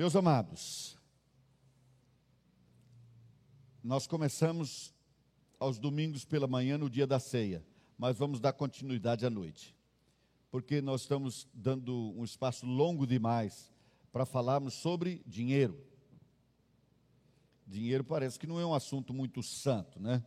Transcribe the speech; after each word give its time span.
Meus 0.00 0.16
amados, 0.16 0.96
nós 3.84 4.06
começamos 4.06 4.94
aos 5.58 5.78
domingos 5.78 6.24
pela 6.24 6.46
manhã 6.46 6.78
no 6.78 6.88
dia 6.88 7.06
da 7.06 7.20
ceia, 7.20 7.62
mas 7.98 8.16
vamos 8.16 8.40
dar 8.40 8.54
continuidade 8.54 9.26
à 9.26 9.28
noite, 9.28 9.76
porque 10.50 10.80
nós 10.80 11.02
estamos 11.02 11.46
dando 11.52 12.14
um 12.16 12.24
espaço 12.24 12.64
longo 12.64 13.06
demais 13.06 13.70
para 14.10 14.24
falarmos 14.24 14.72
sobre 14.72 15.22
dinheiro. 15.26 15.78
Dinheiro 17.66 18.02
parece 18.02 18.38
que 18.38 18.46
não 18.46 18.58
é 18.58 18.64
um 18.64 18.72
assunto 18.72 19.12
muito 19.12 19.42
santo, 19.42 20.00
né? 20.00 20.24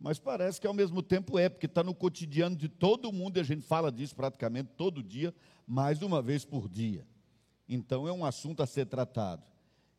Mas 0.00 0.18
parece 0.18 0.58
que 0.58 0.66
ao 0.66 0.72
mesmo 0.72 1.02
tempo 1.02 1.38
é, 1.38 1.50
porque 1.50 1.66
está 1.66 1.84
no 1.84 1.94
cotidiano 1.94 2.56
de 2.56 2.66
todo 2.66 3.12
mundo 3.12 3.36
e 3.36 3.40
a 3.40 3.44
gente 3.44 3.60
fala 3.60 3.92
disso 3.92 4.16
praticamente 4.16 4.70
todo 4.74 5.02
dia, 5.02 5.34
mais 5.66 6.00
uma 6.00 6.22
vez 6.22 6.46
por 6.46 6.66
dia. 6.66 7.06
Então 7.68 8.06
é 8.06 8.12
um 8.12 8.24
assunto 8.24 8.62
a 8.62 8.66
ser 8.66 8.86
tratado. 8.86 9.44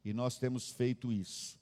E 0.04 0.14
nós 0.14 0.38
temos 0.38 0.70
feito 0.70 1.12
isso. 1.12 1.60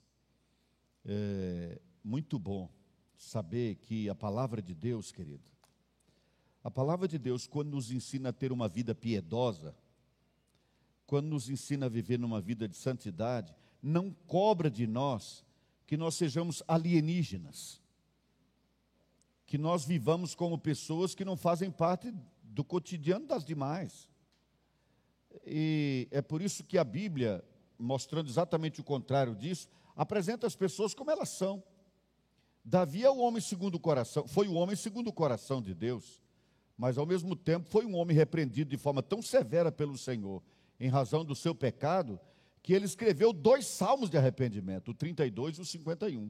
É 1.06 1.80
muito 2.04 2.40
bom 2.40 2.70
saber 3.16 3.76
que 3.76 4.10
a 4.10 4.16
palavra 4.16 4.62
de 4.62 4.74
Deus, 4.74 5.12
querido, 5.12 5.44
a 6.64 6.72
palavra 6.72 7.08
de 7.08 7.18
Deus, 7.18 7.48
quando 7.48 7.70
nos 7.70 7.92
ensina 7.92 8.30
a 8.30 8.34
ter 8.34 8.52
uma 8.52 8.68
vida 8.68 8.94
piedosa, 8.96 9.76
quando 11.06 11.28
nos 11.28 11.50
ensina 11.50 11.86
a 11.86 11.90
viver 11.90 12.18
numa 12.18 12.42
vida 12.42 12.68
de 12.68 12.76
santidade, 12.76 13.54
não 13.82 14.12
cobra 14.28 14.70
de 14.70 14.88
nós 14.88 15.46
que 15.86 15.98
nós 15.98 16.16
sejamos 16.16 16.64
alienígenas 16.68 17.82
que 19.52 19.58
nós 19.58 19.84
vivamos 19.84 20.34
como 20.34 20.58
pessoas 20.58 21.14
que 21.14 21.26
não 21.26 21.36
fazem 21.36 21.70
parte 21.70 22.10
do 22.42 22.64
cotidiano 22.64 23.28
das 23.28 23.44
demais. 23.44 24.10
E 25.46 26.08
é 26.12 26.22
por 26.22 26.42
isso 26.42 26.64
que 26.64 26.78
a 26.78 26.84
Bíblia, 26.84 27.44
mostrando 27.78 28.30
exatamente 28.30 28.82
o 28.82 28.84
contrário 28.84 29.36
disso, 29.36 29.68
apresenta 29.96 30.48
as 30.48 30.56
pessoas 30.56 30.94
como 30.94 31.12
elas 31.12 31.30
são. 31.30 31.64
Davi 32.64 33.04
é 33.04 33.10
o 33.10 33.18
homem 33.18 33.42
segundo 33.42 33.76
o 33.76 33.80
coração, 33.80 34.28
foi 34.28 34.48
o 34.48 34.54
homem 34.54 34.76
segundo 34.76 35.08
o 35.08 35.14
coração 35.14 35.62
de 35.62 35.74
Deus, 35.74 36.22
mas 36.78 36.98
ao 36.98 37.06
mesmo 37.06 37.36
tempo 37.36 37.68
foi 37.70 37.86
um 37.86 37.96
homem 37.96 38.16
repreendido 38.16 38.70
de 38.70 38.78
forma 38.78 39.02
tão 39.02 39.22
severa 39.22 39.72
pelo 39.72 39.98
Senhor, 39.98 40.44
em 40.80 40.88
razão 40.88 41.26
do 41.26 41.36
seu 41.36 41.56
pecado, 41.56 42.20
que 42.62 42.74
ele 42.74 42.86
escreveu 42.86 43.34
dois 43.34 43.66
salmos 43.66 44.10
de 44.10 44.18
arrependimento, 44.18 44.92
o 44.92 44.94
32 44.94 45.58
e 45.58 45.62
o 45.62 45.66
51 45.66 46.30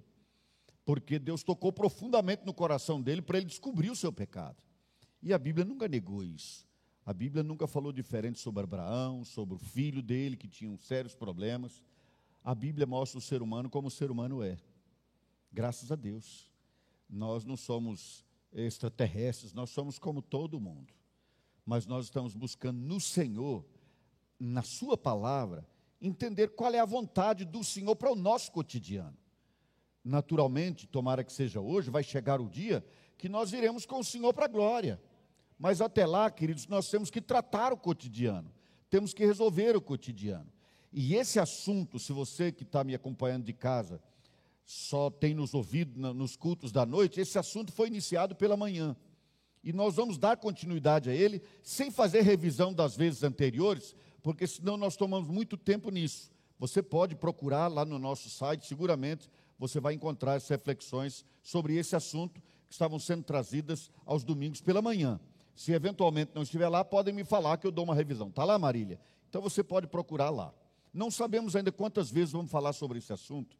porque 0.85 1.19
Deus 1.19 1.43
tocou 1.43 1.71
profundamente 1.71 2.45
no 2.45 2.53
coração 2.53 3.01
dele 3.01 3.21
para 3.21 3.37
ele 3.37 3.45
descobrir 3.45 3.89
o 3.89 3.95
seu 3.95 4.11
pecado. 4.11 4.57
E 5.21 5.33
a 5.33 5.37
Bíblia 5.37 5.65
nunca 5.65 5.87
negou 5.87 6.23
isso. 6.23 6.67
A 7.05 7.13
Bíblia 7.13 7.43
nunca 7.43 7.67
falou 7.67 7.91
diferente 7.91 8.39
sobre 8.39 8.63
Abraão, 8.63 9.23
sobre 9.23 9.55
o 9.55 9.57
filho 9.57 10.01
dele 10.01 10.37
que 10.37 10.47
tinha 10.47 10.75
sérios 10.77 11.15
problemas. 11.15 11.83
A 12.43 12.53
Bíblia 12.53 12.85
mostra 12.85 13.17
o 13.17 13.21
ser 13.21 13.41
humano 13.41 13.69
como 13.69 13.87
o 13.87 13.91
ser 13.91 14.11
humano 14.11 14.43
é. 14.43 14.57
Graças 15.51 15.91
a 15.91 15.95
Deus. 15.95 16.49
Nós 17.09 17.43
não 17.43 17.57
somos 17.57 18.25
extraterrestres, 18.53 19.53
nós 19.53 19.69
somos 19.69 19.97
como 19.97 20.21
todo 20.21 20.59
mundo. 20.59 20.93
Mas 21.65 21.85
nós 21.85 22.05
estamos 22.05 22.35
buscando 22.35 22.79
no 22.79 22.99
Senhor, 22.99 23.65
na 24.39 24.61
Sua 24.61 24.97
palavra, 24.97 25.67
entender 26.01 26.49
qual 26.49 26.73
é 26.73 26.79
a 26.79 26.85
vontade 26.85 27.45
do 27.45 27.63
Senhor 27.63 27.95
para 27.95 28.11
o 28.11 28.15
nosso 28.15 28.51
cotidiano 28.51 29.17
naturalmente, 30.03 30.87
tomara 30.87 31.23
que 31.23 31.31
seja 31.31 31.61
hoje, 31.61 31.89
vai 31.89 32.03
chegar 32.03 32.41
o 32.41 32.49
dia 32.49 32.85
que 33.17 33.29
nós 33.29 33.53
iremos 33.53 33.85
com 33.85 33.99
o 33.99 34.03
Senhor 34.03 34.33
para 34.33 34.45
a 34.45 34.49
glória. 34.49 35.01
Mas 35.61 35.79
até 35.79 36.07
lá, 36.07 36.31
queridos, 36.31 36.65
nós 36.65 36.89
temos 36.89 37.11
que 37.11 37.21
tratar 37.21 37.71
o 37.71 37.77
cotidiano, 37.77 38.51
temos 38.89 39.13
que 39.13 39.23
resolver 39.23 39.77
o 39.77 39.81
cotidiano. 39.81 40.51
E 40.91 41.13
esse 41.13 41.39
assunto, 41.39 41.99
se 41.99 42.11
você 42.11 42.51
que 42.51 42.63
está 42.63 42.83
me 42.83 42.95
acompanhando 42.95 43.45
de 43.45 43.53
casa, 43.53 44.01
só 44.65 45.11
tem 45.11 45.35
nos 45.35 45.53
ouvido 45.53 46.15
nos 46.15 46.35
cultos 46.35 46.71
da 46.71 46.83
noite, 46.83 47.21
esse 47.21 47.37
assunto 47.37 47.71
foi 47.71 47.89
iniciado 47.89 48.35
pela 48.35 48.57
manhã. 48.57 48.95
E 49.63 49.71
nós 49.71 49.93
vamos 49.93 50.17
dar 50.17 50.35
continuidade 50.35 51.11
a 51.11 51.13
ele, 51.13 51.43
sem 51.61 51.91
fazer 51.91 52.21
revisão 52.21 52.73
das 52.73 52.97
vezes 52.97 53.21
anteriores, 53.21 53.95
porque 54.23 54.47
senão 54.47 54.77
nós 54.77 54.95
tomamos 54.95 55.29
muito 55.29 55.55
tempo 55.55 55.91
nisso. 55.91 56.31
Você 56.57 56.81
pode 56.81 57.15
procurar 57.15 57.67
lá 57.67 57.85
no 57.85 57.99
nosso 57.99 58.31
site, 58.31 58.65
seguramente 58.65 59.29
você 59.59 59.79
vai 59.79 59.93
encontrar 59.93 60.33
as 60.33 60.47
reflexões 60.47 61.23
sobre 61.43 61.75
esse 61.75 61.95
assunto 61.95 62.41
que 62.65 62.73
estavam 62.73 62.97
sendo 62.97 63.23
trazidas 63.23 63.91
aos 64.03 64.23
domingos 64.23 64.59
pela 64.59 64.81
manhã. 64.81 65.19
Se 65.55 65.71
eventualmente 65.71 66.31
não 66.33 66.43
estiver 66.43 66.67
lá, 66.69 66.83
podem 66.83 67.13
me 67.13 67.23
falar 67.23 67.57
que 67.57 67.67
eu 67.67 67.71
dou 67.71 67.83
uma 67.83 67.95
revisão. 67.95 68.29
Está 68.29 68.43
lá, 68.43 68.57
Marília? 68.57 68.99
Então 69.29 69.41
você 69.41 69.63
pode 69.63 69.87
procurar 69.87 70.29
lá. 70.29 70.53
Não 70.93 71.09
sabemos 71.09 71.55
ainda 71.55 71.71
quantas 71.71 72.09
vezes 72.09 72.31
vamos 72.31 72.51
falar 72.51 72.73
sobre 72.73 72.97
esse 72.97 73.13
assunto, 73.13 73.57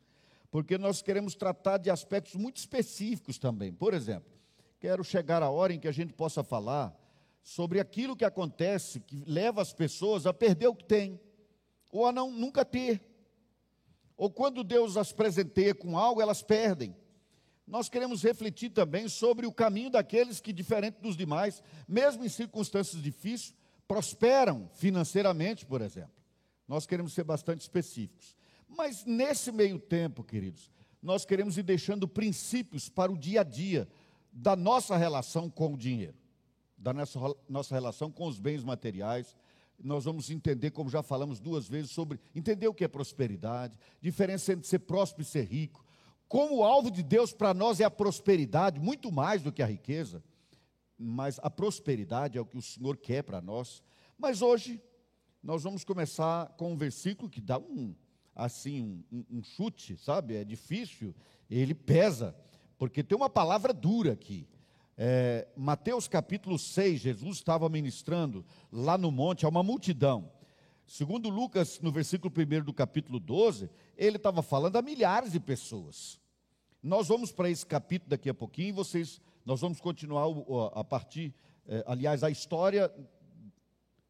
porque 0.49 0.77
nós 0.77 1.01
queremos 1.01 1.35
tratar 1.35 1.77
de 1.77 1.89
aspectos 1.89 2.35
muito 2.35 2.57
específicos 2.57 3.37
também. 3.37 3.71
Por 3.71 3.93
exemplo, 3.93 4.31
quero 4.79 5.03
chegar 5.03 5.41
a 5.41 5.49
hora 5.49 5.73
em 5.73 5.79
que 5.79 5.87
a 5.87 5.91
gente 5.91 6.13
possa 6.13 6.43
falar 6.43 6.93
sobre 7.41 7.79
aquilo 7.79 8.15
que 8.15 8.25
acontece 8.25 8.99
que 8.99 9.23
leva 9.25 9.61
as 9.61 9.73
pessoas 9.73 10.25
a 10.25 10.33
perder 10.33 10.67
o 10.67 10.75
que 10.75 10.83
têm, 10.83 11.19
ou 11.91 12.05
a 12.05 12.11
não 12.11 12.31
nunca 12.31 12.65
ter 12.65 13.01
ou 14.21 14.29
quando 14.29 14.63
Deus 14.63 14.97
as 14.97 15.11
presenteia 15.11 15.73
com 15.73 15.97
algo, 15.97 16.21
elas 16.21 16.43
perdem. 16.43 16.95
Nós 17.71 17.87
queremos 17.87 18.21
refletir 18.21 18.69
também 18.69 19.07
sobre 19.07 19.47
o 19.47 19.51
caminho 19.51 19.89
daqueles 19.89 20.41
que, 20.41 20.51
diferente 20.51 20.99
dos 20.99 21.15
demais, 21.15 21.63
mesmo 21.87 22.25
em 22.25 22.27
circunstâncias 22.27 23.01
difíceis, 23.01 23.55
prosperam 23.87 24.69
financeiramente, 24.73 25.65
por 25.65 25.81
exemplo. 25.81 26.11
Nós 26.67 26.85
queremos 26.85 27.13
ser 27.13 27.23
bastante 27.23 27.61
específicos. 27.61 28.35
Mas 28.67 29.05
nesse 29.05 29.53
meio 29.53 29.79
tempo, 29.79 30.21
queridos, 30.21 30.69
nós 31.01 31.23
queremos 31.23 31.57
ir 31.57 31.63
deixando 31.63 32.09
princípios 32.09 32.89
para 32.89 33.09
o 33.09 33.17
dia 33.17 33.39
a 33.39 33.43
dia 33.45 33.87
da 34.33 34.53
nossa 34.53 34.97
relação 34.97 35.49
com 35.49 35.73
o 35.73 35.77
dinheiro, 35.77 36.17
da 36.77 36.91
nossa, 36.91 37.19
nossa 37.47 37.73
relação 37.73 38.11
com 38.11 38.27
os 38.27 38.37
bens 38.37 38.65
materiais, 38.65 39.33
nós 39.81 40.03
vamos 40.03 40.29
entender, 40.29 40.71
como 40.71 40.89
já 40.89 41.01
falamos 41.01 41.39
duas 41.39 41.69
vezes, 41.69 41.91
sobre 41.91 42.19
entender 42.35 42.67
o 42.67 42.73
que 42.73 42.83
é 42.83 42.87
prosperidade, 42.89 43.77
diferença 44.01 44.51
entre 44.51 44.67
ser 44.67 44.79
próspero 44.79 45.21
e 45.21 45.25
ser 45.25 45.45
rico. 45.45 45.85
Como 46.31 46.59
o 46.59 46.63
alvo 46.63 46.89
de 46.89 47.03
Deus 47.03 47.33
para 47.33 47.53
nós 47.53 47.81
é 47.81 47.83
a 47.83 47.91
prosperidade, 47.91 48.79
muito 48.79 49.11
mais 49.11 49.43
do 49.43 49.51
que 49.51 49.61
a 49.61 49.65
riqueza, 49.65 50.23
mas 50.97 51.37
a 51.43 51.49
prosperidade 51.49 52.37
é 52.37 52.41
o 52.41 52.45
que 52.45 52.57
o 52.57 52.61
Senhor 52.61 52.95
quer 52.95 53.21
para 53.21 53.41
nós. 53.41 53.83
Mas 54.17 54.41
hoje 54.41 54.81
nós 55.43 55.63
vamos 55.63 55.83
começar 55.83 56.47
com 56.55 56.71
um 56.71 56.77
versículo 56.77 57.29
que 57.29 57.41
dá 57.41 57.57
um 57.57 57.93
assim 58.33 59.03
um, 59.11 59.25
um 59.29 59.43
chute, 59.43 59.97
sabe? 59.97 60.37
É 60.37 60.45
difícil, 60.45 61.13
ele 61.49 61.75
pesa, 61.75 62.33
porque 62.77 63.03
tem 63.03 63.17
uma 63.17 63.29
palavra 63.29 63.73
dura 63.73 64.13
aqui. 64.13 64.47
É, 64.97 65.49
Mateus 65.57 66.07
capítulo 66.07 66.57
6, 66.57 67.01
Jesus 67.01 67.39
estava 67.39 67.67
ministrando 67.67 68.45
lá 68.71 68.97
no 68.97 69.11
monte 69.11 69.45
a 69.45 69.49
uma 69.49 69.63
multidão. 69.63 70.31
Segundo 70.87 71.27
Lucas, 71.27 71.81
no 71.81 71.91
versículo 71.91 72.33
1 72.33 72.63
do 72.63 72.73
capítulo 72.73 73.19
12, 73.19 73.69
ele 73.97 74.15
estava 74.15 74.41
falando 74.41 74.77
a 74.77 74.81
milhares 74.81 75.33
de 75.33 75.39
pessoas. 75.41 76.20
Nós 76.81 77.07
vamos 77.07 77.31
para 77.31 77.49
esse 77.49 77.65
capítulo 77.65 78.09
daqui 78.09 78.29
a 78.29 78.33
pouquinho, 78.33 78.73
vocês, 78.73 79.21
nós 79.45 79.61
vamos 79.61 79.79
continuar 79.79 80.25
a 80.73 80.83
partir, 80.83 81.33
é, 81.67 81.83
aliás, 81.85 82.23
a 82.23 82.29
história, 82.29 82.91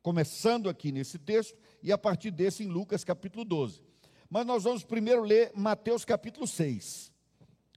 começando 0.02 0.70
aqui 0.70 0.92
nesse 0.92 1.20
texto, 1.20 1.58
e 1.84 1.92
a 1.92 1.98
partir 1.98 2.32
desse 2.32 2.64
em 2.64 2.68
Lucas 2.68 3.04
capítulo 3.04 3.44
12. 3.44 3.82
Mas 4.30 4.46
nós 4.46 4.64
vamos 4.64 4.84
primeiro 4.84 5.24
ler 5.24 5.52
Mateus 5.54 6.06
capítulo 6.06 6.48
6. 6.48 7.12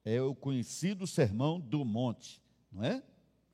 É 0.04 0.20
o 0.20 0.34
conhecido 0.34 1.06
sermão 1.06 1.58
do 1.58 1.84
monte 1.84 2.44
não 2.74 2.82
é? 2.84 3.02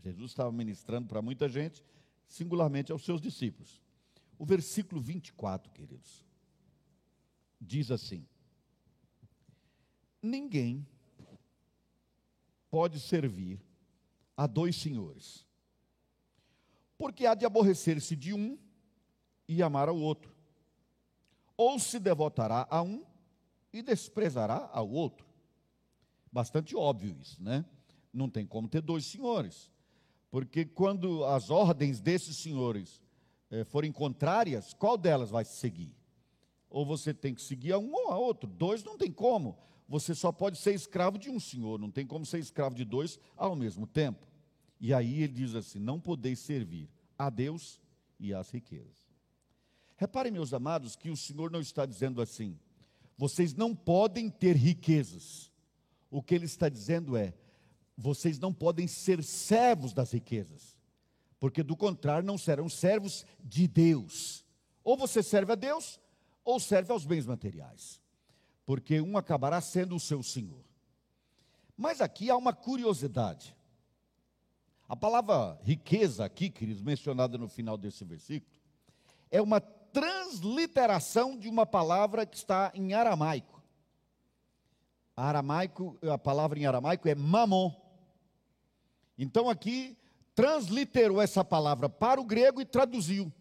Jesus 0.03 0.31
estava 0.31 0.50
ministrando 0.50 1.06
para 1.06 1.21
muita 1.21 1.47
gente, 1.47 1.84
singularmente 2.27 2.91
aos 2.91 3.05
seus 3.05 3.21
discípulos. 3.21 3.83
O 4.39 4.47
versículo 4.47 4.99
24, 4.99 5.71
queridos, 5.71 6.25
diz 7.61 7.91
assim: 7.91 8.26
Ninguém 10.23 10.87
pode 12.70 13.00
servir 13.00 13.61
a 14.37 14.46
dois 14.46 14.76
senhores, 14.76 15.46
porque 16.96 17.26
há 17.26 17.34
de 17.34 17.44
aborrecer-se 17.44 18.14
de 18.14 18.32
um 18.32 18.58
e 19.49 19.62
amar 19.62 19.88
ao 19.88 19.96
outro, 19.96 20.34
ou 21.56 21.78
se 21.78 21.99
devotará 21.99 22.67
a 22.70 22.82
um 22.82 23.05
e 23.72 23.82
desprezará 23.82 24.70
ao 24.72 24.88
outro. 24.88 25.26
Bastante 26.32 26.76
óbvio 26.76 27.17
isso, 27.20 27.43
né? 27.43 27.64
Não 28.12 28.28
tem 28.28 28.46
como 28.46 28.69
ter 28.69 28.81
dois 28.81 29.05
senhores. 29.05 29.70
Porque 30.31 30.64
quando 30.64 31.25
as 31.25 31.50
ordens 31.50 32.00
desses 32.00 32.37
senhores 32.37 33.02
eh, 33.50 33.64
forem 33.64 33.90
contrárias, 33.90 34.73
qual 34.73 34.96
delas 34.96 35.31
vai 35.31 35.44
se 35.44 35.56
seguir? 35.56 35.94
Ou 36.69 36.87
você 36.87 37.12
tem 37.12 37.34
que 37.34 37.43
seguir 37.43 37.73
a 37.73 37.78
um 37.78 37.93
ou 37.93 38.12
a 38.12 38.16
outro. 38.16 38.49
Dois 38.49 38.84
não 38.84 38.96
tem 38.96 39.11
como. 39.11 39.58
Você 39.90 40.14
só 40.14 40.31
pode 40.31 40.56
ser 40.56 40.72
escravo 40.72 41.19
de 41.19 41.28
um 41.28 41.40
senhor, 41.40 41.76
não 41.76 41.90
tem 41.90 42.06
como 42.06 42.25
ser 42.25 42.38
escravo 42.38 42.76
de 42.76 42.84
dois 42.84 43.19
ao 43.37 43.56
mesmo 43.56 43.88
tempo. 43.88 44.25
E 44.81 44.94
aí 44.94 45.25
ele 45.25 45.32
diz 45.32 45.56
assim: 45.56 45.81
não 45.81 45.98
podeis 45.98 46.38
servir 46.38 46.88
a 47.19 47.28
Deus 47.28 47.81
e 48.16 48.32
às 48.32 48.50
riquezas. 48.50 49.10
Reparem, 49.96 50.31
meus 50.31 50.54
amados, 50.54 50.94
que 50.94 51.10
o 51.10 51.16
Senhor 51.16 51.50
não 51.50 51.60
está 51.60 51.84
dizendo 51.84 52.22
assim: 52.22 52.56
vocês 53.19 53.52
não 53.52 53.75
podem 53.75 54.31
ter 54.31 54.54
riquezas. 54.54 55.50
O 56.08 56.22
que 56.22 56.37
ele 56.37 56.44
está 56.44 56.69
dizendo 56.69 57.16
é: 57.16 57.34
vocês 57.96 58.38
não 58.38 58.54
podem 58.54 58.87
ser 58.87 59.25
servos 59.25 59.92
das 59.92 60.12
riquezas, 60.12 60.78
porque 61.40 61.64
do 61.64 61.76
contrário 61.76 62.25
não 62.25 62.38
serão 62.38 62.69
servos 62.69 63.26
de 63.42 63.66
Deus. 63.66 64.46
Ou 64.84 64.96
você 64.96 65.20
serve 65.20 65.50
a 65.50 65.56
Deus, 65.56 65.98
ou 66.44 66.60
serve 66.60 66.92
aos 66.92 67.04
bens 67.04 67.26
materiais, 67.26 68.00
porque 68.70 69.00
um 69.00 69.17
acabará 69.17 69.61
sendo 69.61 69.96
o 69.96 69.99
seu 69.99 70.22
senhor. 70.22 70.64
Mas 71.76 72.00
aqui 72.00 72.31
há 72.31 72.37
uma 72.37 72.52
curiosidade. 72.52 73.56
A 74.88 74.94
palavra 74.94 75.58
riqueza 75.64 76.25
aqui, 76.25 76.49
queridos, 76.49 76.81
mencionada 76.81 77.37
no 77.37 77.49
final 77.49 77.76
desse 77.76 78.05
versículo, 78.05 78.52
é 79.28 79.43
uma 79.43 79.61
transliteração 79.61 81.37
de 81.37 81.49
uma 81.49 81.67
palavra 81.67 82.25
que 82.25 82.37
está 82.37 82.70
em 82.72 82.94
aramaico. 82.94 83.61
Aramaico, 85.16 85.99
a 86.02 86.16
palavra 86.16 86.56
em 86.56 86.64
aramaico 86.64 87.08
é 87.08 87.14
mamon. 87.16 87.75
Então 89.19 89.50
aqui 89.50 89.99
transliterou 90.32 91.20
essa 91.20 91.44
palavra 91.44 91.88
para 91.88 92.20
o 92.20 92.25
grego 92.25 92.61
e 92.61 92.64
traduziu. 92.64 93.32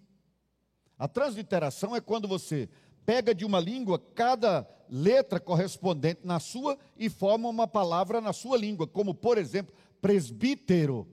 A 0.97 1.07
transliteração 1.07 1.95
é 1.95 2.01
quando 2.01 2.27
você 2.27 2.67
pega 3.05 3.33
de 3.33 3.45
uma 3.45 3.59
língua 3.59 3.99
cada 4.15 4.67
letra 4.89 5.39
correspondente 5.39 6.21
na 6.23 6.39
sua 6.39 6.77
e 6.97 7.09
forma 7.09 7.49
uma 7.49 7.67
palavra 7.67 8.19
na 8.19 8.33
sua 8.33 8.57
língua, 8.57 8.87
como 8.87 9.13
por 9.13 9.37
exemplo, 9.37 9.73
presbítero 10.01 11.07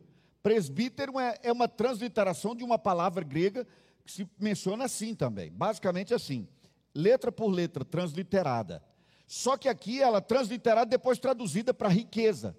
Presbítero 0.47 1.19
é, 1.19 1.37
é 1.43 1.51
uma 1.51 1.67
transliteração 1.67 2.55
de 2.55 2.63
uma 2.63 2.79
palavra 2.79 3.25
grega 3.25 3.67
que 4.05 4.13
se 4.13 4.31
menciona 4.39 4.85
assim 4.85 5.13
também, 5.13 5.51
basicamente 5.51 6.15
assim, 6.15 6.47
letra 6.95 7.33
por 7.33 7.49
letra, 7.49 7.85
transliterada. 7.85 8.81
Só 9.27 9.57
que 9.57 9.69
aqui 9.69 10.01
ela 10.01 10.21
transliterada 10.21 10.89
depois 10.89 11.19
traduzida 11.19 11.75
para 11.75 11.89
riqueza. 11.89 12.57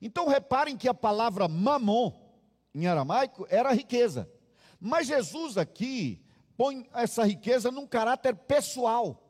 Então 0.00 0.28
reparem 0.28 0.78
que 0.78 0.88
a 0.88 0.94
palavra 0.94 1.46
mamon 1.46 2.10
em 2.74 2.86
aramaico 2.86 3.46
era 3.50 3.70
riqueza. 3.70 4.26
Mas 4.80 5.06
Jesus 5.06 5.58
aqui 5.58 6.24
põe 6.56 6.88
essa 6.94 7.24
riqueza 7.24 7.70
num 7.70 7.86
caráter 7.86 8.34
pessoal. 8.34 9.22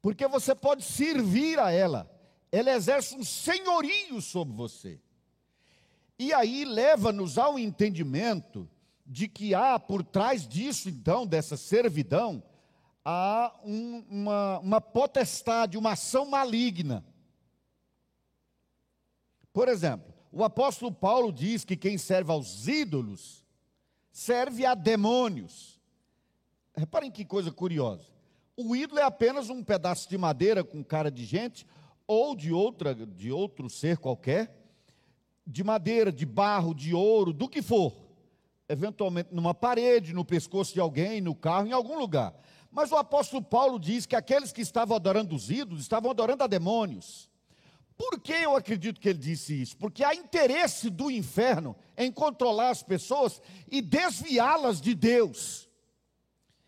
Porque 0.00 0.26
você 0.28 0.54
pode 0.54 0.84
servir 0.84 1.58
a 1.58 1.70
ela. 1.70 2.10
Ela 2.50 2.70
exerce 2.70 3.14
um 3.14 3.24
senhorio 3.24 4.22
sobre 4.22 4.54
você. 4.54 5.00
E 6.18 6.32
aí 6.32 6.64
leva-nos 6.64 7.36
ao 7.36 7.58
entendimento 7.58 8.68
de 9.06 9.28
que 9.28 9.54
há 9.54 9.78
por 9.78 10.04
trás 10.04 10.46
disso, 10.46 10.88
então, 10.88 11.26
dessa 11.26 11.56
servidão, 11.56 12.42
há 13.04 13.54
um, 13.64 14.04
uma, 14.08 14.58
uma 14.58 14.80
potestade, 14.80 15.78
uma 15.78 15.92
ação 15.92 16.26
maligna. 16.26 17.04
Por 19.52 19.68
exemplo, 19.68 20.12
o 20.30 20.44
apóstolo 20.44 20.92
Paulo 20.92 21.32
diz 21.32 21.64
que 21.64 21.76
quem 21.76 21.96
serve 21.96 22.30
aos 22.30 22.68
ídolos 22.68 23.37
serve 24.18 24.66
a 24.66 24.74
demônios. 24.74 25.80
Reparem 26.76 27.08
que 27.08 27.24
coisa 27.24 27.52
curiosa. 27.52 28.02
O 28.56 28.74
ídolo 28.74 28.98
é 28.98 29.04
apenas 29.04 29.48
um 29.48 29.62
pedaço 29.62 30.08
de 30.08 30.18
madeira 30.18 30.64
com 30.64 30.82
cara 30.82 31.08
de 31.08 31.24
gente 31.24 31.64
ou 32.04 32.34
de 32.34 32.52
outra 32.52 32.96
de 32.96 33.30
outro 33.30 33.70
ser 33.70 33.96
qualquer 33.98 34.56
de 35.46 35.62
madeira, 35.62 36.10
de 36.10 36.26
barro, 36.26 36.74
de 36.74 36.92
ouro, 36.92 37.32
do 37.32 37.48
que 37.48 37.62
for, 37.62 37.94
eventualmente 38.68 39.32
numa 39.32 39.54
parede, 39.54 40.12
no 40.12 40.24
pescoço 40.24 40.74
de 40.74 40.80
alguém, 40.80 41.20
no 41.20 41.34
carro, 41.34 41.68
em 41.68 41.72
algum 41.72 41.96
lugar. 41.96 42.34
Mas 42.72 42.90
o 42.90 42.96
apóstolo 42.96 43.40
Paulo 43.40 43.78
diz 43.78 44.04
que 44.04 44.16
aqueles 44.16 44.52
que 44.52 44.60
estavam 44.60 44.96
adorando 44.96 45.34
os 45.34 45.48
ídolos 45.48 45.82
estavam 45.82 46.10
adorando 46.10 46.42
a 46.42 46.48
demônios. 46.48 47.30
Por 47.98 48.20
que 48.20 48.32
eu 48.32 48.54
acredito 48.54 49.00
que 49.00 49.08
ele 49.08 49.18
disse 49.18 49.60
isso? 49.60 49.76
Porque 49.76 50.04
há 50.04 50.14
interesse 50.14 50.88
do 50.88 51.10
inferno 51.10 51.74
em 51.96 52.12
controlar 52.12 52.70
as 52.70 52.80
pessoas 52.80 53.42
e 53.68 53.82
desviá-las 53.82 54.80
de 54.80 54.94
Deus. 54.94 55.68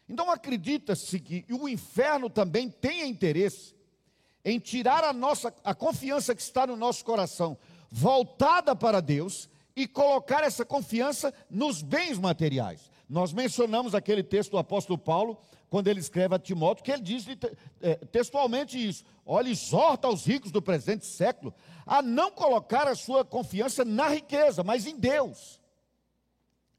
Então 0.08 0.28
acredita-se 0.28 1.20
que 1.20 1.46
o 1.48 1.68
inferno 1.68 2.28
também 2.28 2.68
tem 2.68 3.08
interesse 3.08 3.76
em 4.44 4.58
tirar 4.58 5.04
a 5.04 5.12
nossa 5.12 5.54
a 5.62 5.72
confiança 5.72 6.34
que 6.34 6.42
está 6.42 6.66
no 6.66 6.74
nosso 6.74 7.04
coração 7.04 7.56
voltada 7.88 8.74
para 8.74 9.00
Deus 9.00 9.48
e 9.76 9.86
colocar 9.86 10.42
essa 10.42 10.64
confiança 10.64 11.32
nos 11.48 11.80
bens 11.80 12.18
materiais. 12.18 12.90
Nós 13.10 13.32
mencionamos 13.32 13.92
aquele 13.92 14.22
texto 14.22 14.52
do 14.52 14.58
apóstolo 14.58 14.96
Paulo, 14.96 15.36
quando 15.68 15.88
ele 15.88 15.98
escreve 15.98 16.36
a 16.36 16.38
Timóteo, 16.38 16.84
que 16.84 16.92
ele 16.92 17.02
diz 17.02 17.26
é, 17.80 17.96
textualmente 17.96 18.78
isso: 18.78 19.04
olha, 19.26 19.48
exorta 19.48 20.06
aos 20.06 20.24
ricos 20.24 20.52
do 20.52 20.62
presente 20.62 21.04
século 21.04 21.52
a 21.84 22.00
não 22.00 22.30
colocar 22.30 22.86
a 22.86 22.94
sua 22.94 23.24
confiança 23.24 23.84
na 23.84 24.06
riqueza, 24.06 24.62
mas 24.62 24.86
em 24.86 24.96
Deus. 24.96 25.60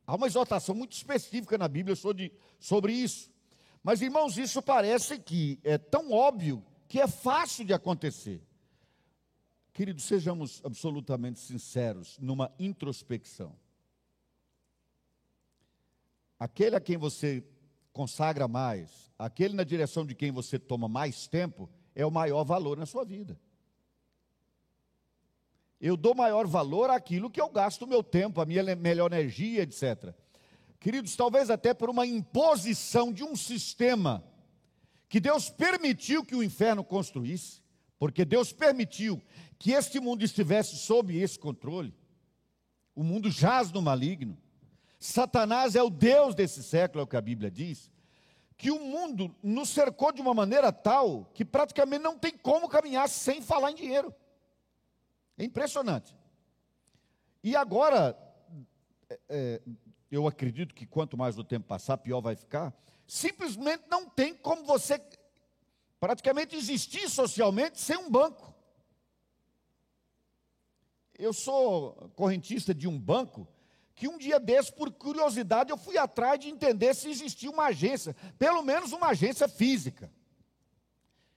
Há 0.08 0.16
uma 0.16 0.26
exortação 0.26 0.74
muito 0.74 0.94
específica 0.94 1.58
na 1.58 1.68
Bíblia 1.68 1.98
sobre, 1.98 2.32
sobre 2.58 2.94
isso. 2.94 3.30
Mas, 3.84 4.02
irmãos, 4.02 4.38
isso 4.38 4.62
parece 4.62 5.20
que 5.20 5.60
é 5.66 5.78
tão 5.78 6.14
óbvio 6.14 6.64
que 6.88 7.02
é 7.02 7.08
fácil 7.08 7.66
de 7.66 7.74
acontecer. 7.74 8.42
Queridos, 9.74 10.06
sejamos 10.06 10.62
absolutamente 10.64 11.40
sinceros 11.40 12.18
numa 12.20 12.50
introspecção. 12.58 13.54
Aquele 16.42 16.76
a 16.76 16.82
quem 16.82 16.98
você 16.98 17.44
consagra 17.94 18.48
mais, 18.48 19.12
aquele 19.16 19.54
na 19.54 19.64
direção 19.64 20.04
de 20.04 20.16
quem 20.16 20.32
você 20.32 20.58
toma 20.58 20.88
mais 20.88 21.28
tempo, 21.28 21.70
é 21.94 22.04
o 22.04 22.10
maior 22.10 22.44
valor 22.44 22.80
na 22.80 22.88
sua 22.88 23.06
vida. 23.06 23.40
Eu 25.80 25.96
dou 25.96 26.16
maior 26.16 26.48
valor 26.48 26.90
àquilo 26.90 27.30
que 27.30 27.40
eu 27.40 27.48
gasto 27.48 27.84
o 27.84 27.88
meu 27.88 28.02
tempo, 28.02 28.42
a 28.42 28.46
minha 28.48 28.76
melhor 28.76 29.14
energia, 29.14 29.62
etc. 29.62 30.16
Queridos, 30.80 31.16
talvez 31.16 31.52
até 31.52 31.76
por 31.76 31.92
uma 31.92 32.08
imposição 32.08 33.14
de 33.14 33.24
um 33.24 33.36
sistema 33.36 34.24
que 35.08 35.20
Deus 35.20 35.48
permitiu 35.48 36.26
que 36.26 36.36
o 36.36 36.42
inferno 36.42 36.84
construísse, 36.84 37.62
porque 38.00 38.26
Deus 38.26 38.52
permitiu 38.52 39.22
que 39.60 39.74
este 39.74 40.00
mundo 40.00 40.24
estivesse 40.24 40.76
sob 40.76 41.16
esse 41.16 41.38
controle. 41.38 41.94
O 42.96 43.04
mundo 43.04 43.30
jaz 43.30 43.72
no 43.72 43.80
maligno. 43.80 44.36
Satanás 45.02 45.76
é 45.76 45.82
o 45.82 45.90
Deus 45.90 46.36
desse 46.36 46.62
século, 46.62 47.02
é 47.02 47.04
o 47.04 47.08
que 47.08 47.18
a 47.18 47.22
Bíblia 47.22 47.50
diz. 47.50 47.92
Que 48.56 48.70
o 48.70 48.80
mundo 48.80 49.36
nos 49.42 49.70
cercou 49.70 50.12
de 50.12 50.22
uma 50.22 50.32
maneira 50.32 50.72
tal 50.72 51.26
que 51.34 51.44
praticamente 51.44 52.04
não 52.04 52.20
tem 52.20 52.38
como 52.38 52.70
caminhar 52.70 53.10
sem 53.10 53.42
falar 53.42 53.72
em 53.72 53.76
dinheiro. 53.76 54.14
É 55.40 55.44
impressionante. 55.44 56.16
E 57.44 57.56
agora, 57.56 58.16
é, 59.10 59.20
é 59.28 59.62
eu 60.12 60.28
acredito 60.28 60.76
que 60.76 60.86
quanto 60.86 61.18
mais 61.18 61.40
o 61.40 61.44
tempo 61.44 61.66
passar, 61.66 61.98
pior 61.98 62.22
vai 62.22 62.36
ficar. 62.36 62.72
Simplesmente 63.08 63.86
não 63.90 64.08
tem 64.08 64.36
como 64.36 64.64
você 64.66 65.02
praticamente 66.00 66.56
existir 66.56 67.10
socialmente 67.10 67.80
sem 67.80 67.98
um 67.98 68.10
banco 68.10 68.52
eu 71.22 71.34
sou 71.34 72.12
correntista 72.16 72.74
de 72.74 72.88
um 72.88 73.00
banco 73.00 73.48
que 74.02 74.08
um 74.08 74.18
dia 74.18 74.40
desse, 74.40 74.74
por 74.74 74.90
curiosidade, 74.90 75.70
eu 75.70 75.78
fui 75.78 75.96
atrás 75.96 76.40
de 76.40 76.50
entender 76.50 76.96
se 76.96 77.08
existia 77.08 77.52
uma 77.52 77.66
agência, 77.66 78.16
pelo 78.40 78.64
menos 78.64 78.94
uma 78.94 79.10
agência 79.10 79.48
física. 79.48 80.12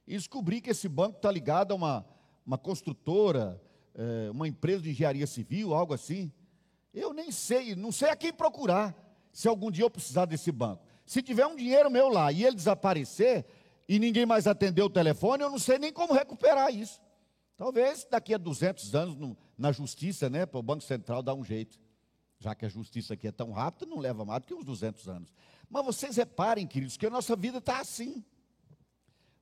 E 0.06 0.14
descobri 0.14 0.62
que 0.62 0.70
esse 0.70 0.88
banco 0.88 1.18
está 1.18 1.30
ligado 1.30 1.72
a 1.72 1.74
uma, 1.74 2.06
uma 2.46 2.56
construtora, 2.56 3.60
é, 3.94 4.30
uma 4.30 4.48
empresa 4.48 4.80
de 4.80 4.92
engenharia 4.92 5.26
civil, 5.26 5.74
algo 5.74 5.92
assim. 5.92 6.32
Eu 6.94 7.12
nem 7.12 7.30
sei, 7.30 7.76
não 7.76 7.92
sei 7.92 8.08
a 8.08 8.16
quem 8.16 8.32
procurar, 8.32 8.96
se 9.30 9.46
algum 9.46 9.70
dia 9.70 9.84
eu 9.84 9.90
precisar 9.90 10.24
desse 10.24 10.50
banco. 10.50 10.82
Se 11.04 11.20
tiver 11.20 11.46
um 11.46 11.56
dinheiro 11.56 11.90
meu 11.90 12.08
lá 12.08 12.32
e 12.32 12.46
ele 12.46 12.56
desaparecer, 12.56 13.44
e 13.86 13.98
ninguém 13.98 14.24
mais 14.24 14.46
atender 14.46 14.80
o 14.80 14.88
telefone, 14.88 15.42
eu 15.42 15.50
não 15.50 15.58
sei 15.58 15.78
nem 15.78 15.92
como 15.92 16.14
recuperar 16.14 16.74
isso. 16.74 16.98
Talvez 17.58 18.06
daqui 18.10 18.32
a 18.32 18.38
200 18.38 18.94
anos, 18.94 19.16
no, 19.16 19.36
na 19.58 19.70
justiça, 19.70 20.30
né, 20.30 20.46
para 20.46 20.58
o 20.58 20.62
Banco 20.62 20.82
Central 20.82 21.22
dar 21.22 21.34
um 21.34 21.44
jeito. 21.44 21.83
Já 22.44 22.54
que 22.54 22.66
a 22.66 22.68
justiça 22.68 23.14
aqui 23.14 23.26
é 23.26 23.32
tão 23.32 23.52
rápida, 23.52 23.86
não 23.86 23.98
leva 23.98 24.22
mais 24.22 24.42
do 24.42 24.46
que 24.46 24.52
uns 24.52 24.66
200 24.66 25.08
anos. 25.08 25.32
Mas 25.70 25.82
vocês 25.82 26.16
reparem, 26.16 26.66
queridos, 26.66 26.98
que 26.98 27.06
a 27.06 27.10
nossa 27.10 27.34
vida 27.34 27.56
está 27.56 27.80
assim. 27.80 28.22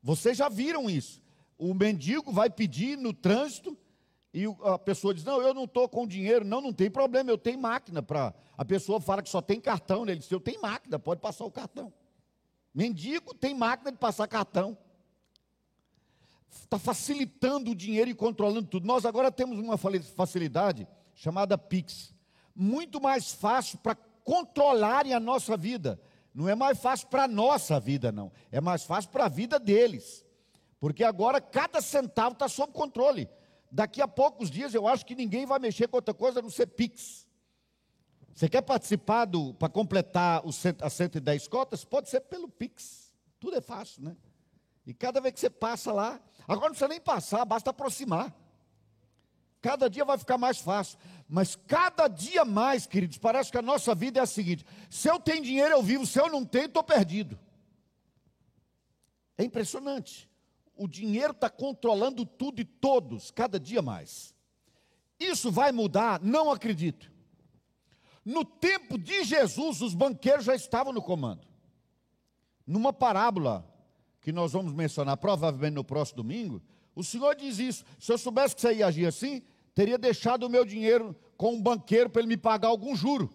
Vocês 0.00 0.38
já 0.38 0.48
viram 0.48 0.88
isso. 0.88 1.20
O 1.58 1.74
mendigo 1.74 2.30
vai 2.30 2.48
pedir 2.48 2.96
no 2.96 3.12
trânsito 3.12 3.76
e 4.32 4.44
a 4.62 4.78
pessoa 4.78 5.12
diz: 5.12 5.24
Não, 5.24 5.42
eu 5.42 5.52
não 5.52 5.64
estou 5.64 5.88
com 5.88 6.06
dinheiro. 6.06 6.44
Não, 6.44 6.60
não 6.60 6.72
tem 6.72 6.88
problema, 6.88 7.28
eu 7.28 7.36
tenho 7.36 7.58
máquina 7.58 8.00
para. 8.00 8.32
A 8.56 8.64
pessoa 8.64 9.00
fala 9.00 9.20
que 9.20 9.28
só 9.28 9.42
tem 9.42 9.60
cartão. 9.60 10.04
Né? 10.04 10.12
Ele 10.12 10.20
diz: 10.20 10.30
Eu 10.30 10.38
tenho 10.38 10.62
máquina, 10.62 10.96
pode 10.96 11.20
passar 11.20 11.44
o 11.44 11.50
cartão. 11.50 11.92
Mendigo 12.72 13.34
tem 13.34 13.52
máquina 13.52 13.90
de 13.90 13.98
passar 13.98 14.28
cartão 14.28 14.78
está 16.52 16.78
facilitando 16.78 17.70
o 17.70 17.74
dinheiro 17.74 18.10
e 18.10 18.14
controlando 18.14 18.68
tudo. 18.68 18.86
Nós 18.86 19.04
agora 19.04 19.32
temos 19.32 19.58
uma 19.58 19.76
facilidade 19.76 20.86
chamada 21.14 21.56
Pix, 21.56 22.11
muito 22.54 23.00
mais 23.00 23.32
fácil 23.32 23.78
para 23.78 23.94
controlarem 24.24 25.14
a 25.14 25.20
nossa 25.20 25.56
vida. 25.56 26.00
Não 26.34 26.48
é 26.48 26.54
mais 26.54 26.78
fácil 26.78 27.08
para 27.08 27.24
a 27.24 27.28
nossa 27.28 27.78
vida, 27.78 28.10
não. 28.10 28.32
É 28.50 28.60
mais 28.60 28.84
fácil 28.84 29.10
para 29.10 29.26
a 29.26 29.28
vida 29.28 29.58
deles. 29.58 30.24
Porque 30.80 31.04
agora 31.04 31.40
cada 31.40 31.80
centavo 31.80 32.32
está 32.32 32.48
sob 32.48 32.72
controle. 32.72 33.28
Daqui 33.70 34.02
a 34.02 34.08
poucos 34.08 34.50
dias 34.50 34.74
eu 34.74 34.86
acho 34.86 35.04
que 35.06 35.14
ninguém 35.14 35.46
vai 35.46 35.58
mexer 35.58 35.88
com 35.88 35.96
outra 35.96 36.14
coisa 36.14 36.40
a 36.40 36.42
não 36.42 36.50
ser 36.50 36.66
Pix. 36.66 37.26
Você 38.34 38.48
quer 38.48 38.62
participar 38.62 39.26
para 39.58 39.68
completar 39.68 40.44
os, 40.46 40.62
as 40.80 40.92
110 40.94 41.48
cotas? 41.48 41.84
Pode 41.84 42.08
ser 42.08 42.20
pelo 42.20 42.48
Pix. 42.48 43.14
Tudo 43.38 43.56
é 43.56 43.60
fácil, 43.60 44.02
né? 44.02 44.16
E 44.86 44.92
cada 44.92 45.20
vez 45.20 45.34
que 45.34 45.40
você 45.40 45.50
passa 45.50 45.92
lá, 45.92 46.20
agora 46.48 46.66
não 46.66 46.70
precisa 46.70 46.88
nem 46.88 47.00
passar, 47.00 47.44
basta 47.44 47.70
aproximar. 47.70 48.34
Cada 49.60 49.88
dia 49.88 50.04
vai 50.04 50.18
ficar 50.18 50.36
mais 50.36 50.58
fácil. 50.58 50.98
Mas 51.34 51.56
cada 51.56 52.08
dia 52.08 52.44
mais, 52.44 52.84
queridos, 52.84 53.16
parece 53.16 53.50
que 53.50 53.56
a 53.56 53.62
nossa 53.62 53.94
vida 53.94 54.20
é 54.20 54.22
a 54.22 54.26
seguinte: 54.26 54.66
se 54.90 55.08
eu 55.08 55.18
tenho 55.18 55.42
dinheiro, 55.42 55.70
eu 55.70 55.82
vivo, 55.82 56.06
se 56.06 56.20
eu 56.20 56.28
não 56.28 56.44
tenho, 56.44 56.66
estou 56.66 56.82
perdido. 56.84 57.40
É 59.38 59.42
impressionante. 59.42 60.28
O 60.76 60.86
dinheiro 60.86 61.32
está 61.32 61.48
controlando 61.48 62.26
tudo 62.26 62.60
e 62.60 62.66
todos, 62.66 63.30
cada 63.30 63.58
dia 63.58 63.80
mais. 63.80 64.34
Isso 65.18 65.50
vai 65.50 65.72
mudar? 65.72 66.20
Não 66.20 66.50
acredito. 66.50 67.10
No 68.22 68.44
tempo 68.44 68.98
de 68.98 69.24
Jesus, 69.24 69.80
os 69.80 69.94
banqueiros 69.94 70.44
já 70.44 70.54
estavam 70.54 70.92
no 70.92 71.00
comando. 71.00 71.46
Numa 72.66 72.92
parábola 72.92 73.66
que 74.20 74.32
nós 74.32 74.52
vamos 74.52 74.74
mencionar 74.74 75.16
provavelmente 75.16 75.76
no 75.76 75.82
próximo 75.82 76.18
domingo, 76.18 76.60
o 76.94 77.02
Senhor 77.02 77.34
diz 77.34 77.58
isso. 77.58 77.86
Se 77.98 78.12
eu 78.12 78.18
soubesse 78.18 78.54
que 78.54 78.60
você 78.60 78.74
ia 78.74 78.86
agir 78.86 79.06
assim, 79.06 79.42
teria 79.74 79.96
deixado 79.96 80.42
o 80.42 80.50
meu 80.50 80.66
dinheiro 80.66 81.16
com 81.42 81.54
um 81.54 81.60
banqueiro 81.60 82.08
para 82.08 82.22
ele 82.22 82.28
me 82.28 82.36
pagar 82.36 82.68
algum 82.68 82.94
juro. 82.94 83.28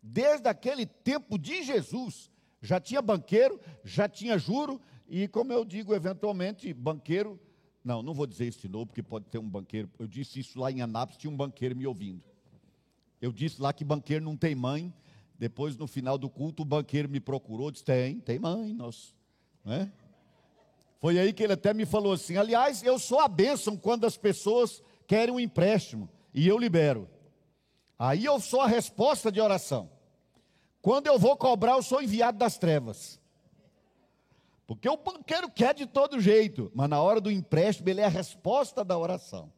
Desde 0.00 0.48
aquele 0.48 0.86
tempo 0.86 1.36
de 1.36 1.64
Jesus, 1.64 2.30
já 2.60 2.78
tinha 2.78 3.02
banqueiro, 3.02 3.60
já 3.82 4.08
tinha 4.08 4.38
juro, 4.38 4.80
e 5.08 5.26
como 5.26 5.52
eu 5.52 5.64
digo, 5.64 5.92
eventualmente, 5.92 6.72
banqueiro. 6.72 7.40
Não, 7.84 8.04
não 8.04 8.14
vou 8.14 8.24
dizer 8.24 8.46
isso 8.46 8.60
de 8.60 8.68
novo, 8.68 8.86
porque 8.86 9.02
pode 9.02 9.24
ter 9.24 9.38
um 9.38 9.50
banqueiro. 9.50 9.90
Eu 9.98 10.06
disse 10.06 10.38
isso 10.38 10.60
lá 10.60 10.70
em 10.70 10.80
Anápolis, 10.80 11.18
tinha 11.18 11.28
um 11.28 11.36
banqueiro 11.36 11.74
me 11.74 11.84
ouvindo. 11.88 12.24
Eu 13.20 13.32
disse 13.32 13.60
lá 13.60 13.72
que 13.72 13.82
banqueiro 13.82 14.24
não 14.24 14.36
tem 14.36 14.54
mãe. 14.54 14.94
Depois, 15.36 15.76
no 15.76 15.88
final 15.88 16.16
do 16.16 16.30
culto, 16.30 16.62
o 16.62 16.64
banqueiro 16.64 17.08
me 17.08 17.18
procurou, 17.18 17.72
disse: 17.72 17.84
tem, 17.84 18.20
tem 18.20 18.38
mãe, 18.38 18.72
nós. 18.72 19.12
Né? 19.64 19.90
Foi 21.00 21.18
aí 21.18 21.32
que 21.32 21.42
ele 21.42 21.54
até 21.54 21.74
me 21.74 21.84
falou 21.84 22.12
assim: 22.12 22.36
aliás, 22.36 22.80
eu 22.84 22.96
sou 22.96 23.18
a 23.18 23.26
bênção 23.26 23.76
quando 23.76 24.06
as 24.06 24.16
pessoas 24.16 24.80
querem 25.08 25.34
um 25.34 25.40
empréstimo 25.40 26.08
e 26.32 26.46
eu 26.46 26.58
libero. 26.58 27.08
Aí 27.98 28.24
eu 28.24 28.40
sou 28.40 28.60
a 28.60 28.66
resposta 28.66 29.30
de 29.30 29.40
oração. 29.40 29.90
Quando 30.80 31.06
eu 31.06 31.18
vou 31.18 31.36
cobrar, 31.36 31.72
eu 31.72 31.82
sou 31.82 32.02
enviado 32.02 32.38
das 32.38 32.58
trevas. 32.58 33.20
Porque 34.66 34.88
o 34.88 34.96
banqueiro 34.96 35.50
quer 35.50 35.74
de 35.74 35.86
todo 35.86 36.20
jeito, 36.20 36.70
mas 36.74 36.88
na 36.88 37.00
hora 37.00 37.20
do 37.20 37.30
empréstimo 37.30 37.88
ele 37.88 38.00
é 38.00 38.04
a 38.04 38.08
resposta 38.08 38.84
da 38.84 38.98
oração. 38.98 39.52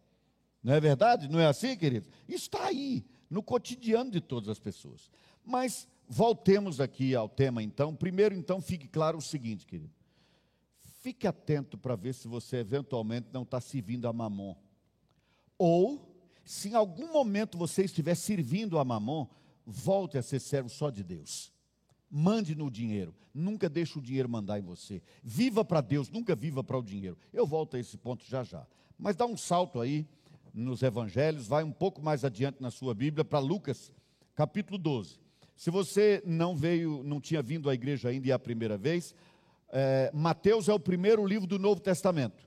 Não 0.62 0.74
é 0.74 0.80
verdade? 0.80 1.28
Não 1.28 1.38
é 1.38 1.46
assim, 1.46 1.76
querido? 1.76 2.08
Está 2.28 2.66
aí, 2.66 3.04
no 3.30 3.42
cotidiano 3.42 4.10
de 4.10 4.20
todas 4.20 4.48
as 4.48 4.58
pessoas. 4.58 5.10
Mas 5.44 5.86
voltemos 6.08 6.80
aqui 6.80 7.14
ao 7.14 7.28
tema 7.28 7.62
então. 7.62 7.94
Primeiro, 7.94 8.34
então, 8.34 8.60
fique 8.60 8.88
claro 8.88 9.18
o 9.18 9.22
seguinte, 9.22 9.66
querido. 9.66 9.92
Fique 11.00 11.26
atento 11.26 11.76
para 11.76 11.96
ver 11.96 12.14
se 12.14 12.26
você 12.26 12.56
eventualmente 12.56 13.28
não 13.30 13.42
está 13.42 13.60
servindo 13.60 14.08
a 14.08 14.12
mamon. 14.12 14.56
Ou, 15.58 16.13
se 16.44 16.68
em 16.68 16.74
algum 16.74 17.12
momento 17.12 17.56
você 17.56 17.84
estiver 17.84 18.14
servindo 18.14 18.78
a 18.78 18.84
mamon, 18.84 19.26
volte 19.66 20.18
a 20.18 20.22
ser 20.22 20.40
servo 20.40 20.68
só 20.68 20.90
de 20.90 21.02
Deus. 21.02 21.52
Mande 22.10 22.54
no 22.54 22.70
dinheiro, 22.70 23.14
nunca 23.32 23.68
deixe 23.68 23.98
o 23.98 24.02
dinheiro 24.02 24.28
mandar 24.28 24.58
em 24.58 24.62
você. 24.62 25.02
Viva 25.22 25.64
para 25.64 25.80
Deus, 25.80 26.10
nunca 26.10 26.34
viva 26.34 26.62
para 26.62 26.78
o 26.78 26.82
dinheiro. 26.82 27.18
Eu 27.32 27.46
volto 27.46 27.76
a 27.76 27.80
esse 27.80 27.96
ponto 27.96 28.24
já 28.24 28.44
já. 28.44 28.66
Mas 28.98 29.16
dá 29.16 29.26
um 29.26 29.36
salto 29.36 29.80
aí 29.80 30.06
nos 30.52 30.82
evangelhos, 30.82 31.48
vai 31.48 31.64
um 31.64 31.72
pouco 31.72 32.00
mais 32.00 32.24
adiante 32.24 32.62
na 32.62 32.70
sua 32.70 32.94
Bíblia 32.94 33.24
para 33.24 33.40
Lucas, 33.40 33.90
capítulo 34.36 34.78
12. 34.78 35.18
Se 35.56 35.70
você 35.70 36.22
não 36.24 36.56
veio, 36.56 37.02
não 37.02 37.20
tinha 37.20 37.42
vindo 37.42 37.68
à 37.68 37.74
igreja 37.74 38.08
ainda 38.08 38.28
e 38.28 38.30
é 38.30 38.34
a 38.34 38.38
primeira 38.38 38.76
vez, 38.76 39.14
é, 39.70 40.10
Mateus 40.14 40.68
é 40.68 40.72
o 40.72 40.78
primeiro 40.78 41.26
livro 41.26 41.46
do 41.46 41.58
Novo 41.58 41.80
Testamento. 41.80 42.44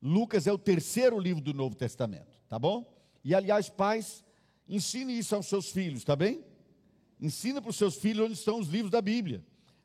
Lucas 0.00 0.46
é 0.46 0.52
o 0.52 0.58
terceiro 0.58 1.18
livro 1.18 1.42
do 1.42 1.54
Novo 1.54 1.76
Testamento, 1.76 2.41
tá 2.52 2.58
bom? 2.58 2.84
E 3.24 3.34
aliás, 3.34 3.70
pais, 3.70 4.22
ensine 4.68 5.18
isso 5.18 5.34
aos 5.34 5.46
seus 5.46 5.70
filhos, 5.70 6.04
tá 6.04 6.14
bem? 6.14 6.44
Ensina 7.18 7.62
para 7.62 7.70
os 7.70 7.76
seus 7.76 7.96
filhos 7.96 8.26
onde 8.26 8.34
estão 8.34 8.60
os 8.60 8.68
livros 8.68 8.90
da 8.90 9.00
Bíblia. 9.00 9.42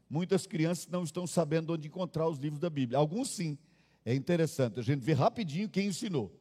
Muitas 0.09 0.45
crianças 0.45 0.85
não 0.87 1.05
estão 1.05 1.25
sabendo 1.25 1.71
onde 1.71 1.87
encontrar 1.87 2.27
os 2.27 2.37
livros 2.37 2.59
da 2.59 2.69
Bíblia. 2.69 2.99
Alguns 2.99 3.29
sim. 3.29 3.57
É 4.03 4.13
interessante, 4.13 4.81
a 4.81 4.83
gente 4.83 4.99
vê 4.99 5.13
rapidinho 5.13 5.69
quem 5.69 5.87
ensinou. 5.87 6.37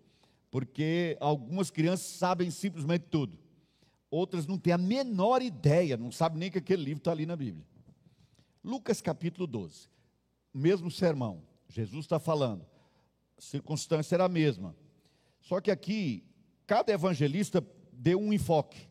Porque 0.50 1.16
algumas 1.20 1.70
crianças 1.70 2.08
sabem 2.08 2.50
simplesmente 2.50 3.04
tudo. 3.08 3.38
Outras 4.10 4.48
não 4.48 4.58
têm 4.58 4.72
a 4.72 4.78
menor 4.78 5.40
ideia, 5.42 5.96
não 5.96 6.10
sabem 6.10 6.40
nem 6.40 6.50
que 6.50 6.58
aquele 6.58 6.82
livro 6.82 6.98
está 6.98 7.12
ali 7.12 7.24
na 7.24 7.36
Bíblia. 7.36 7.64
Lucas 8.64 9.00
capítulo 9.00 9.46
12. 9.46 9.88
Mesmo 10.52 10.90
sermão. 10.90 11.44
Jesus 11.68 12.04
está 12.04 12.18
falando 12.18 12.66
a 13.36 13.40
circunstância 13.40 14.16
era 14.16 14.24
a 14.24 14.28
mesma. 14.28 14.74
Só 15.46 15.60
que 15.60 15.70
aqui, 15.70 16.24
cada 16.66 16.92
evangelista 16.92 17.64
deu 17.92 18.20
um 18.20 18.32
enfoque. 18.32 18.88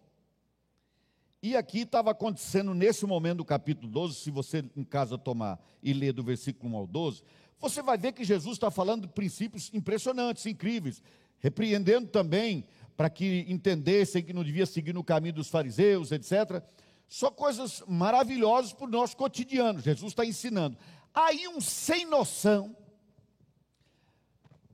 E 1.44 1.54
aqui 1.54 1.80
estava 1.80 2.12
acontecendo 2.12 2.74
nesse 2.74 3.06
momento 3.06 3.40
do 3.40 3.46
capítulo 3.46 3.92
12, 3.92 4.16
se 4.16 4.32
você 4.32 4.64
em 4.74 4.86
casa 4.86 5.18
tomar 5.18 5.60
e 5.84 5.92
ler 5.92 6.14
do 6.14 6.24
versículo 6.24 6.74
1 6.74 6.78
ao 6.78 6.88
12, 6.88 7.24
você 7.60 7.82
vai 7.82 7.98
ver 7.98 8.14
que 8.14 8.24
Jesus 8.24 8.56
está 8.56 8.72
falando 8.72 9.02
de 9.02 9.10
princípios 9.10 9.70
impressionantes, 9.74 10.46
incríveis, 10.46 11.04
repreendendo 11.40 12.08
também 12.08 12.66
para 12.96 13.10
que 13.10 13.46
entendessem 13.50 14.24
que 14.24 14.32
não 14.32 14.42
devia 14.42 14.66
seguir 14.66 14.94
no 14.94 15.04
caminho 15.04 15.34
dos 15.34 15.50
fariseus, 15.50 16.14
etc. 16.14 16.64
Só 17.10 17.30
coisas 17.30 17.84
maravilhosas 17.86 18.72
para 18.72 18.88
o 18.88 18.90
nosso 18.90 19.18
cotidiano. 19.18 19.82
Jesus 19.82 20.14
está 20.14 20.26
ensinando. 20.26 20.78
Aí 21.14 21.50
um 21.50 21.60
sem 21.60 22.06
noção, 22.06 22.74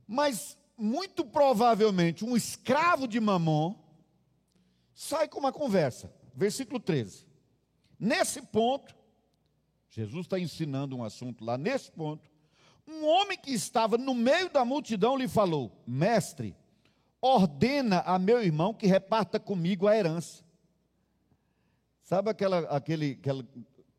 mas 0.06 0.56
muito 0.82 1.24
provavelmente 1.24 2.24
um 2.24 2.36
escravo 2.36 3.06
de 3.06 3.20
Mamon 3.20 3.76
sai 4.92 5.28
com 5.28 5.38
uma 5.38 5.52
conversa. 5.52 6.12
Versículo 6.34 6.80
13. 6.80 7.24
Nesse 7.98 8.42
ponto, 8.42 8.92
Jesus 9.90 10.26
está 10.26 10.40
ensinando 10.40 10.96
um 10.96 11.04
assunto 11.04 11.44
lá. 11.44 11.56
Nesse 11.56 11.92
ponto, 11.92 12.28
um 12.84 13.06
homem 13.06 13.38
que 13.38 13.52
estava 13.52 13.96
no 13.96 14.12
meio 14.12 14.50
da 14.50 14.64
multidão 14.64 15.16
lhe 15.16 15.28
falou: 15.28 15.70
Mestre, 15.86 16.56
ordena 17.20 18.00
a 18.00 18.18
meu 18.18 18.42
irmão 18.42 18.74
que 18.74 18.88
reparta 18.88 19.38
comigo 19.38 19.86
a 19.86 19.96
herança. 19.96 20.42
Sabe 22.02 22.28
aquela, 22.28 22.58
aquele, 22.76 23.12
aquela 23.20 23.46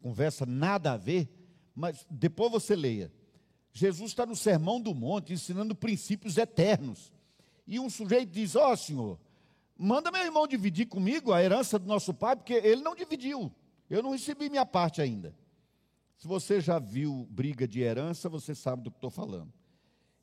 conversa 0.01 0.45
nada 0.45 0.91
a 0.91 0.97
ver? 0.97 1.29
Mas 1.73 2.05
depois 2.09 2.51
você 2.51 2.75
leia. 2.75 3.09
Jesus 3.73 4.11
está 4.11 4.25
no 4.25 4.35
Sermão 4.35 4.79
do 4.79 4.93
Monte 4.93 5.33
ensinando 5.33 5.73
princípios 5.73 6.37
eternos. 6.37 7.11
E 7.67 7.79
um 7.79 7.89
sujeito 7.89 8.29
diz: 8.29 8.55
Ó 8.55 8.71
oh, 8.71 8.77
Senhor, 8.77 9.19
manda 9.75 10.11
meu 10.11 10.23
irmão 10.23 10.47
dividir 10.47 10.85
comigo 10.85 11.33
a 11.33 11.41
herança 11.41 11.79
do 11.79 11.87
nosso 11.87 12.13
pai, 12.13 12.35
porque 12.35 12.53
ele 12.53 12.83
não 12.83 12.95
dividiu. 12.95 13.51
Eu 13.89 14.03
não 14.03 14.11
recebi 14.11 14.49
minha 14.49 14.65
parte 14.65 15.01
ainda. 15.01 15.35
Se 16.17 16.27
você 16.27 16.61
já 16.61 16.77
viu 16.77 17.27
briga 17.31 17.67
de 17.67 17.81
herança, 17.81 18.29
você 18.29 18.53
sabe 18.53 18.83
do 18.83 18.91
que 18.91 18.97
estou 18.97 19.09
falando. 19.09 19.51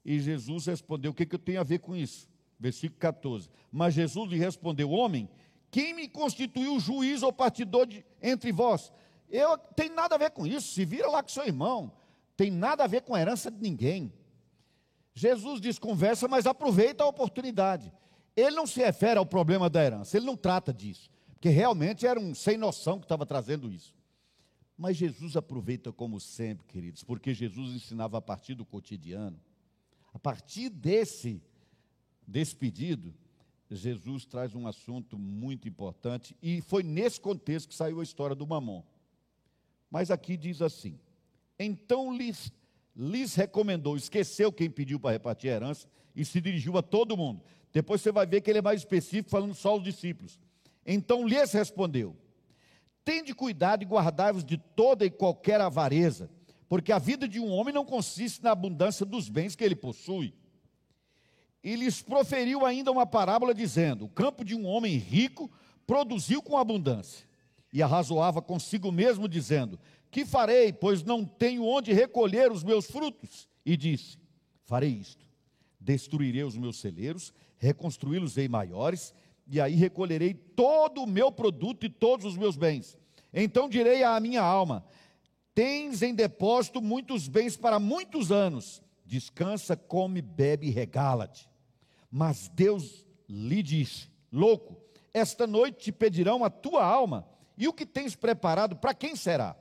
E 0.04 0.20
Jesus 0.20 0.66
respondeu: 0.66 1.10
O 1.10 1.14
que, 1.14 1.26
que 1.26 1.34
eu 1.34 1.38
tenho 1.38 1.60
a 1.60 1.64
ver 1.64 1.80
com 1.80 1.96
isso? 1.96 2.28
Versículo 2.58 3.00
14. 3.00 3.50
Mas 3.70 3.94
Jesus 3.94 4.30
lhe 4.30 4.38
respondeu: 4.38 4.92
Homem, 4.92 5.28
quem 5.72 5.92
me 5.92 6.08
constituiu 6.08 6.78
juiz 6.78 7.22
ou 7.24 7.32
partidor 7.32 7.86
de, 7.86 8.04
entre 8.22 8.52
vós? 8.52 8.92
Eu 9.28 9.58
tenho 9.58 9.94
nada 9.94 10.14
a 10.14 10.18
ver 10.18 10.30
com 10.30 10.46
isso. 10.46 10.72
Se 10.72 10.84
vira 10.84 11.08
lá 11.08 11.20
com 11.20 11.28
seu 11.28 11.44
irmão 11.44 11.92
tem 12.40 12.50
nada 12.50 12.84
a 12.84 12.86
ver 12.86 13.02
com 13.02 13.14
a 13.14 13.20
herança 13.20 13.50
de 13.50 13.60
ninguém. 13.60 14.10
Jesus 15.12 15.60
diz 15.60 15.78
conversa, 15.78 16.26
mas 16.26 16.46
aproveita 16.46 17.04
a 17.04 17.06
oportunidade. 17.06 17.92
Ele 18.34 18.56
não 18.56 18.66
se 18.66 18.80
refere 18.80 19.18
ao 19.18 19.26
problema 19.26 19.68
da 19.68 19.84
herança, 19.84 20.16
ele 20.16 20.24
não 20.24 20.38
trata 20.38 20.72
disso, 20.72 21.10
porque 21.34 21.50
realmente 21.50 22.06
era 22.06 22.18
um 22.18 22.34
sem 22.34 22.56
noção 22.56 22.98
que 22.98 23.04
estava 23.04 23.26
trazendo 23.26 23.70
isso. 23.70 23.94
Mas 24.74 24.96
Jesus 24.96 25.36
aproveita 25.36 25.92
como 25.92 26.18
sempre, 26.18 26.66
queridos, 26.66 27.04
porque 27.04 27.34
Jesus 27.34 27.74
ensinava 27.74 28.16
a 28.16 28.22
partir 28.22 28.54
do 28.54 28.64
cotidiano. 28.64 29.38
A 30.14 30.18
partir 30.18 30.70
desse 30.70 31.42
desse 32.26 32.56
pedido, 32.56 33.12
Jesus 33.70 34.24
traz 34.24 34.54
um 34.54 34.66
assunto 34.66 35.18
muito 35.18 35.68
importante 35.68 36.34
e 36.40 36.62
foi 36.62 36.82
nesse 36.82 37.20
contexto 37.20 37.68
que 37.68 37.74
saiu 37.74 38.00
a 38.00 38.02
história 38.02 38.34
do 38.34 38.46
mamon. 38.46 38.82
Mas 39.90 40.10
aqui 40.10 40.38
diz 40.38 40.62
assim: 40.62 40.98
então 41.64 42.16
lhes, 42.16 42.50
lhes 42.96 43.34
recomendou, 43.34 43.96
esqueceu 43.96 44.50
quem 44.50 44.70
pediu 44.70 44.98
para 44.98 45.12
repartir 45.12 45.50
a 45.50 45.54
herança 45.54 45.86
e 46.16 46.24
se 46.24 46.40
dirigiu 46.40 46.78
a 46.78 46.82
todo 46.82 47.16
mundo. 47.16 47.42
Depois 47.72 48.00
você 48.00 48.10
vai 48.10 48.26
ver 48.26 48.40
que 48.40 48.50
ele 48.50 48.58
é 48.58 48.62
mais 48.62 48.80
específico, 48.80 49.30
falando 49.30 49.54
só 49.54 49.70
aos 49.70 49.82
discípulos. 49.82 50.40
Então 50.86 51.28
lhes 51.28 51.52
respondeu: 51.52 52.16
Tende 53.04 53.34
cuidado 53.34 53.82
e 53.82 53.86
guardai-vos 53.86 54.44
de 54.44 54.56
toda 54.56 55.04
e 55.04 55.10
qualquer 55.10 55.60
avareza, 55.60 56.30
porque 56.68 56.92
a 56.92 56.98
vida 56.98 57.28
de 57.28 57.38
um 57.38 57.50
homem 57.50 57.74
não 57.74 57.84
consiste 57.84 58.42
na 58.42 58.52
abundância 58.52 59.04
dos 59.04 59.28
bens 59.28 59.54
que 59.54 59.62
ele 59.62 59.76
possui. 59.76 60.34
E 61.62 61.76
lhes 61.76 62.00
proferiu 62.00 62.64
ainda 62.64 62.90
uma 62.90 63.06
parábola, 63.06 63.54
dizendo: 63.54 64.06
O 64.06 64.08
campo 64.08 64.44
de 64.44 64.54
um 64.54 64.66
homem 64.66 64.96
rico 64.96 65.50
produziu 65.86 66.42
com 66.42 66.56
abundância. 66.56 67.28
E 67.72 67.82
arrazoava 67.82 68.42
consigo 68.42 68.90
mesmo, 68.90 69.28
dizendo: 69.28 69.78
Que 70.10 70.24
farei, 70.24 70.72
pois 70.72 71.02
não 71.04 71.24
tenho 71.24 71.64
onde 71.64 71.92
recolher 71.92 72.50
os 72.50 72.64
meus 72.64 72.86
frutos? 72.86 73.48
E 73.64 73.76
disse: 73.76 74.18
Farei 74.64 74.90
isto: 74.90 75.24
destruirei 75.78 76.42
os 76.42 76.56
meus 76.56 76.78
celeiros, 76.80 77.32
reconstruí-los-ei 77.58 78.48
maiores, 78.48 79.14
e 79.46 79.60
aí 79.60 79.74
recolherei 79.74 80.34
todo 80.34 81.02
o 81.02 81.06
meu 81.06 81.30
produto 81.30 81.86
e 81.86 81.88
todos 81.88 82.26
os 82.26 82.36
meus 82.36 82.56
bens. 82.56 82.98
Então 83.32 83.68
direi 83.68 84.02
à 84.02 84.18
minha 84.18 84.42
alma: 84.42 84.84
Tens 85.54 86.02
em 86.02 86.14
depósito 86.14 86.80
muitos 86.80 87.28
bens 87.28 87.56
para 87.56 87.78
muitos 87.78 88.32
anos. 88.32 88.82
Descansa, 89.04 89.76
come, 89.76 90.22
bebe 90.22 90.68
e 90.68 90.70
regala-te. 90.70 91.48
Mas 92.10 92.48
Deus 92.48 93.06
lhe 93.28 93.62
disse: 93.62 94.08
Louco, 94.32 94.76
esta 95.14 95.46
noite 95.46 95.78
te 95.78 95.92
pedirão 95.92 96.44
a 96.44 96.50
tua 96.50 96.84
alma, 96.84 97.26
e 97.56 97.68
o 97.68 97.72
que 97.72 97.86
tens 97.86 98.14
preparado, 98.14 98.76
para 98.76 98.94
quem 98.94 99.16
será? 99.16 99.56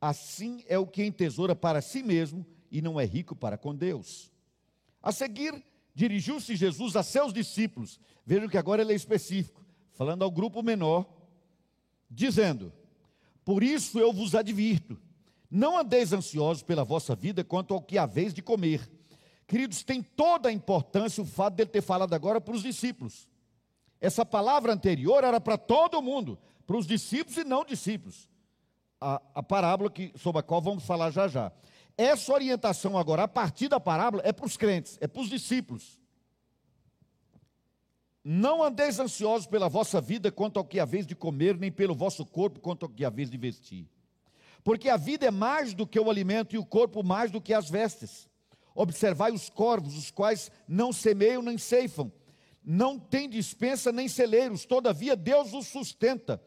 Assim 0.00 0.64
é 0.68 0.78
o 0.78 0.86
que 0.86 1.04
entesoura 1.04 1.56
para 1.56 1.80
si 1.80 2.02
mesmo 2.02 2.46
e 2.70 2.80
não 2.80 3.00
é 3.00 3.04
rico 3.04 3.34
para 3.34 3.58
com 3.58 3.74
Deus. 3.74 4.30
A 5.02 5.10
seguir, 5.10 5.62
dirigiu-se 5.94 6.54
Jesus 6.54 6.94
a 6.96 7.02
seus 7.02 7.32
discípulos. 7.32 8.00
Vejam 8.24 8.48
que 8.48 8.58
agora 8.58 8.82
ele 8.82 8.92
é 8.92 8.96
específico, 8.96 9.64
falando 9.92 10.22
ao 10.22 10.30
grupo 10.30 10.62
menor, 10.62 11.06
dizendo: 12.10 12.72
Por 13.44 13.62
isso 13.62 13.98
eu 13.98 14.12
vos 14.12 14.34
advirto, 14.34 14.98
não 15.50 15.78
andeis 15.78 16.12
ansiosos 16.12 16.62
pela 16.62 16.84
vossa 16.84 17.14
vida 17.14 17.42
quanto 17.42 17.74
ao 17.74 17.82
que 17.82 17.98
haveis 17.98 18.32
de 18.32 18.42
comer. 18.42 18.88
Queridos, 19.46 19.82
tem 19.82 20.02
toda 20.02 20.50
a 20.50 20.52
importância 20.52 21.22
o 21.22 21.26
fato 21.26 21.54
dele 21.54 21.70
ter 21.70 21.80
falado 21.80 22.12
agora 22.12 22.40
para 22.40 22.54
os 22.54 22.62
discípulos. 22.62 23.26
Essa 24.00 24.24
palavra 24.24 24.72
anterior 24.72 25.24
era 25.24 25.40
para 25.40 25.56
todo 25.56 26.02
mundo, 26.02 26.38
para 26.66 26.76
os 26.76 26.86
discípulos 26.86 27.38
e 27.38 27.44
não 27.44 27.64
discípulos. 27.64 28.28
A, 29.00 29.22
a 29.34 29.42
parábola 29.42 29.90
que, 29.90 30.12
sobre 30.16 30.40
a 30.40 30.42
qual 30.42 30.60
vamos 30.60 30.84
falar 30.84 31.10
já 31.10 31.28
já. 31.28 31.52
Essa 31.96 32.32
orientação 32.32 32.96
agora, 32.96 33.24
a 33.24 33.28
partir 33.28 33.68
da 33.68 33.80
parábola, 33.80 34.22
é 34.24 34.32
para 34.32 34.46
os 34.46 34.56
crentes, 34.56 34.96
é 35.00 35.08
para 35.08 35.20
os 35.20 35.28
discípulos. 35.28 35.98
Não 38.24 38.62
andeis 38.62 38.98
ansiosos 38.98 39.46
pela 39.46 39.68
vossa 39.68 40.00
vida 40.00 40.30
quanto 40.30 40.58
ao 40.58 40.64
que 40.64 40.78
haveis 40.78 41.06
de 41.06 41.14
comer, 41.14 41.56
nem 41.56 41.72
pelo 41.72 41.94
vosso 41.94 42.26
corpo 42.26 42.60
quanto 42.60 42.84
ao 42.84 42.88
que 42.88 43.04
haveis 43.04 43.30
de 43.30 43.36
vestir. 43.36 43.88
Porque 44.62 44.88
a 44.88 44.96
vida 44.96 45.26
é 45.26 45.30
mais 45.30 45.72
do 45.72 45.86
que 45.86 45.98
o 45.98 46.10
alimento 46.10 46.54
e 46.54 46.58
o 46.58 46.64
corpo 46.66 47.02
mais 47.02 47.30
do 47.30 47.40
que 47.40 47.54
as 47.54 47.70
vestes. 47.70 48.28
Observai 48.74 49.32
os 49.32 49.48
corvos, 49.48 49.96
os 49.96 50.10
quais 50.10 50.52
não 50.68 50.92
semeiam 50.92 51.42
nem 51.42 51.58
ceifam, 51.58 52.12
não 52.62 52.98
têm 52.98 53.28
dispensa 53.28 53.90
nem 53.90 54.06
celeiros, 54.08 54.66
todavia 54.66 55.16
Deus 55.16 55.52
os 55.54 55.66
sustenta. 55.66 56.40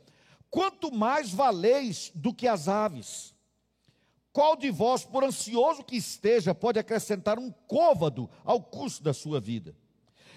Quanto 0.51 0.91
mais 0.91 1.31
valeis 1.31 2.11
do 2.13 2.33
que 2.33 2.47
as 2.47 2.67
aves? 2.67 3.33
Qual 4.31 4.55
de 4.55 4.69
vós, 4.69 5.03
por 5.03 5.23
ansioso 5.23 5.83
que 5.83 5.95
esteja, 5.95 6.53
pode 6.53 6.77
acrescentar 6.77 7.39
um 7.39 7.49
côvado 7.49 8.29
ao 8.43 8.61
custo 8.61 9.01
da 9.01 9.13
sua 9.13 9.39
vida? 9.39 9.75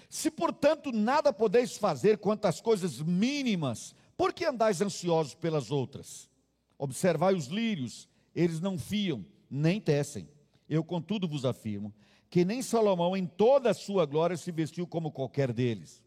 Se, 0.09 0.31
portanto, 0.31 0.91
nada 0.91 1.31
podeis 1.31 1.77
fazer 1.77 2.17
quanto 2.17 2.45
às 2.45 2.59
coisas 2.59 3.01
mínimas, 3.01 3.93
por 4.17 4.33
que 4.33 4.45
andais 4.45 4.81
ansiosos 4.81 5.35
pelas 5.35 5.69
outras? 5.69 6.29
Observai 6.77 7.35
os 7.35 7.47
lírios, 7.47 8.07
eles 8.33 8.59
não 8.59 8.77
fiam, 8.77 9.25
nem 9.49 9.79
tecem. 9.79 10.27
Eu, 10.67 10.83
contudo, 10.83 11.27
vos 11.27 11.45
afirmo 11.45 11.93
que 12.29 12.43
nem 12.43 12.61
Salomão, 12.61 13.15
em 13.15 13.25
toda 13.25 13.69
a 13.69 13.73
sua 13.73 14.05
glória, 14.05 14.35
se 14.35 14.51
vestiu 14.51 14.85
como 14.85 15.11
qualquer 15.11 15.53
deles. 15.53 16.03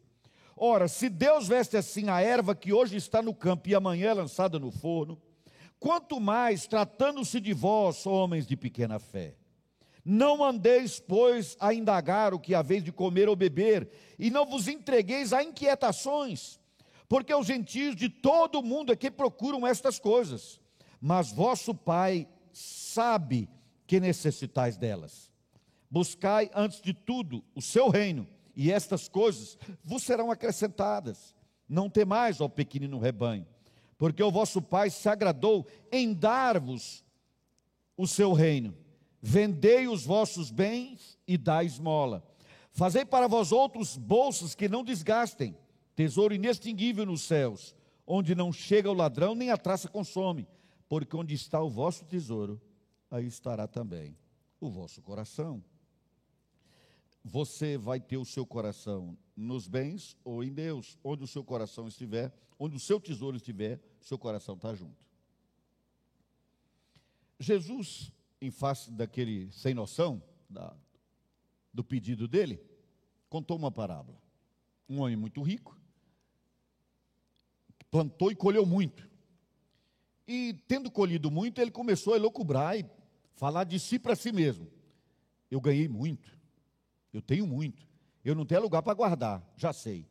Ora, 0.60 0.88
se 0.88 1.08
Deus 1.08 1.46
veste 1.46 1.76
assim 1.76 2.08
a 2.08 2.20
erva 2.20 2.54
que 2.54 2.72
hoje 2.72 2.96
está 2.96 3.22
no 3.22 3.32
campo 3.32 3.68
e 3.68 3.74
amanhã 3.74 4.10
é 4.10 4.14
lançada 4.14 4.58
no 4.58 4.70
forno, 4.70 5.20
quanto 5.78 6.20
mais 6.20 6.66
tratando-se 6.66 7.40
de 7.40 7.52
vós, 7.52 8.04
homens 8.06 8.46
de 8.46 8.56
pequena 8.56 8.98
fé. 8.98 9.36
Não 10.04 10.42
andeis, 10.42 10.98
pois, 10.98 11.56
a 11.60 11.72
indagar 11.72 12.34
o 12.34 12.40
que 12.40 12.54
haveis 12.54 12.82
de 12.82 12.90
comer 12.90 13.28
ou 13.28 13.36
beber, 13.36 13.88
e 14.18 14.30
não 14.30 14.46
vos 14.46 14.66
entregueis 14.66 15.32
a 15.32 15.42
inquietações, 15.42 16.58
porque 17.08 17.32
os 17.32 17.46
gentios 17.46 17.94
de 17.94 18.08
todo 18.08 18.58
o 18.58 18.62
mundo 18.62 18.92
é 18.92 18.96
que 18.96 19.10
procuram 19.10 19.66
estas 19.66 19.98
coisas, 19.98 20.60
mas 21.00 21.30
vosso 21.30 21.74
Pai 21.74 22.26
sabe 22.52 23.48
que 23.86 24.00
necessitais 24.00 24.76
delas. 24.76 25.30
Buscai 25.90 26.50
antes 26.54 26.80
de 26.80 26.92
tudo 26.92 27.44
o 27.54 27.62
seu 27.62 27.88
reino, 27.88 28.26
e 28.58 28.72
estas 28.72 29.08
coisas 29.08 29.56
vos 29.84 30.02
serão 30.02 30.32
acrescentadas. 30.32 31.32
Não 31.68 31.88
temais, 31.88 32.40
ó 32.40 32.48
pequenino 32.48 32.98
rebanho, 32.98 33.46
porque 33.96 34.20
o 34.20 34.32
vosso 34.32 34.60
Pai 34.60 34.90
se 34.90 35.08
agradou 35.08 35.64
em 35.92 36.12
dar-vos 36.12 37.04
o 37.96 38.04
seu 38.04 38.32
reino. 38.32 38.76
Vendei 39.22 39.86
os 39.86 40.04
vossos 40.04 40.50
bens 40.50 41.16
e 41.24 41.38
dai 41.38 41.66
esmola. 41.66 42.26
Fazei 42.72 43.04
para 43.04 43.28
vós 43.28 43.52
outros 43.52 43.96
bolsas 43.96 44.56
que 44.56 44.68
não 44.68 44.82
desgastem, 44.82 45.56
tesouro 45.94 46.34
inextinguível 46.34 47.06
nos 47.06 47.22
céus, 47.22 47.76
onde 48.04 48.34
não 48.34 48.52
chega 48.52 48.90
o 48.90 48.94
ladrão 48.94 49.36
nem 49.36 49.52
a 49.52 49.56
traça 49.56 49.88
consome, 49.88 50.48
porque 50.88 51.16
onde 51.16 51.32
está 51.32 51.62
o 51.62 51.70
vosso 51.70 52.04
tesouro, 52.06 52.60
aí 53.08 53.26
estará 53.26 53.68
também 53.68 54.16
o 54.60 54.68
vosso 54.68 55.00
coração. 55.00 55.62
Você 57.28 57.76
vai 57.76 58.00
ter 58.00 58.16
o 58.16 58.24
seu 58.24 58.46
coração 58.46 59.16
nos 59.36 59.68
bens 59.68 60.16
ou 60.24 60.42
em 60.42 60.50
Deus. 60.50 60.98
Onde 61.04 61.24
o 61.24 61.26
seu 61.26 61.44
coração 61.44 61.86
estiver, 61.86 62.32
onde 62.58 62.74
o 62.74 62.80
seu 62.80 62.98
tesouro 62.98 63.36
estiver, 63.36 63.78
seu 64.00 64.18
coração 64.18 64.54
está 64.54 64.74
junto. 64.74 64.96
Jesus, 67.38 68.10
em 68.40 68.50
face 68.50 68.90
daquele 68.90 69.52
sem 69.52 69.74
noção, 69.74 70.22
da, 70.48 70.74
do 71.72 71.84
pedido 71.84 72.26
dele, 72.26 72.62
contou 73.28 73.58
uma 73.58 73.70
parábola. 73.70 74.18
Um 74.88 75.00
homem 75.00 75.16
muito 75.16 75.42
rico, 75.42 75.78
plantou 77.90 78.32
e 78.32 78.34
colheu 78.34 78.64
muito. 78.64 79.06
E 80.26 80.54
tendo 80.66 80.90
colhido 80.90 81.30
muito, 81.30 81.60
ele 81.60 81.70
começou 81.70 82.14
a 82.14 82.16
elocubrar 82.16 82.78
e 82.78 82.86
falar 83.34 83.64
de 83.64 83.78
si 83.78 83.98
para 83.98 84.16
si 84.16 84.32
mesmo. 84.32 84.66
Eu 85.50 85.60
ganhei 85.60 85.88
muito, 85.88 86.38
eu 87.18 87.22
tenho 87.22 87.46
muito, 87.46 87.85
eu 88.24 88.35
não 88.35 88.46
tenho 88.46 88.62
lugar 88.62 88.81
para 88.81 88.94
guardar, 88.94 89.42
já 89.57 89.72
sei. 89.72 90.07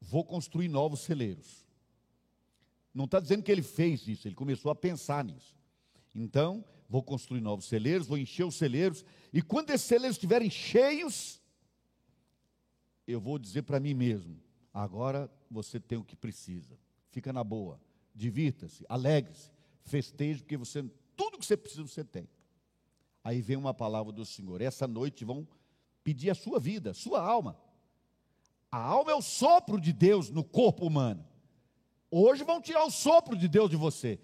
Vou 0.00 0.24
construir 0.24 0.68
novos 0.68 1.00
celeiros. 1.00 1.66
Não 2.94 3.04
está 3.04 3.18
dizendo 3.18 3.42
que 3.42 3.50
ele 3.50 3.62
fez 3.62 4.06
isso, 4.06 4.28
ele 4.28 4.34
começou 4.36 4.70
a 4.70 4.74
pensar 4.74 5.24
nisso. 5.24 5.56
Então, 6.14 6.64
vou 6.88 7.02
construir 7.02 7.40
novos 7.40 7.66
celeiros, 7.66 8.06
vou 8.06 8.16
encher 8.16 8.44
os 8.44 8.54
celeiros, 8.54 9.04
e 9.32 9.42
quando 9.42 9.70
esses 9.70 9.86
celeiros 9.86 10.16
estiverem 10.16 10.48
cheios, 10.48 11.42
eu 13.06 13.20
vou 13.20 13.38
dizer 13.38 13.62
para 13.62 13.80
mim 13.80 13.92
mesmo: 13.92 14.40
agora 14.72 15.28
você 15.50 15.80
tem 15.80 15.98
o 15.98 16.04
que 16.04 16.14
precisa. 16.14 16.78
Fica 17.10 17.32
na 17.32 17.42
boa, 17.42 17.80
divirta-se, 18.14 18.84
alegre-se, 18.88 19.50
festeje, 19.82 20.42
porque 20.42 20.56
você, 20.56 20.84
tudo 21.16 21.38
que 21.38 21.44
você 21.44 21.56
precisa 21.56 21.82
você 21.82 22.04
tem. 22.04 22.28
Aí 23.24 23.42
vem 23.42 23.56
uma 23.56 23.74
palavra 23.74 24.12
do 24.12 24.24
Senhor: 24.24 24.60
essa 24.60 24.86
noite 24.86 25.24
vão 25.24 25.46
pedir 26.06 26.30
a 26.30 26.36
sua 26.36 26.60
vida, 26.60 26.94
sua 26.94 27.20
alma. 27.20 27.58
A 28.70 28.78
alma 28.78 29.10
é 29.10 29.14
o 29.16 29.20
sopro 29.20 29.80
de 29.80 29.92
Deus 29.92 30.30
no 30.30 30.44
corpo 30.44 30.86
humano. 30.86 31.26
Hoje 32.08 32.44
vão 32.44 32.60
tirar 32.60 32.84
o 32.84 32.92
sopro 32.92 33.36
de 33.36 33.48
Deus 33.48 33.68
de 33.68 33.74
você. 33.74 34.20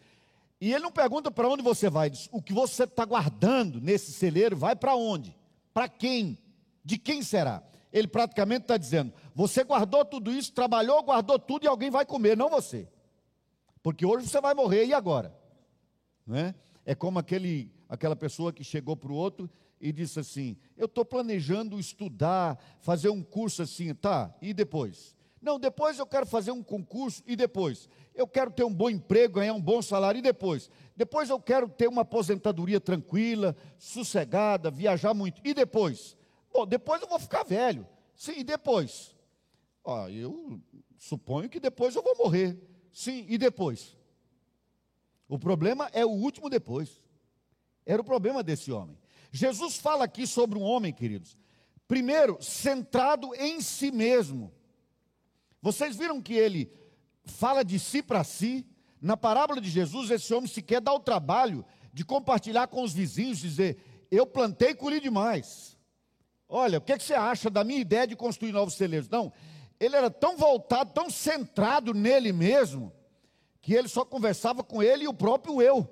E 0.61 0.73
ele 0.73 0.85
não 0.85 0.93
pergunta 0.93 1.29
para 1.29 1.49
onde 1.49 1.61
você 1.61 1.91
vai, 1.91 2.09
diz, 2.09 2.29
o 2.31 2.41
que 2.41 2.53
você 2.53 2.85
está 2.85 3.05
guardando 3.05 3.81
nesse 3.81 4.13
celeiro 4.13 4.57
vai 4.57 4.77
para 4.77 4.95
onde? 4.95 5.37
Para 5.75 5.89
quem? 5.89 6.39
De 6.85 6.97
quem 6.97 7.21
será? 7.21 7.65
Ele 7.93 8.07
praticamente 8.07 8.63
está 8.63 8.77
dizendo: 8.77 9.13
você 9.35 9.65
guardou 9.65 10.05
tudo 10.05 10.31
isso, 10.31 10.53
trabalhou, 10.53 11.03
guardou 11.03 11.37
tudo 11.37 11.65
e 11.65 11.67
alguém 11.67 11.91
vai 11.91 12.07
comer, 12.07 12.37
não 12.37 12.49
você. 12.49 12.89
Porque 13.83 14.07
hoje 14.07 14.29
você 14.29 14.41
vai 14.41 14.55
morrer, 14.55 14.87
e 14.87 14.95
agora? 14.95 15.37
Não 16.25 16.37
é? 16.37 16.55
é 16.87 16.95
como 16.95 17.19
aquele, 17.19 17.75
aquela 17.89 18.15
pessoa 18.15 18.53
que 18.53 18.63
chegou 18.63 18.97
para 18.97 19.11
o 19.11 19.17
outro 19.17 19.51
e 19.83 19.93
disse 19.93 20.21
assim: 20.21 20.57
Eu 20.77 20.87
estou 20.87 21.05
planejando 21.05 21.79
estudar, 21.79 22.57
fazer 22.81 23.09
um 23.09 23.23
curso 23.23 23.63
assim, 23.63 23.93
tá? 23.93 24.33
E 24.41 24.55
depois? 24.55 25.17
Não, 25.43 25.59
depois 25.59 25.99
eu 25.99 26.07
quero 26.07 26.25
fazer 26.25 26.53
um 26.53 26.63
concurso 26.63 27.21
e 27.27 27.35
depois. 27.35 27.89
Eu 28.15 28.29
quero 28.29 28.53
ter 28.53 28.63
um 28.63 28.73
bom 28.73 28.89
emprego, 28.89 29.35
ganhar 29.35 29.55
um 29.55 29.61
bom 29.61 29.83
salário 29.83 30.21
e 30.21 30.23
depois. 30.23 30.71
Depois 30.97 31.29
eu 31.29 31.41
quero 31.41 31.69
ter 31.69 31.89
uma 31.89 32.03
aposentadoria 32.03 32.81
tranquila, 32.81 33.57
sossegada, 33.77 34.71
viajar 34.71 35.13
muito. 35.13 35.43
E 35.45 35.53
depois? 35.53 36.17
Bom, 36.53 36.65
depois 36.65 37.03
eu 37.03 37.09
vou 37.09 37.19
ficar 37.19 37.43
velho. 37.43 37.85
Sim, 38.15 38.35
e 38.37 38.45
depois? 38.45 39.17
Ó, 39.83 40.09
eu 40.09 40.61
suponho 40.97 41.49
que 41.49 41.59
depois 41.59 41.97
eu 41.97 42.03
vou 42.05 42.17
morrer. 42.17 42.57
Sim, 42.93 43.27
e 43.29 43.37
depois? 43.37 43.97
O 45.27 45.41
problema 45.41 45.91
é 45.93 46.07
o 46.07 46.11
último 46.11 46.49
depois. 46.49 47.03
Era 47.85 48.01
o 48.01 48.05
problema 48.05 48.45
desse 48.45 48.71
homem. 48.71 49.02
Jesus 49.33 49.77
fala 49.77 50.05
aqui 50.05 50.27
sobre 50.27 50.59
um 50.59 50.63
homem, 50.63 50.93
queridos. 50.93 51.39
Primeiro, 51.89 52.37
centrado 52.43 53.35
em 53.35 53.63
si 53.63 53.91
mesmo. 53.91 54.53
Vocês 55.61 55.97
viram 55.97 56.21
que 56.21 56.35
ele 56.35 56.71
fala 57.25 57.65
de 57.65 57.79
si 57.79 58.03
para 58.03 58.23
si? 58.23 58.67
Na 59.01 59.17
parábola 59.17 59.61
de 59.61 59.71
Jesus, 59.71 60.11
esse 60.11 60.33
homem 60.33 60.47
sequer 60.47 60.81
dá 60.81 60.93
o 60.93 61.01
trabalho 61.01 61.65
de 61.93 62.05
compartilhar 62.05 62.69
com 62.69 62.83
os 62.83 62.93
vizinhos, 62.93 63.39
dizer: 63.39 63.79
Eu 64.11 64.27
plantei 64.27 64.71
e 64.71 64.75
colhi 64.75 65.01
demais. 65.01 65.77
Olha, 66.49 66.79
o 66.79 66.81
que, 66.83 66.93
é 66.93 66.99
que 66.99 67.05
você 67.05 67.15
acha 67.15 67.49
da 67.49 67.65
minha 67.65 67.81
ideia 67.81 68.07
de 68.07 68.15
construir 68.15 68.53
novos 68.53 68.75
celeiros? 68.75 69.09
Não, 69.09 69.33
ele 69.81 69.97
era 69.97 70.11
tão 70.11 70.37
voltado, 70.37 70.93
tão 70.93 71.09
centrado 71.09 71.95
nele 71.95 72.33
mesmo, 72.33 72.93
que 73.63 73.73
ele 73.75 73.89
só 73.89 74.05
conversava 74.05 74.63
com 74.63 74.83
ele 74.83 75.05
e 75.05 75.09
o 75.09 75.15
próprio 75.15 75.63
eu. 75.63 75.89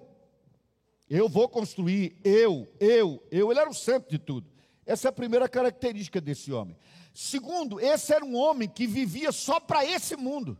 Eu 1.11 1.29
vou 1.29 1.49
construir, 1.49 2.17
eu, 2.23 2.73
eu, 2.79 3.21
eu. 3.33 3.51
Ele 3.51 3.59
era 3.59 3.69
o 3.69 3.75
centro 3.75 4.09
de 4.09 4.17
tudo. 4.17 4.49
Essa 4.87 5.09
é 5.09 5.11
a 5.11 5.13
primeira 5.13 5.49
característica 5.49 6.21
desse 6.21 6.53
homem. 6.53 6.77
Segundo, 7.13 7.81
esse 7.81 8.15
era 8.15 8.25
um 8.25 8.37
homem 8.37 8.69
que 8.69 8.87
vivia 8.87 9.33
só 9.33 9.59
para 9.59 9.85
esse 9.85 10.15
mundo. 10.15 10.57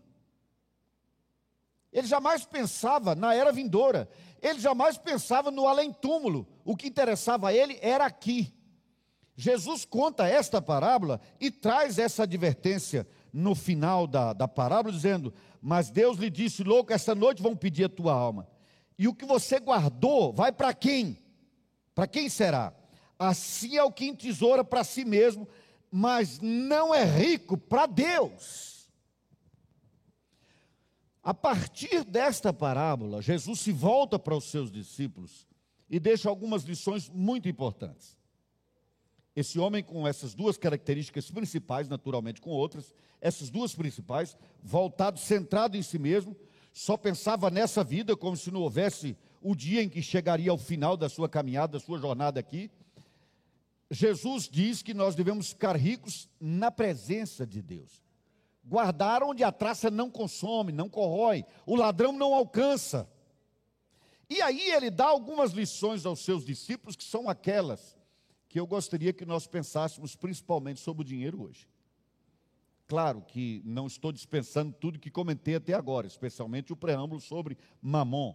Ele 1.93 2.07
jamais 2.07 2.45
pensava 2.45 3.15
na 3.15 3.33
era 3.33 3.53
vindoura. 3.53 4.11
Ele 4.43 4.59
jamais 4.59 4.99
pensava 4.99 5.53
no 5.53 5.69
além-túmulo. 5.69 6.49
O 6.65 6.77
que 6.77 6.89
interessava 6.89 7.49
a 7.49 7.55
ele 7.55 7.79
era 7.81 8.05
aqui. 8.05 8.53
Jesus 9.37 9.85
conta 9.85 10.27
esta 10.29 10.61
parábola 10.61 11.21
e 11.41 11.49
traz 11.49 11.97
essa 11.97 12.25
advertência 12.25 13.07
no 13.33 13.55
final 13.55 14.07
da, 14.07 14.33
da 14.33 14.49
parábola, 14.49 14.93
dizendo: 14.93 15.33
Mas 15.63 15.91
Deus 15.91 16.19
lhe 16.19 16.29
disse, 16.29 16.65
louco, 16.65 16.93
esta 16.93 17.15
noite 17.15 17.41
vão 17.41 17.57
pedir 17.57 17.85
a 17.85 17.89
tua 17.89 18.13
alma. 18.13 18.49
E 19.01 19.09
o 19.09 19.15
que 19.15 19.25
você 19.25 19.59
guardou 19.59 20.31
vai 20.31 20.53
para 20.53 20.75
quem? 20.75 21.19
Para 21.95 22.07
quem 22.07 22.29
será? 22.29 22.71
Assim 23.19 23.79
é 23.79 23.83
o 23.83 23.91
que 23.91 24.05
entesoura 24.05 24.63
para 24.63 24.85
si 24.85 25.07
mesmo, 25.07 25.49
mas 25.91 26.39
não 26.39 26.95
é 26.95 27.03
rico 27.03 27.57
para 27.57 27.87
Deus. 27.87 28.91
A 31.23 31.33
partir 31.33 32.05
desta 32.05 32.53
parábola, 32.53 33.23
Jesus 33.23 33.61
se 33.61 33.73
volta 33.73 34.19
para 34.19 34.37
os 34.37 34.45
seus 34.45 34.71
discípulos 34.71 35.49
e 35.89 35.99
deixa 35.99 36.29
algumas 36.29 36.65
lições 36.65 37.09
muito 37.09 37.49
importantes. 37.49 38.19
Esse 39.35 39.59
homem, 39.59 39.83
com 39.83 40.07
essas 40.07 40.35
duas 40.35 40.59
características 40.59 41.31
principais, 41.31 41.89
naturalmente 41.89 42.39
com 42.39 42.51
outras, 42.51 42.95
essas 43.19 43.49
duas 43.49 43.75
principais, 43.75 44.37
voltado, 44.63 45.19
centrado 45.19 45.75
em 45.75 45.83
si 45.83 45.99
mesmo, 45.99 46.37
só 46.73 46.97
pensava 46.97 47.51
nessa 47.51 47.83
vida 47.83 48.17
como 48.17 48.37
se 48.37 48.51
não 48.51 48.63
houvesse 48.63 49.17
o 49.43 49.55
dia 49.55 49.83
em 49.83 49.89
que 49.89 50.03
chegaria 50.03 50.51
ao 50.51 50.59
final 50.59 50.97
da 50.97 51.09
sua 51.09 51.29
caminhada, 51.29 51.79
da 51.79 51.81
sua 51.81 51.99
jornada 51.99 52.39
aqui. 52.39 52.71
Jesus 53.91 54.49
diz 54.49 54.83
que 54.83 54.95
nós 54.95 55.15
devemos 55.15 55.49
ficar 55.49 55.77
ricos 55.77 56.29
na 56.41 56.71
presença 56.71 57.47
de 57.47 57.61
Deus. 57.61 58.03
Guardar 58.65 59.23
onde 59.23 59.43
a 59.43 59.51
traça 59.51 59.91
não 59.91 60.11
consome, 60.11 60.71
não 60.71 60.89
corrói, 60.89 61.45
o 61.67 61.75
ladrão 61.75 62.13
não 62.13 62.35
alcança. 62.35 63.09
E 64.29 64.41
aí 64.41 64.71
ele 64.71 64.91
dá 64.91 65.07
algumas 65.07 65.51
lições 65.51 66.07
aos 66.07 66.21
seus 66.21 66.45
discípulos 66.45 66.95
que 66.95 67.03
são 67.03 67.29
aquelas 67.29 67.99
que 68.49 68.61
eu 68.61 68.67
gostaria 68.67 69.13
que 69.13 69.25
nós 69.25 69.47
pensássemos 69.47 70.15
principalmente 70.15 70.81
sobre 70.81 71.03
o 71.03 71.05
dinheiro 71.05 71.43
hoje. 71.43 71.70
Claro 72.91 73.23
que 73.23 73.63
não 73.65 73.87
estou 73.87 74.11
dispensando 74.11 74.73
tudo 74.73 74.99
que 74.99 75.13
comentei 75.13 75.55
até 75.55 75.75
agora, 75.75 76.09
especialmente 76.09 76.73
o 76.73 76.77
preâmbulo 76.77 77.21
sobre 77.21 77.57
Mamon. 77.81 78.35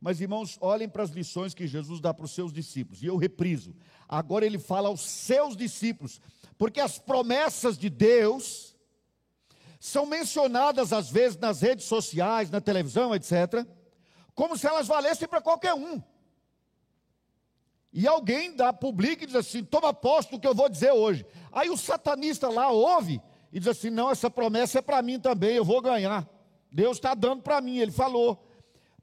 Mas, 0.00 0.20
irmãos, 0.20 0.56
olhem 0.60 0.88
para 0.88 1.02
as 1.02 1.10
lições 1.10 1.52
que 1.52 1.66
Jesus 1.66 2.00
dá 2.00 2.14
para 2.14 2.24
os 2.24 2.30
seus 2.30 2.52
discípulos, 2.52 3.02
e 3.02 3.06
eu 3.06 3.16
repriso. 3.16 3.74
Agora 4.08 4.46
ele 4.46 4.60
fala 4.60 4.86
aos 4.86 5.00
seus 5.00 5.56
discípulos, 5.56 6.20
porque 6.56 6.78
as 6.78 7.00
promessas 7.00 7.76
de 7.76 7.90
Deus 7.90 8.76
são 9.80 10.06
mencionadas 10.06 10.92
às 10.92 11.10
vezes 11.10 11.36
nas 11.36 11.60
redes 11.60 11.86
sociais, 11.86 12.48
na 12.48 12.60
televisão, 12.60 13.12
etc., 13.12 13.66
como 14.36 14.56
se 14.56 14.68
elas 14.68 14.86
valessem 14.86 15.26
para 15.26 15.40
qualquer 15.40 15.74
um. 15.74 16.00
E 17.92 18.06
alguém 18.06 18.54
dá, 18.54 18.72
publica 18.72 19.24
e 19.24 19.26
diz 19.26 19.34
assim: 19.34 19.64
toma 19.64 19.92
posto 19.92 20.30
do 20.30 20.40
que 20.40 20.46
eu 20.46 20.54
vou 20.54 20.68
dizer 20.68 20.92
hoje. 20.92 21.26
Aí 21.50 21.68
o 21.70 21.76
satanista 21.76 22.48
lá 22.48 22.70
ouve 22.70 23.20
e 23.52 23.58
diz 23.58 23.68
assim: 23.68 23.90
não, 23.90 24.10
essa 24.10 24.30
promessa 24.30 24.78
é 24.78 24.82
para 24.82 25.02
mim 25.02 25.18
também, 25.18 25.56
eu 25.56 25.64
vou 25.64 25.80
ganhar. 25.80 26.28
Deus 26.70 26.96
está 26.96 27.14
dando 27.14 27.42
para 27.42 27.60
mim, 27.60 27.78
ele 27.78 27.92
falou. 27.92 28.42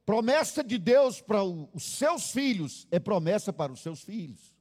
Promessa 0.06 0.62
de 0.64 0.78
Deus 0.78 1.22
para 1.22 1.42
os 1.44 1.84
seus 1.84 2.32
filhos 2.32 2.88
é 2.92 3.00
promessa 3.00 3.54
para 3.54 3.72
os 3.72 3.80
seus 3.80 4.02
filhos. 4.02 4.54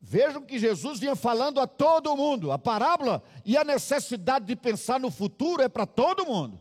Vejam 0.00 0.42
que 0.42 0.58
Jesus 0.58 0.98
vinha 0.98 1.16
falando 1.16 1.60
a 1.60 1.66
todo 1.66 2.16
mundo. 2.16 2.52
A 2.52 2.58
parábola 2.58 3.22
e 3.44 3.56
a 3.56 3.64
necessidade 3.64 4.46
de 4.46 4.56
pensar 4.56 4.98
no 5.00 5.10
futuro 5.10 5.62
é 5.62 5.68
para 5.68 5.84
todo 5.84 6.24
mundo. 6.24 6.60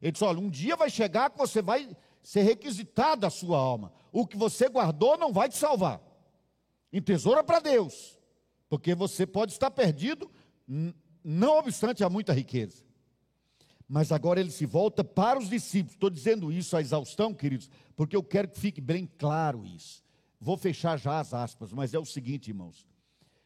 Ele 0.00 0.12
disse: 0.12 0.24
olha, 0.24 0.40
um 0.40 0.50
dia 0.50 0.76
vai 0.76 0.90
chegar 0.90 1.30
que 1.30 1.38
você 1.38 1.62
vai 1.62 1.88
ser 2.22 2.42
requisitado 2.42 3.26
a 3.26 3.30
sua 3.30 3.58
alma. 3.58 3.92
O 4.12 4.26
que 4.26 4.36
você 4.36 4.68
guardou 4.68 5.16
não 5.16 5.32
vai 5.32 5.48
te 5.48 5.56
salvar. 5.56 6.00
Em 6.92 7.00
tesoura 7.00 7.42
para 7.42 7.60
Deus. 7.60 8.18
Porque 8.68 8.94
você 8.94 9.26
pode 9.26 9.52
estar 9.52 9.70
perdido 9.70 10.30
não 11.24 11.58
obstante 11.58 12.04
há 12.04 12.08
muita 12.08 12.32
riqueza. 12.32 12.84
Mas 13.88 14.12
agora 14.12 14.38
ele 14.38 14.52
se 14.52 14.64
volta 14.66 15.02
para 15.02 15.38
os 15.38 15.48
discípulos. 15.48 15.94
Estou 15.94 16.10
dizendo 16.10 16.52
isso 16.52 16.76
à 16.76 16.80
exaustão, 16.80 17.34
queridos, 17.34 17.68
porque 17.96 18.14
eu 18.14 18.22
quero 18.22 18.48
que 18.48 18.58
fique 18.58 18.80
bem 18.80 19.10
claro 19.18 19.66
isso. 19.66 20.04
Vou 20.40 20.56
fechar 20.56 20.96
já 20.96 21.18
as 21.18 21.34
aspas, 21.34 21.72
mas 21.72 21.92
é 21.92 21.98
o 21.98 22.04
seguinte, 22.04 22.48
irmãos. 22.48 22.86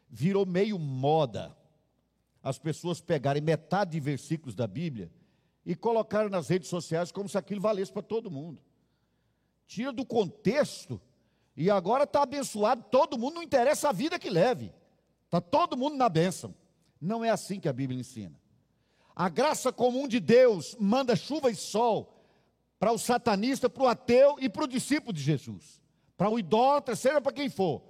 Virou 0.09 0.45
meio 0.45 0.79
moda 0.79 1.57
as 2.43 2.59
pessoas 2.59 3.01
pegarem 3.01 3.43
metade 3.43 3.93
de 3.93 4.01
versículos 4.01 4.55
da 4.55 4.67
Bíblia 4.67 5.11
e 5.65 5.75
colocarem 5.75 6.29
nas 6.29 6.49
redes 6.49 6.69
sociais 6.69 7.11
como 7.11 7.27
se 7.27 7.39
aquilo 7.39 7.61
valesse 7.61 7.91
para 7.91 8.03
todo 8.03 8.31
mundo. 8.31 8.61
Tira 9.67 9.91
do 9.91 10.05
contexto 10.05 11.01
e 11.57 11.71
agora 11.71 12.05
está 12.05 12.23
abençoado 12.23 12.85
todo 12.91 13.19
mundo, 13.19 13.37
não 13.37 13.43
interessa 13.43 13.89
a 13.89 13.93
vida 13.93 14.19
que 14.19 14.29
leve. 14.29 14.71
Está 15.25 15.41
todo 15.41 15.75
mundo 15.75 15.97
na 15.97 16.09
bênção. 16.11 16.55
Não 17.05 17.23
é 17.23 17.29
assim 17.29 17.61
que 17.61 17.69
a 17.69 17.73
Bíblia 17.73 18.01
ensina. 18.01 18.35
A 19.14 19.29
graça 19.29 19.71
comum 19.71 20.09
de 20.09 20.19
Deus 20.19 20.75
manda 20.81 21.14
chuva 21.14 21.51
e 21.51 21.55
sol 21.55 22.19
para 22.79 22.93
o 22.93 22.99
satanista, 22.99 23.69
para 23.69 23.83
o 23.83 23.87
ateu 23.87 24.37
e 24.40 24.49
para 24.49 24.64
o 24.64 24.69
discípulo 24.69 25.12
de 25.12 25.23
Jesus. 25.23 25.83
Para 26.17 26.31
o 26.31 26.38
idólatra, 26.38 26.97
seja 26.97 27.21
para 27.21 27.33
quem 27.33 27.51
for. 27.51 27.83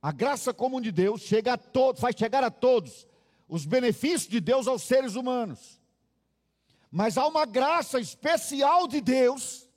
A 0.00 0.10
graça 0.10 0.54
comum 0.54 0.80
de 0.80 0.90
Deus 0.90 1.20
chega 1.20 1.52
a 1.52 1.58
todos, 1.58 2.00
faz 2.00 2.16
chegar 2.16 2.42
a 2.42 2.50
todos 2.50 3.06
os 3.46 3.66
benefícios 3.66 4.26
de 4.26 4.40
Deus 4.40 4.66
aos 4.66 4.82
seres 4.82 5.14
humanos. 5.14 5.78
Mas 6.90 7.18
há 7.18 7.26
uma 7.26 7.44
graça 7.44 8.00
especial 8.00 8.88
de 8.88 9.02
Deus 9.02 9.68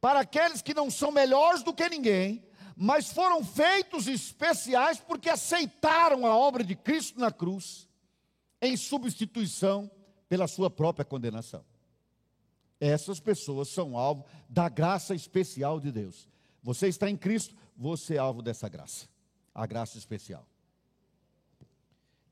para 0.00 0.20
aqueles 0.20 0.62
que 0.62 0.72
não 0.72 0.90
são 0.90 1.12
melhores 1.12 1.62
do 1.62 1.74
que 1.74 1.86
ninguém, 1.86 2.42
mas 2.74 3.12
foram 3.12 3.44
feitos 3.44 4.08
especiais 4.08 4.98
porque 4.98 5.28
aceitaram 5.28 6.24
a 6.24 6.34
obra 6.34 6.64
de 6.64 6.74
Cristo 6.74 7.20
na 7.20 7.30
cruz 7.30 7.89
em 8.60 8.76
substituição 8.76 9.90
pela 10.28 10.46
sua 10.46 10.70
própria 10.70 11.04
condenação. 11.04 11.64
Essas 12.78 13.20
pessoas 13.20 13.68
são 13.68 13.96
alvo 13.96 14.24
da 14.48 14.68
graça 14.68 15.14
especial 15.14 15.78
de 15.78 15.92
Deus. 15.92 16.28
Você 16.62 16.88
está 16.88 17.10
em 17.10 17.16
Cristo, 17.16 17.54
você 17.76 18.14
é 18.14 18.18
alvo 18.18 18.42
dessa 18.42 18.68
graça, 18.68 19.08
a 19.54 19.66
graça 19.66 19.98
especial. 19.98 20.46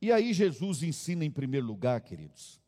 E 0.01 0.13
aí 0.13 0.33
Jesus 0.33 0.83
ensina 0.83 1.25
em 1.25 1.31
primeiro 1.31 1.67
lugar, 1.67 2.01
queridos. 2.01 2.61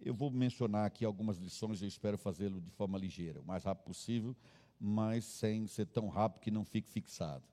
Eu 0.00 0.14
vou 0.14 0.30
mencionar 0.30 0.84
aqui 0.84 1.04
algumas 1.04 1.38
lições, 1.38 1.80
eu 1.80 1.86
espero 1.86 2.18
fazê-lo 2.18 2.60
de 2.60 2.70
forma 2.70 2.98
ligeira, 2.98 3.40
o 3.40 3.44
mais 3.44 3.62
rápido 3.62 3.84
possível, 3.84 4.36
mas 4.80 5.24
sem 5.24 5.66
ser 5.68 5.86
tão 5.86 6.08
rápido 6.08 6.42
que 6.42 6.50
não 6.50 6.64
fique 6.64 6.90
fixado. 6.90 7.44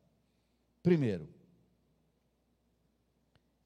Primeiro, 0.81 1.29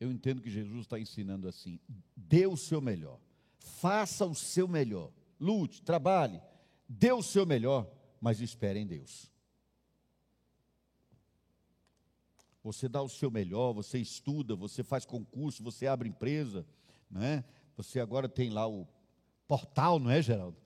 eu 0.04 0.12
entendo 0.12 0.42
que 0.42 0.50
Jesus 0.50 0.82
está 0.82 1.00
ensinando 1.00 1.48
assim: 1.48 1.80
dê 2.16 2.46
o 2.46 2.58
seu 2.58 2.82
melhor, 2.82 3.20
faça 3.58 4.26
o 4.26 4.36
seu 4.36 4.68
melhor, 4.68 5.12
lute, 5.40 5.82
trabalhe, 5.82 6.42
dê 6.88 7.12
o 7.12 7.24
seu 7.24 7.46
melhor, 7.46 7.90
mas 8.20 8.42
espere 8.42 8.80
em 8.80 8.86
Deus. 8.86 9.32
Você 12.64 12.88
dá 12.88 13.02
o 13.02 13.10
seu 13.10 13.30
melhor, 13.30 13.74
você 13.74 13.98
estuda, 13.98 14.56
você 14.56 14.84
faz 14.84 15.06
concurso, 15.06 15.64
você 15.64 15.88
abre 15.88 16.08
empresa, 16.08 16.66
não 17.10 17.22
é? 17.22 17.44
Você 17.76 18.00
agora 18.00 18.30
tem 18.30 18.50
lá 18.50 18.68
o 18.68 18.88
portal, 19.48 20.00
não 20.00 20.10
é, 20.10 20.22
Geraldo? 20.22 20.58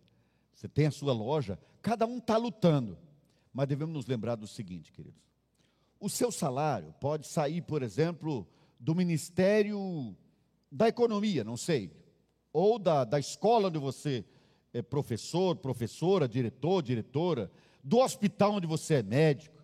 Você 0.54 0.68
tem 0.68 0.88
a 0.88 0.92
sua 0.92 1.14
loja, 1.14 1.60
cada 1.82 2.06
um 2.06 2.18
está 2.18 2.38
lutando. 2.38 2.98
Mas 3.54 3.68
devemos 3.68 3.94
nos 3.94 4.06
lembrar 4.06 4.36
do 4.36 4.48
seguinte, 4.48 4.92
queridos: 4.92 5.22
o 6.00 6.10
seu 6.10 6.32
salário 6.32 6.94
pode 7.00 7.28
sair, 7.28 7.62
por 7.62 7.82
exemplo, 7.82 8.48
do 8.80 8.96
Ministério 8.96 10.16
da 10.72 10.88
Economia, 10.88 11.44
não 11.44 11.58
sei, 11.58 11.92
ou 12.52 12.78
da, 12.78 13.04
da 13.04 13.20
escola 13.20 13.68
onde 13.68 13.80
você 13.80 14.26
é 14.74 14.82
professor, 14.82 15.56
professora, 15.56 16.28
diretor, 16.28 16.82
diretora, 16.82 17.52
do 17.84 17.98
hospital 18.00 18.54
onde 18.54 18.68
você 18.68 18.96
é 18.96 19.04
médico, 19.04 19.64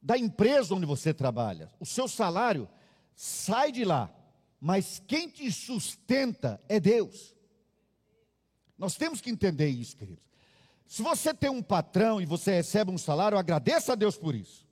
da 0.00 0.16
empresa 0.16 0.74
onde 0.74 0.86
você 0.86 1.12
trabalha. 1.12 1.70
O 1.80 1.86
seu 1.86 2.06
salário 2.06 2.68
sai 3.14 3.72
de 3.72 3.84
lá, 3.84 4.14
mas 4.60 5.02
quem 5.06 5.28
te 5.28 5.50
sustenta 5.50 6.60
é 6.68 6.78
Deus. 6.78 7.34
Nós 8.76 8.94
temos 8.94 9.20
que 9.20 9.30
entender 9.30 9.68
isso, 9.68 9.96
queridos. 9.96 10.28
Se 10.86 11.02
você 11.02 11.34
tem 11.34 11.50
um 11.50 11.62
patrão 11.62 12.20
e 12.20 12.24
você 12.24 12.52
recebe 12.52 12.90
um 12.90 12.96
salário, 12.98 13.36
agradeça 13.36 13.92
a 13.92 13.96
Deus 13.96 14.16
por 14.16 14.34
isso. 14.34 14.66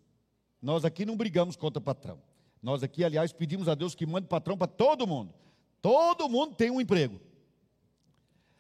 Nós 0.63 0.85
aqui 0.85 1.05
não 1.05 1.17
brigamos 1.17 1.57
contra 1.57 1.81
patrão. 1.81 2.23
Nós 2.67 2.83
aqui, 2.83 3.05
aliás, 3.05 3.33
pedimos 3.33 3.69
a 3.69 3.77
Deus 3.77 3.95
que 3.95 4.05
mande 4.05 4.27
patrão 4.27 4.59
para 4.59 4.67
todo 4.67 5.07
mundo. 5.07 5.33
Todo 5.81 6.29
mundo 6.29 6.57
tem 6.57 6.69
um 6.69 6.81
emprego. 6.81 7.21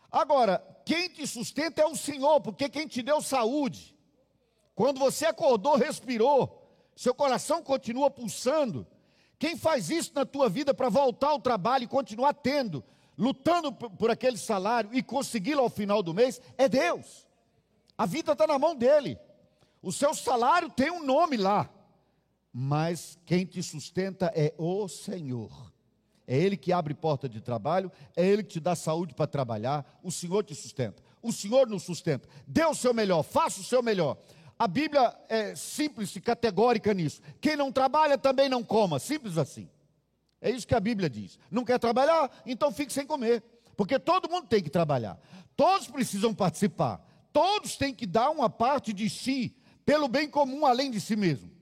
Agora, 0.08 0.64
quem 0.84 1.08
te 1.08 1.26
sustenta 1.26 1.82
é 1.82 1.86
o 1.86 1.96
Senhor, 1.96 2.40
porque 2.40 2.68
quem 2.68 2.86
te 2.86 3.02
deu 3.02 3.20
saúde. 3.20 3.96
Quando 4.76 5.00
você 5.00 5.26
acordou, 5.26 5.74
respirou, 5.74 6.70
seu 6.94 7.12
coração 7.12 7.64
continua 7.64 8.08
pulsando. 8.08 8.86
Quem 9.40 9.56
faz 9.56 9.90
isso 9.90 10.12
na 10.14 10.24
tua 10.24 10.48
vida 10.48 10.72
para 10.72 10.88
voltar 10.88 11.30
ao 11.30 11.40
trabalho 11.40 11.82
e 11.82 11.88
continuar 11.88 12.32
tendo, 12.32 12.84
lutando 13.18 13.72
por 13.72 14.08
aquele 14.08 14.38
salário 14.38 14.90
e 14.92 15.02
consegui-lo 15.02 15.62
ao 15.62 15.68
final 15.68 16.00
do 16.00 16.14
mês, 16.14 16.40
é 16.56 16.68
Deus. 16.68 17.26
A 17.98 18.06
vida 18.06 18.34
está 18.34 18.46
na 18.46 18.56
mão 18.56 18.76
dele. 18.76 19.18
O 19.82 19.90
seu 19.90 20.14
salário 20.14 20.70
tem 20.70 20.92
um 20.92 21.04
nome 21.04 21.36
lá, 21.36 21.68
mas 22.58 23.18
quem 23.26 23.44
te 23.44 23.62
sustenta 23.62 24.32
é 24.34 24.54
o 24.56 24.88
Senhor. 24.88 25.70
É 26.26 26.38
Ele 26.38 26.56
que 26.56 26.72
abre 26.72 26.94
porta 26.94 27.28
de 27.28 27.42
trabalho, 27.42 27.92
é 28.16 28.26
Ele 28.26 28.42
que 28.42 28.54
te 28.54 28.60
dá 28.60 28.74
saúde 28.74 29.12
para 29.12 29.26
trabalhar, 29.26 30.00
o 30.02 30.10
Senhor 30.10 30.42
te 30.42 30.54
sustenta. 30.54 31.02
O 31.20 31.30
Senhor 31.34 31.68
nos 31.68 31.82
sustenta. 31.82 32.26
Dê 32.46 32.64
o 32.64 32.72
seu 32.72 32.94
melhor, 32.94 33.22
faça 33.22 33.60
o 33.60 33.62
seu 33.62 33.82
melhor. 33.82 34.16
A 34.58 34.66
Bíblia 34.66 35.14
é 35.28 35.54
simples 35.54 36.16
e 36.16 36.20
categórica 36.22 36.94
nisso. 36.94 37.20
Quem 37.42 37.56
não 37.56 37.70
trabalha 37.70 38.16
também 38.16 38.48
não 38.48 38.64
coma, 38.64 38.98
simples 38.98 39.36
assim. 39.36 39.68
É 40.40 40.50
isso 40.50 40.66
que 40.66 40.74
a 40.74 40.80
Bíblia 40.80 41.10
diz. 41.10 41.38
Não 41.50 41.62
quer 41.62 41.78
trabalhar? 41.78 42.30
Então 42.46 42.72
fique 42.72 42.90
sem 42.90 43.06
comer. 43.06 43.44
Porque 43.76 43.98
todo 43.98 44.30
mundo 44.30 44.46
tem 44.46 44.62
que 44.62 44.70
trabalhar. 44.70 45.20
Todos 45.54 45.88
precisam 45.88 46.34
participar. 46.34 47.06
Todos 47.34 47.76
têm 47.76 47.92
que 47.92 48.06
dar 48.06 48.30
uma 48.30 48.48
parte 48.48 48.94
de 48.94 49.10
si, 49.10 49.54
pelo 49.84 50.08
bem 50.08 50.26
comum, 50.26 50.64
além 50.64 50.90
de 50.90 51.02
si 51.02 51.16
mesmo. 51.16 51.54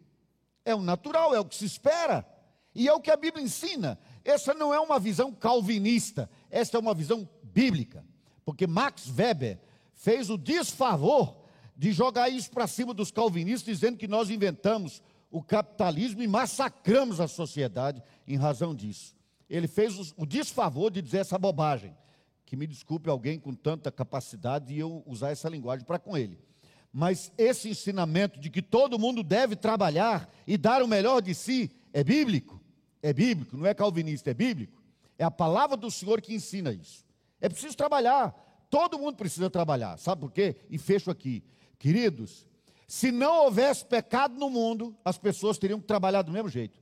É 0.65 0.75
o 0.75 0.81
natural, 0.81 1.35
é 1.35 1.41
o 1.41 1.45
que 1.45 1.57
se 1.57 1.65
espera. 1.65 2.27
E 2.75 2.89
é 2.89 2.93
o 2.93 3.01
que 3.01 3.11
a 3.11 3.17
Bíblia 3.17 3.45
ensina. 3.45 3.99
Essa 4.25 4.53
não 4.55 4.73
é 4.73 4.81
uma 4.81 4.99
visão 4.99 5.33
calvinista, 5.33 6.29
essa 6.51 6.77
é 6.77 6.81
uma 6.81 6.95
visão 6.95 7.29
bíblica. 7.43 8.05
Porque 8.45 8.67
Max 8.67 9.09
Weber 9.09 9.61
fez 9.93 10.29
o 10.29 10.37
desfavor 10.37 11.37
de 11.77 11.93
jogar 11.93 12.29
isso 12.29 12.51
para 12.51 12.67
cima 12.67 12.95
dos 12.95 13.11
calvinistas, 13.11 13.79
dizendo 13.79 13.97
que 13.97 14.09
nós 14.09 14.31
inventamos 14.31 15.03
o 15.31 15.43
capitalismo 15.43 16.23
e 16.23 16.29
massacramos 16.29 17.21
a 17.21 17.27
sociedade 17.27 18.03
em 18.27 18.37
razão 18.37 18.75
disso. 18.75 19.15
Ele 19.49 19.67
fez 19.67 20.13
o 20.17 20.25
desfavor 20.25 20.91
de 20.91 21.03
dizer 21.03 21.19
essa 21.19 21.39
bobagem. 21.39 21.97
Que 22.47 22.57
me 22.57 22.67
desculpe 22.67 23.09
alguém 23.09 23.39
com 23.39 23.55
tanta 23.55 23.91
capacidade 23.91 24.67
de 24.67 24.79
eu 24.79 25.03
usar 25.07 25.31
essa 25.31 25.49
linguagem 25.49 25.85
para 25.85 25.99
com 25.99 26.17
ele. 26.17 26.39
Mas 26.97 27.33
esse 27.37 27.69
ensinamento 27.69 28.39
de 28.39 28.49
que 28.49 28.63
todo 28.63 29.01
mundo 29.01 29.25
deve 29.25 29.57
trabalhar 29.57 30.33
e 30.47 30.57
dar 30.57 30.81
o 30.81 30.87
melhor 30.87 31.21
de 31.21 31.35
si 31.35 31.69
é 31.93 32.05
bíblico. 32.05 32.63
É 33.03 33.13
bíblico, 33.13 33.57
não 33.57 33.67
é 33.67 33.75
calvinista, 33.75 34.31
é 34.31 34.35
bíblico. 34.35 34.81
É 35.19 35.25
a 35.25 35.31
palavra 35.31 35.77
do 35.77 35.91
Senhor 35.91 36.21
que 36.21 36.33
ensina 36.33 36.73
isso. 36.73 37.05
É 37.41 37.49
preciso 37.49 37.77
trabalhar. 37.77 38.33
Todo 38.71 38.97
mundo 38.97 39.17
precisa 39.17 39.51
trabalhar. 39.51 39.99
Sabe 39.99 40.21
por 40.21 40.31
quê? 40.31 40.55
E 40.71 40.79
fecho 40.79 41.11
aqui. 41.11 41.43
Queridos, 41.81 42.47
se 42.87 43.11
não 43.11 43.47
houvesse 43.47 43.85
pecado 43.85 44.39
no 44.39 44.49
mundo, 44.49 44.97
as 45.05 45.19
pessoas 45.19 45.59
teriam 45.59 45.81
que 45.81 45.87
trabalhar 45.89 46.23
do 46.23 46.31
mesmo 46.31 46.49
jeito. 46.49 46.81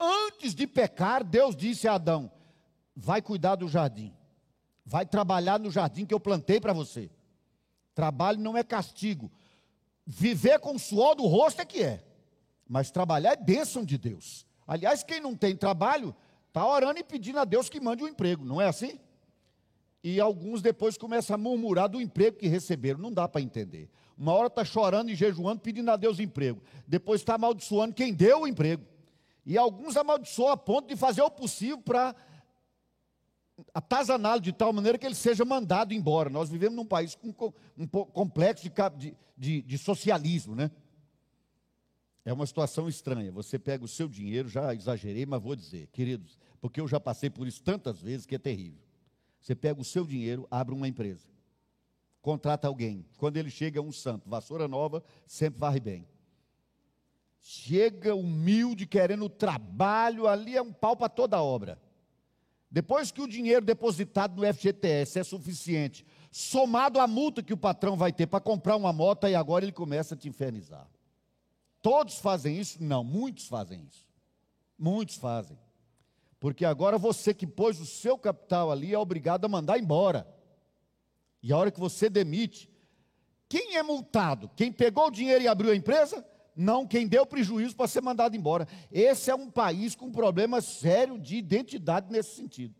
Antes 0.00 0.54
de 0.54 0.66
pecar, 0.66 1.22
Deus 1.22 1.54
disse 1.54 1.86
a 1.86 1.96
Adão: 1.96 2.32
vai 2.96 3.20
cuidar 3.20 3.56
do 3.56 3.68
jardim, 3.68 4.14
vai 4.82 5.04
trabalhar 5.04 5.60
no 5.60 5.70
jardim 5.70 6.06
que 6.06 6.14
eu 6.14 6.18
plantei 6.18 6.58
para 6.58 6.72
você. 6.72 7.10
Trabalho 7.94 8.40
não 8.40 8.56
é 8.56 8.62
castigo. 8.62 9.30
Viver 10.06 10.58
com 10.58 10.74
o 10.74 10.78
suor 10.78 11.14
do 11.14 11.26
rosto 11.26 11.60
é 11.60 11.64
que 11.64 11.82
é. 11.82 12.02
Mas 12.68 12.90
trabalhar 12.90 13.32
é 13.32 13.36
bênção 13.36 13.84
de 13.84 13.98
Deus. 13.98 14.46
Aliás, 14.66 15.02
quem 15.02 15.20
não 15.20 15.36
tem 15.36 15.56
trabalho, 15.56 16.14
está 16.48 16.66
orando 16.66 16.98
e 16.98 17.04
pedindo 17.04 17.38
a 17.38 17.44
Deus 17.44 17.68
que 17.68 17.80
mande 17.80 18.02
um 18.02 18.08
emprego, 18.08 18.44
não 18.44 18.60
é 18.60 18.66
assim? 18.66 18.98
E 20.02 20.18
alguns 20.20 20.60
depois 20.60 20.98
começam 20.98 21.34
a 21.34 21.38
murmurar 21.38 21.88
do 21.88 22.00
emprego 22.00 22.38
que 22.38 22.48
receberam. 22.48 22.98
Não 22.98 23.12
dá 23.12 23.28
para 23.28 23.40
entender. 23.40 23.88
Uma 24.18 24.32
hora 24.32 24.48
está 24.48 24.64
chorando 24.64 25.10
e 25.10 25.14
jejuando, 25.14 25.60
pedindo 25.60 25.90
a 25.90 25.96
Deus 25.96 26.18
emprego. 26.18 26.60
Depois 26.86 27.20
está 27.20 27.36
amaldiçoando 27.36 27.94
quem 27.94 28.12
deu 28.12 28.40
o 28.40 28.46
emprego. 28.48 28.84
E 29.46 29.56
alguns 29.56 29.96
amaldiçoam 29.96 30.50
a 30.50 30.56
ponto 30.56 30.88
de 30.88 30.96
fazer 30.96 31.22
o 31.22 31.30
possível 31.30 31.78
para 31.78 32.14
atazaná-lo 33.72 34.40
de 34.40 34.52
tal 34.52 34.72
maneira 34.72 34.98
que 34.98 35.06
ele 35.06 35.14
seja 35.14 35.44
mandado 35.44 35.94
embora. 35.94 36.30
Nós 36.30 36.50
vivemos 36.50 36.76
num 36.76 36.84
país 36.84 37.14
com 37.14 37.52
um 37.76 37.86
complexo 37.86 38.70
de, 38.98 39.16
de, 39.36 39.62
de 39.62 39.78
socialismo, 39.78 40.54
né? 40.54 40.70
É 42.24 42.32
uma 42.32 42.46
situação 42.46 42.88
estranha. 42.88 43.32
Você 43.32 43.58
pega 43.58 43.84
o 43.84 43.88
seu 43.88 44.08
dinheiro, 44.08 44.48
já 44.48 44.74
exagerei, 44.74 45.26
mas 45.26 45.42
vou 45.42 45.56
dizer, 45.56 45.88
queridos, 45.88 46.38
porque 46.60 46.80
eu 46.80 46.86
já 46.86 47.00
passei 47.00 47.28
por 47.28 47.46
isso 47.46 47.62
tantas 47.62 48.00
vezes 48.00 48.26
que 48.26 48.36
é 48.36 48.38
terrível. 48.38 48.80
Você 49.40 49.54
pega 49.54 49.80
o 49.80 49.84
seu 49.84 50.06
dinheiro, 50.06 50.46
abre 50.48 50.72
uma 50.72 50.86
empresa, 50.86 51.28
contrata 52.20 52.68
alguém. 52.68 53.04
Quando 53.16 53.36
ele 53.36 53.50
chega, 53.50 53.80
é 53.80 53.82
um 53.82 53.90
santo. 53.90 54.30
Vassoura 54.30 54.68
nova 54.68 55.02
sempre 55.26 55.58
varre 55.58 55.80
bem. 55.80 56.06
Chega 57.40 58.14
humilde, 58.14 58.86
querendo 58.86 59.28
trabalho, 59.28 60.28
ali 60.28 60.56
é 60.56 60.62
um 60.62 60.72
pau 60.72 60.96
para 60.96 61.08
toda 61.08 61.36
a 61.36 61.42
obra. 61.42 61.76
Depois 62.72 63.12
que 63.12 63.20
o 63.20 63.28
dinheiro 63.28 63.66
depositado 63.66 64.34
no 64.34 64.54
FGTS 64.54 65.18
é 65.18 65.22
suficiente, 65.22 66.06
somado 66.30 66.98
à 66.98 67.06
multa 67.06 67.42
que 67.42 67.52
o 67.52 67.56
patrão 67.56 67.98
vai 67.98 68.10
ter 68.10 68.26
para 68.26 68.40
comprar 68.40 68.76
uma 68.76 68.94
moto, 68.94 69.28
e 69.28 69.34
agora 69.34 69.62
ele 69.62 69.72
começa 69.72 70.14
a 70.14 70.16
te 70.16 70.26
infernizar. 70.26 70.88
Todos 71.82 72.16
fazem 72.18 72.58
isso? 72.58 72.82
Não, 72.82 73.04
muitos 73.04 73.46
fazem 73.46 73.84
isso. 73.86 74.08
Muitos 74.78 75.16
fazem. 75.16 75.58
Porque 76.40 76.64
agora 76.64 76.96
você 76.96 77.34
que 77.34 77.46
pôs 77.46 77.78
o 77.78 77.84
seu 77.84 78.16
capital 78.16 78.72
ali 78.72 78.94
é 78.94 78.98
obrigado 78.98 79.44
a 79.44 79.48
mandar 79.48 79.78
embora. 79.78 80.26
E 81.42 81.52
a 81.52 81.58
hora 81.58 81.70
que 81.70 81.78
você 81.78 82.08
demite, 82.08 82.70
quem 83.50 83.76
é 83.76 83.82
multado? 83.82 84.50
Quem 84.56 84.72
pegou 84.72 85.08
o 85.08 85.10
dinheiro 85.10 85.44
e 85.44 85.48
abriu 85.48 85.72
a 85.72 85.76
empresa? 85.76 86.24
Não, 86.54 86.86
quem 86.86 87.06
deu 87.06 87.24
prejuízo 87.24 87.74
para 87.74 87.88
ser 87.88 88.02
mandado 88.02 88.36
embora. 88.36 88.68
Esse 88.90 89.30
é 89.30 89.34
um 89.34 89.50
país 89.50 89.94
com 89.94 90.06
um 90.06 90.12
problema 90.12 90.60
sério 90.60 91.18
de 91.18 91.36
identidade 91.36 92.10
nesse 92.10 92.36
sentido. 92.36 92.74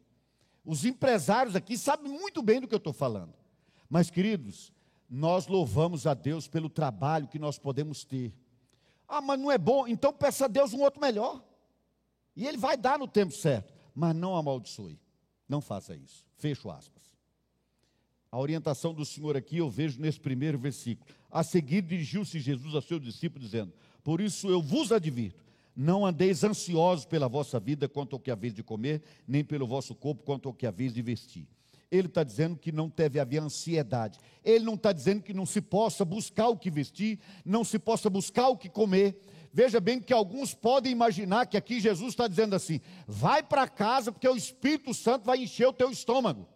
Os 0.65 0.85
empresários 0.85 1.57
aqui 1.57 1.77
sabem 1.77 2.13
muito 2.13 2.43
bem 2.43 2.61
do 2.61 2.69
que 2.69 2.75
eu 2.75 2.79
estou 2.79 2.93
falando. 2.93 3.35
Mas, 3.89 4.11
queridos, 4.11 4.73
nós 5.09 5.47
louvamos 5.47 6.07
a 6.07 6.15
Deus 6.15 6.47
pelo 6.47 6.71
trabalho 6.71 7.29
que 7.29 7.39
nós 7.39 7.59
podemos 7.59 8.05
ter. 8.05 8.33
Ah, 9.09 9.21
mas 9.21 9.39
não 9.39 9.51
é 9.51 9.59
bom, 9.59 9.87
então 9.87 10.13
peça 10.13 10.47
a 10.47 10.49
Deus 10.49 10.73
um 10.73 10.81
outro 10.81 11.01
melhor. 11.01 11.43
E 12.35 12.47
ele 12.47 12.57
vai 12.57 12.77
dar 12.77 12.99
no 12.99 13.07
tempo 13.07 13.33
certo, 13.33 13.75
mas 13.95 14.15
não 14.15 14.37
amaldiçoe. 14.37 14.99
Não 15.49 15.61
faça 15.61 15.95
isso. 15.95 16.25
Fecho 16.37 16.71
aspas. 16.71 17.12
A 18.33 18.39
orientação 18.39 18.95
do 18.95 19.05
Senhor 19.05 19.37
aqui 19.37 19.59
eu 19.59 19.69
vejo 19.69 20.01
nesse 20.01 20.19
primeiro 20.19 20.59
versículo. 20.59 21.07
A 21.31 21.43
seguir 21.43 21.83
dirigiu-se 21.83 22.41
Jesus 22.41 22.75
a 22.75 22.81
seu 22.81 22.99
discípulo, 22.99 23.45
dizendo: 23.45 23.71
Por 24.03 24.23
isso 24.23 24.49
eu 24.49 24.63
vos 24.63 24.91
advirto, 24.91 25.45
não 25.77 26.07
andeis 26.07 26.43
ansiosos 26.43 27.05
pela 27.05 27.29
vossa 27.29 27.61
vida 27.61 27.87
quanto 27.91 28.17
ao 28.17 28.21
que 28.21 28.31
haveis 28.31 28.55
de 28.55 28.63
comer, 28.63 29.03
nem 29.29 29.45
pelo 29.45 29.67
vosso 29.67 29.95
corpo 29.95 30.23
quanto 30.23 30.49
ao 30.49 30.55
que 30.55 30.67
haveis 30.67 30.95
de 30.95 31.03
vestir. 31.03 31.47
Ele 31.91 32.09
está 32.09 32.25
dizendo 32.25 32.57
que 32.57 32.73
não 32.73 32.89
deve 32.89 33.21
haver 33.21 33.43
ansiedade. 33.43 34.19
Ele 34.43 34.65
não 34.65 34.75
está 34.75 34.93
dizendo 34.93 35.23
que 35.23 35.35
não 35.35 35.45
se 35.45 35.61
possa 35.61 36.03
buscar 36.03 36.49
o 36.49 36.57
que 36.57 36.71
vestir, 36.71 37.19
não 37.45 37.63
se 37.63 37.79
possa 37.79 38.09
buscar 38.09 38.49
o 38.49 38.57
que 38.57 38.71
comer. 38.71 39.21
Veja 39.53 39.79
bem 39.79 40.01
que 40.01 40.11
alguns 40.11 40.55
podem 40.55 40.91
imaginar 40.91 41.45
que 41.45 41.59
aqui 41.59 41.79
Jesus 41.81 42.15
está 42.15 42.27
dizendo 42.27 42.57
assim: 42.57 42.81
vai 43.07 43.43
para 43.43 43.69
casa, 43.69 44.11
porque 44.11 44.27
o 44.27 44.37
Espírito 44.37 44.95
Santo 44.95 45.27
vai 45.27 45.43
encher 45.43 45.69
o 45.69 45.73
teu 45.75 45.91
estômago. 45.91 46.49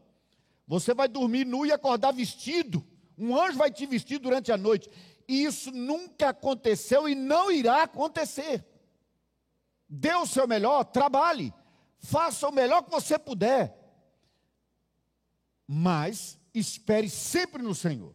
Você 0.66 0.92
vai 0.92 1.08
dormir 1.08 1.44
nu 1.44 1.64
e 1.64 1.72
acordar 1.72 2.12
vestido. 2.12 2.84
Um 3.16 3.38
anjo 3.38 3.56
vai 3.56 3.70
te 3.70 3.86
vestir 3.86 4.18
durante 4.18 4.50
a 4.50 4.56
noite. 4.56 4.90
E 5.28 5.44
isso 5.44 5.70
nunca 5.70 6.30
aconteceu 6.30 7.08
e 7.08 7.14
não 7.14 7.50
irá 7.50 7.82
acontecer. 7.82 8.64
Dê 9.88 10.14
o 10.14 10.26
seu 10.26 10.48
melhor, 10.48 10.84
trabalhe, 10.84 11.54
faça 11.98 12.48
o 12.48 12.52
melhor 12.52 12.82
que 12.82 12.90
você 12.90 13.18
puder. 13.18 13.76
Mas 15.66 16.38
espere 16.52 17.08
sempre 17.08 17.62
no 17.62 17.74
Senhor. 17.74 18.14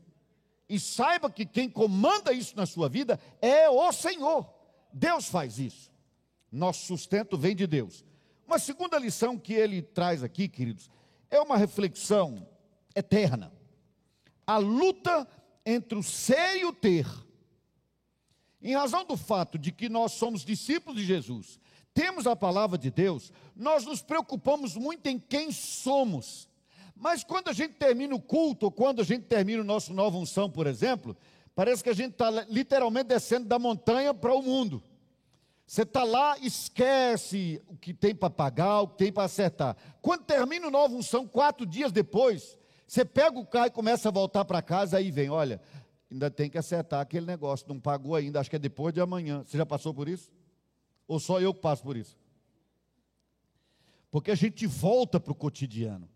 E 0.68 0.80
saiba 0.80 1.30
que 1.30 1.46
quem 1.46 1.70
comanda 1.70 2.32
isso 2.32 2.56
na 2.56 2.66
sua 2.66 2.88
vida 2.88 3.20
é 3.42 3.70
o 3.70 3.92
Senhor. 3.92 4.50
Deus 4.94 5.28
faz 5.28 5.60
isso. 5.60 5.92
Nosso 6.52 6.86
sustento 6.86 7.38
vem 7.38 7.56
de 7.56 7.68
Deus. 7.68 8.06
Uma 8.46 8.60
segunda 8.60 8.98
lição 8.98 9.38
que 9.38 9.54
ele 9.54 9.82
traz 9.82 10.24
aqui, 10.24 10.48
queridos, 10.48 10.90
é 11.32 11.40
uma 11.40 11.58
reflexão 11.58 12.48
eterna. 12.96 13.52
a 14.46 14.58
luta 14.58 15.26
entre 15.66 15.98
o 15.98 16.04
ser 16.04 16.58
e 16.58 16.66
o 16.66 16.74
ter. 16.74 17.08
Em 18.62 18.76
razão 18.76 19.06
do 19.06 19.16
fato 19.16 19.58
de 19.58 19.72
que 19.72 19.88
nós 19.88 20.12
somos 20.12 20.44
discípulos 20.44 21.00
de 21.00 21.06
Jesus, 21.06 21.60
temos 21.94 22.28
a 22.28 22.36
palavra 22.36 22.78
de 22.78 22.92
Deus, 22.92 23.32
nós 23.56 23.86
nos 23.86 24.02
preocupamos 24.02 24.76
muito 24.76 25.08
em 25.08 25.18
quem 25.18 25.52
somos. 25.52 26.50
Mas 26.96 27.24
quando 27.24 27.48
a 27.48 27.54
gente 27.54 27.76
termina 27.76 28.14
o 28.14 28.22
culto, 28.22 28.66
ou 28.66 28.72
quando 28.72 29.02
a 29.02 29.04
gente 29.04 29.24
termina 29.24 29.62
o 29.62 29.66
nosso 29.66 29.94
nova 29.94 30.18
unção, 30.18 30.50
por 30.50 30.68
exemplo, 30.68 31.16
parece 31.56 31.84
que 31.84 31.90
a 31.90 31.96
gente 31.96 32.12
está 32.12 32.30
literalmente 32.30 33.08
descendo 33.08 33.48
da 33.48 33.58
montanha 33.58 34.14
para 34.14 34.34
o 34.34 34.42
mundo. 34.42 34.84
Você 35.72 35.84
está 35.84 36.04
lá, 36.04 36.38
esquece 36.40 37.64
o 37.66 37.78
que 37.78 37.94
tem 37.94 38.14
para 38.14 38.30
pagar, 38.30 38.82
o 38.82 38.90
que 38.90 38.98
tem 38.98 39.10
para 39.10 39.24
acertar. 39.24 39.78
Quando 40.02 40.26
termina 40.26 40.68
o 40.68 40.70
novo 40.70 40.98
unção, 40.98 41.26
quatro 41.26 41.66
dias 41.66 41.94
depois, 41.94 42.58
você 42.86 43.06
pega 43.06 43.40
o 43.40 43.46
carro 43.46 43.68
e 43.68 43.72
começa 43.72 44.10
a 44.10 44.12
voltar 44.12 44.44
para 44.44 44.62
casa, 44.62 44.98
aí 44.98 45.10
vem, 45.10 45.30
olha, 45.30 45.62
ainda 46.12 46.30
tem 46.30 46.50
que 46.50 46.58
acertar 46.58 47.00
aquele 47.00 47.26
negócio, 47.26 47.70
não 47.70 47.80
pagou 47.80 48.16
ainda, 48.16 48.42
acho 48.42 48.50
que 48.50 48.58
é 48.58 48.60
depois 48.60 48.94
de 48.94 49.00
amanhã. 49.00 49.46
Você 49.46 49.58
já 49.58 49.66
passou 49.66 49.94
por 49.94 50.10
isso? 50.10 50.30
Ou 51.08 51.22
só 51.22 51.40
eu 51.40 51.54
que 51.54 51.62
passo 51.62 51.84
por 51.84 51.96
isso? 51.96 52.18
Porque 54.12 54.32
a 54.32 54.36
gente 54.36 54.68
volta 54.68 55.22
para 55.22 55.32
o 55.32 55.36
cotidiano. 55.36 56.10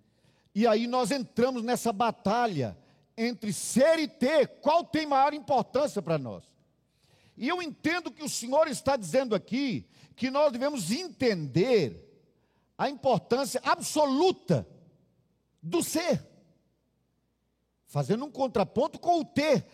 E 0.53 0.67
aí 0.67 0.85
nós 0.85 1.11
entramos 1.11 1.63
nessa 1.63 1.93
batalha 1.93 2.77
entre 3.17 3.53
ser 3.53 3.99
e 3.99 4.07
ter, 4.09 4.59
qual 4.59 4.83
tem 4.83 5.07
maior 5.07 5.33
importância 5.33 6.01
para 6.01 6.17
nós? 6.17 6.54
E 7.38 7.48
eu 7.48 7.62
entendo 7.62 8.12
que 8.12 8.24
o 8.24 8.30
Senhor 8.30 8.67
está 8.67 8.95
dizendo 8.95 9.36
aqui 9.36 9.88
que 10.15 10.32
nós 10.32 10.52
devemos 10.52 10.91
entender 10.91 12.02
a 12.78 12.89
importância 12.89 13.62
absoluta 13.63 14.67
do 15.62 15.84
ser, 15.84 16.26
fazendo 17.88 18.26
um 18.26 18.32
contraponto 18.32 19.00
com 19.00 19.19
o 19.19 19.26
ter, 19.26 19.65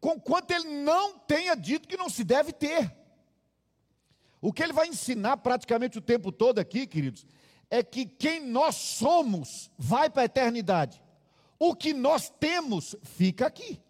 com 0.00 0.18
quanto 0.18 0.50
ele 0.50 0.82
não 0.82 1.18
tenha 1.18 1.54
dito 1.54 1.86
que 1.86 1.96
não 1.96 2.08
se 2.08 2.24
deve 2.24 2.52
ter. 2.52 2.96
O 4.40 4.52
que 4.52 4.62
ele 4.62 4.72
vai 4.72 4.88
ensinar 4.88 5.36
praticamente 5.36 5.98
o 5.98 6.02
tempo 6.02 6.32
todo 6.32 6.58
aqui, 6.58 6.86
queridos, 6.86 7.24
é 7.70 7.82
que 7.82 8.04
quem 8.04 8.44
nós 8.44 8.74
somos 8.74 9.70
vai 9.78 10.10
para 10.10 10.22
a 10.22 10.24
eternidade. 10.24 11.00
O 11.58 11.76
que 11.76 11.94
nós 11.94 12.28
temos 12.28 12.96
fica 13.02 13.46
aqui. 13.46 13.80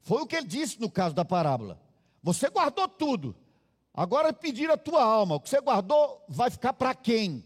Foi 0.00 0.22
o 0.22 0.26
que 0.26 0.34
ele 0.34 0.48
disse 0.48 0.80
no 0.80 0.90
caso 0.90 1.14
da 1.14 1.24
parábola. 1.24 1.80
Você 2.22 2.48
guardou 2.48 2.88
tudo. 2.88 3.34
Agora 3.92 4.32
pedir 4.32 4.70
a 4.70 4.76
tua 4.76 5.02
alma. 5.02 5.36
O 5.36 5.40
que 5.40 5.48
você 5.48 5.60
guardou 5.60 6.24
vai 6.28 6.50
ficar 6.50 6.72
para 6.72 6.94
quem? 6.94 7.44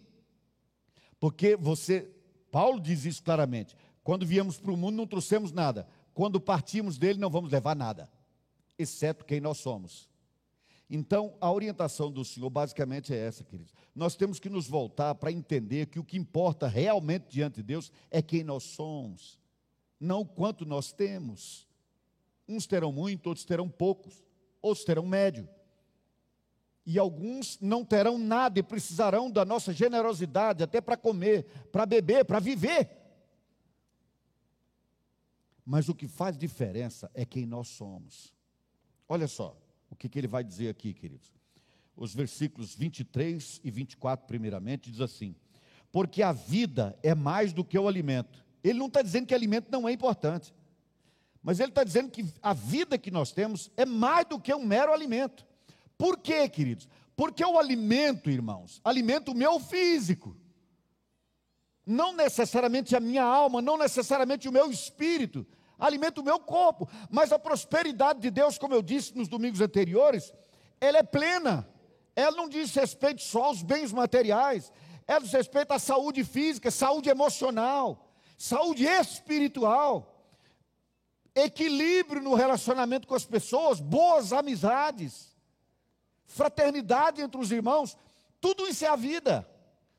Porque 1.19 1.57
você, 1.57 2.11
Paulo 2.51 2.81
diz 2.81 3.05
isso 3.05 3.23
claramente. 3.23 3.77
Quando 4.03 4.27
viemos 4.27 4.59
para 4.59 4.73
o 4.73 4.77
mundo 4.77 4.97
não 4.97 5.07
trouxemos 5.07 5.53
nada. 5.53 5.89
Quando 6.13 6.41
partimos 6.41 6.99
dele 6.99 7.19
não 7.19 7.31
vamos 7.31 7.51
levar 7.51 7.75
nada, 7.75 8.09
exceto 8.79 9.25
quem 9.25 9.41
nós 9.41 9.59
somos. 9.59 10.09
Então, 10.89 11.35
a 11.41 11.51
orientação 11.51 12.13
do 12.13 12.25
Senhor 12.25 12.49
basicamente 12.51 13.13
é 13.13 13.17
essa, 13.17 13.43
queridos. 13.43 13.73
Nós 13.95 14.15
temos 14.15 14.39
que 14.39 14.49
nos 14.49 14.69
voltar 14.69 15.15
para 15.15 15.33
entender 15.33 15.87
que 15.87 15.99
o 15.99 16.05
que 16.05 16.17
importa 16.17 16.69
realmente 16.69 17.27
diante 17.29 17.57
de 17.57 17.63
Deus 17.63 17.91
é 18.11 18.21
quem 18.21 18.45
nós 18.45 18.63
somos, 18.65 19.41
não 19.99 20.21
o 20.21 20.27
quanto 20.27 20.65
nós 20.67 20.93
temos. 20.93 21.67
Uns 22.47 22.67
terão 22.67 22.93
muito, 22.93 23.27
outros 23.27 23.47
terão 23.47 23.69
poucos 23.69 24.23
outros 24.65 24.85
terão 24.85 25.07
médio. 25.07 25.49
E 26.87 26.99
alguns 26.99 27.59
não 27.61 27.85
terão 27.85 28.19
nada 28.19 28.59
e 28.59 28.63
precisarão 28.63 29.31
da 29.31 29.45
nossa 29.45 29.73
generosidade 29.73 30.63
até 30.63 30.81
para 30.81 30.97
comer, 30.97 31.45
para 31.71 31.87
beber, 31.87 32.25
para 32.25 32.41
viver. 32.41 32.91
Mas 35.65 35.89
o 35.89 35.95
que 35.95 36.09
faz 36.09 36.37
diferença 36.37 37.11
é 37.15 37.25
quem 37.25 37.47
nós 37.47 37.69
somos. 37.69 38.35
Olha 39.09 39.27
só 39.27 39.57
o 39.91 39.97
que, 39.97 40.09
que 40.09 40.19
ele 40.19 40.27
vai 40.27 40.45
dizer 40.45 40.69
aqui, 40.69 40.93
queridos. 40.93 41.33
Os 41.97 42.15
versículos 42.15 42.75
23 42.75 43.61
e 43.63 43.71
24, 43.71 44.27
primeiramente, 44.27 44.91
diz 44.91 45.01
assim: 45.01 45.35
Porque 45.91 46.23
a 46.23 46.33
vida 46.33 46.99
é 47.03 47.15
mais 47.15 47.53
do 47.53 47.65
que 47.65 47.79
o 47.79 47.89
alimento. 47.89 48.45
Ele 48.63 48.79
não 48.79 48.89
está 48.89 49.01
dizendo 49.01 49.27
que 49.27 49.35
alimento 49.35 49.71
não 49.71 49.89
é 49.89 49.93
importante. 49.93 50.53
Mas 51.45 51.61
ele 51.61 51.69
está 51.69 51.85
dizendo 51.85 52.11
que 52.11 52.25
a 52.43 52.55
vida 52.55 52.97
que 52.97 53.11
nós 53.11 53.31
temos 53.31 53.71
é 53.77 53.85
mais 53.85 54.27
do 54.27 54.41
que 54.41 54.53
um 54.55 54.65
mero 54.65 54.95
alimento. 54.95 55.47
Por 55.99 56.17
quê, 56.17 56.49
queridos? 56.49 56.89
Porque 57.15 57.45
o 57.45 57.59
alimento, 57.59 58.31
irmãos, 58.31 58.81
alimenta 58.83 59.31
o 59.31 59.35
meu 59.35 59.61
físico. 59.61 60.35
Não 61.87 62.15
necessariamente 62.15 62.97
a 62.97 63.01
minha 63.01 63.23
alma, 63.23 63.61
não 63.61 63.77
necessariamente 63.77 64.49
o 64.49 64.53
meu 64.53 64.71
espírito, 64.71 65.47
alimenta 65.79 66.23
o 66.23 66.25
meu 66.25 66.41
corpo. 66.41 66.89
Mas 67.11 67.31
a 67.31 67.39
prosperidade 67.39 68.21
de 68.21 68.31
Deus, 68.31 68.57
como 68.57 68.73
eu 68.73 68.81
disse 68.81 69.15
nos 69.15 69.29
domingos 69.29 69.61
anteriores, 69.61 70.33
ela 70.81 70.97
é 70.97 71.03
plena. 71.03 71.69
Ela 72.17 72.35
não 72.35 72.49
diz 72.49 72.75
respeito 72.75 73.21
só 73.21 73.45
aos 73.45 73.63
bens 73.63 73.93
materiais, 73.93 74.73
ela 75.07 75.21
diz 75.21 75.33
respeito 75.33 75.73
à 75.73 75.79
saúde 75.79 76.25
física, 76.25 76.71
saúde 76.71 77.11
emocional, 77.11 78.09
saúde 78.39 78.85
espiritual 78.85 80.14
equilíbrio 81.35 82.23
no 82.23 82.35
relacionamento 82.35 83.07
com 83.09 83.15
as 83.15 83.25
pessoas, 83.25 83.81
boas 83.81 84.33
amizades, 84.33 85.35
fraternidade 86.27 87.21
entre 87.21 87.41
os 87.41 87.51
irmãos, 87.51 87.97
tudo 88.41 88.67
isso 88.67 88.85
é 88.85 88.89
a 88.89 88.97
vida. 88.97 89.49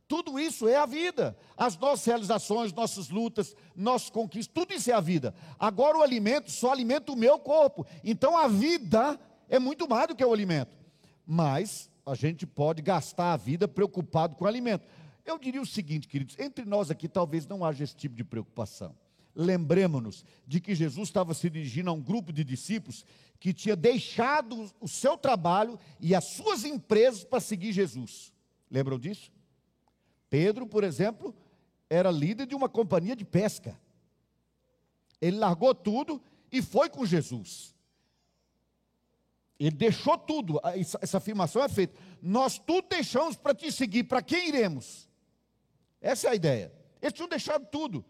Tudo 0.08 0.40
isso 0.40 0.68
é 0.68 0.76
a 0.76 0.86
vida. 0.86 1.36
As 1.58 1.76
nossas 1.78 2.06
realizações, 2.06 2.72
nossas 2.72 3.10
lutas, 3.10 3.56
nossas 3.76 4.10
conquistas, 4.10 4.54
tudo 4.54 4.74
isso 4.74 4.92
é 4.92 4.94
a 4.94 5.00
vida. 5.00 5.34
Agora 5.60 5.98
o 5.98 6.04
alimento 6.04 6.52
só 6.52 6.72
alimenta 6.72 7.12
o 7.12 7.16
meu 7.16 7.40
corpo. 7.40 7.86
Então 8.04 8.38
a 8.38 8.48
vida 8.48 9.20
é 9.50 9.58
muito 9.58 9.90
mais 9.90 10.08
do 10.08 10.16
que 10.16 10.24
o 10.24 10.32
alimento. 10.32 10.78
Mas 11.26 11.90
a 12.06 12.14
gente 12.14 12.46
pode 12.46 12.84
gastar 12.84 13.34
a 13.34 13.38
vida 13.38 13.68
preocupado 13.68 14.36
com 14.36 14.46
o 14.46 14.48
alimento. 14.48 14.86
Eu 15.26 15.40
diria 15.40 15.62
o 15.62 15.66
seguinte, 15.66 16.08
queridos: 16.08 16.38
entre 16.38 16.66
nós 16.66 16.92
aqui 16.92 17.08
talvez 17.08 17.48
não 17.48 17.66
haja 17.66 17.84
esse 17.84 17.96
tipo 17.96 18.16
de 18.16 18.24
preocupação 18.24 18.96
lembremos-nos 19.36 20.24
de 20.48 20.62
que 20.62 20.74
Jesus 20.74 21.10
estava 21.10 21.34
se 21.34 21.50
dirigindo 21.50 21.90
a 21.90 21.94
um 21.94 22.02
grupo 22.02 22.32
de 22.32 22.44
discípulos 22.44 23.06
que 23.40 23.54
tinha 23.54 23.76
deixado 23.76 24.72
o 24.80 24.88
seu 24.88 25.18
trabalho 25.18 25.78
e 26.00 26.16
as 26.16 26.24
suas 26.24 26.64
empresas 26.64 27.24
para 27.24 27.42
seguir 27.42 27.74
Jesus. 27.74 28.34
Lembram 28.72 28.98
disso? 28.98 29.32
Pedro, 30.30 30.66
por 30.66 30.84
exemplo, 30.84 31.36
era 31.90 32.10
líder 32.10 32.48
de 32.48 32.56
uma 32.56 32.70
companhia 32.70 33.16
de 33.16 33.26
pesca. 33.26 33.78
Ele 35.22 35.38
largou 35.38 35.76
tudo 35.76 36.22
e 36.52 36.62
foi 36.62 36.90
com 36.90 37.06
Jesus. 37.06 37.76
Ele 39.60 39.76
deixou 39.76 40.18
tudo, 40.18 40.60
essa 41.02 41.18
afirmação 41.18 41.64
é 41.64 41.70
feita. 41.70 41.98
Nós 42.22 42.58
tudo 42.58 42.88
deixamos 42.90 43.38
para 43.38 43.54
te 43.54 43.72
seguir, 43.72 44.04
para 44.04 44.22
quem 44.22 44.50
iremos? 44.50 45.10
Essa 46.02 46.28
é 46.28 46.32
a 46.32 46.36
ideia. 46.36 46.74
Eles 47.02 47.14
tinham 47.14 47.30
deixado 47.30 47.66
tudo. 47.68 48.04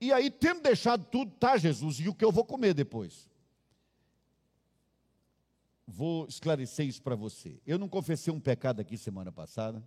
E 0.00 0.12
aí, 0.12 0.30
tendo 0.30 0.60
deixado 0.62 1.04
tudo, 1.04 1.30
tá, 1.32 1.56
Jesus, 1.56 2.00
e 2.00 2.08
o 2.08 2.14
que 2.14 2.24
eu 2.24 2.30
vou 2.30 2.44
comer 2.44 2.74
depois? 2.74 3.28
Vou 5.86 6.26
esclarecer 6.26 6.86
isso 6.86 7.02
para 7.02 7.14
você. 7.14 7.60
Eu 7.66 7.78
não 7.78 7.88
confessei 7.88 8.32
um 8.32 8.40
pecado 8.40 8.80
aqui 8.80 8.98
semana 8.98 9.32
passada, 9.32 9.82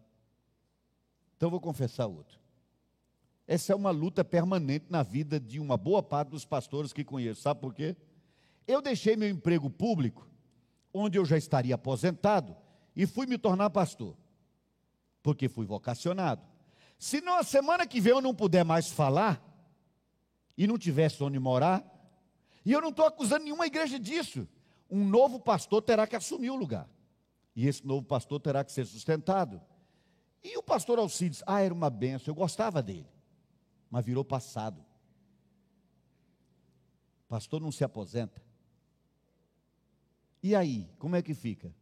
então 1.35 1.49
vou 1.49 1.59
confessar 1.59 2.07
outro. 2.07 2.39
Essa 3.45 3.73
é 3.73 3.75
uma 3.75 3.91
luta 3.91 4.23
permanente 4.23 4.85
na 4.89 5.03
vida 5.03 5.39
de 5.39 5.59
uma 5.59 5.75
boa 5.75 6.01
parte 6.01 6.29
dos 6.29 6.45
pastores 6.45 6.93
que 6.93 7.03
conheço. 7.03 7.41
Sabe 7.41 7.59
por 7.59 7.73
quê? 7.73 7.95
Eu 8.67 8.81
deixei 8.81 9.15
meu 9.15 9.27
emprego 9.27 9.69
público, 9.69 10.27
onde 10.93 11.17
eu 11.17 11.25
já 11.25 11.37
estaria 11.37 11.75
aposentado, 11.75 12.55
e 12.95 13.07
fui 13.07 13.25
me 13.25 13.37
tornar 13.37 13.69
pastor, 13.71 14.15
porque 15.23 15.49
fui 15.49 15.65
vocacionado. 15.65 16.43
Se 16.99 17.21
na 17.21 17.41
semana 17.43 17.87
que 17.87 17.99
vem 17.99 18.13
eu 18.13 18.21
não 18.21 18.35
puder 18.35 18.63
mais 18.63 18.89
falar, 18.91 19.41
e 20.59 20.67
não 20.67 20.77
tivesse 20.77 21.23
onde 21.23 21.39
morar, 21.39 21.81
e 22.65 22.73
eu 22.73 22.81
não 22.81 22.89
estou 22.89 23.05
acusando 23.05 23.45
nenhuma 23.45 23.65
igreja 23.65 23.97
disso, 23.97 24.45
um 24.91 25.07
novo 25.07 25.39
pastor 25.39 25.81
terá 25.81 26.05
que 26.05 26.17
assumir 26.17 26.49
o 26.49 26.55
lugar. 26.57 26.89
E 27.55 27.65
esse 27.65 27.87
novo 27.87 28.05
pastor 28.05 28.41
terá 28.41 28.61
que 28.65 28.71
ser 28.73 28.85
sustentado. 28.85 29.61
E 30.43 30.57
o 30.57 30.61
pastor 30.61 30.99
Alcides, 30.99 31.41
ah, 31.47 31.61
era 31.61 31.73
uma 31.73 31.89
benção, 31.89 32.33
eu 32.33 32.35
gostava 32.35 32.83
dele, 32.83 33.07
mas 33.89 34.05
virou 34.05 34.25
passado. 34.25 34.83
Pastor 37.29 37.61
não 37.61 37.71
se 37.71 37.85
aposenta. 37.85 38.43
E 40.43 40.53
aí, 40.53 40.89
como 40.99 41.15
é 41.15 41.21
que 41.21 41.33
fica? 41.33 41.73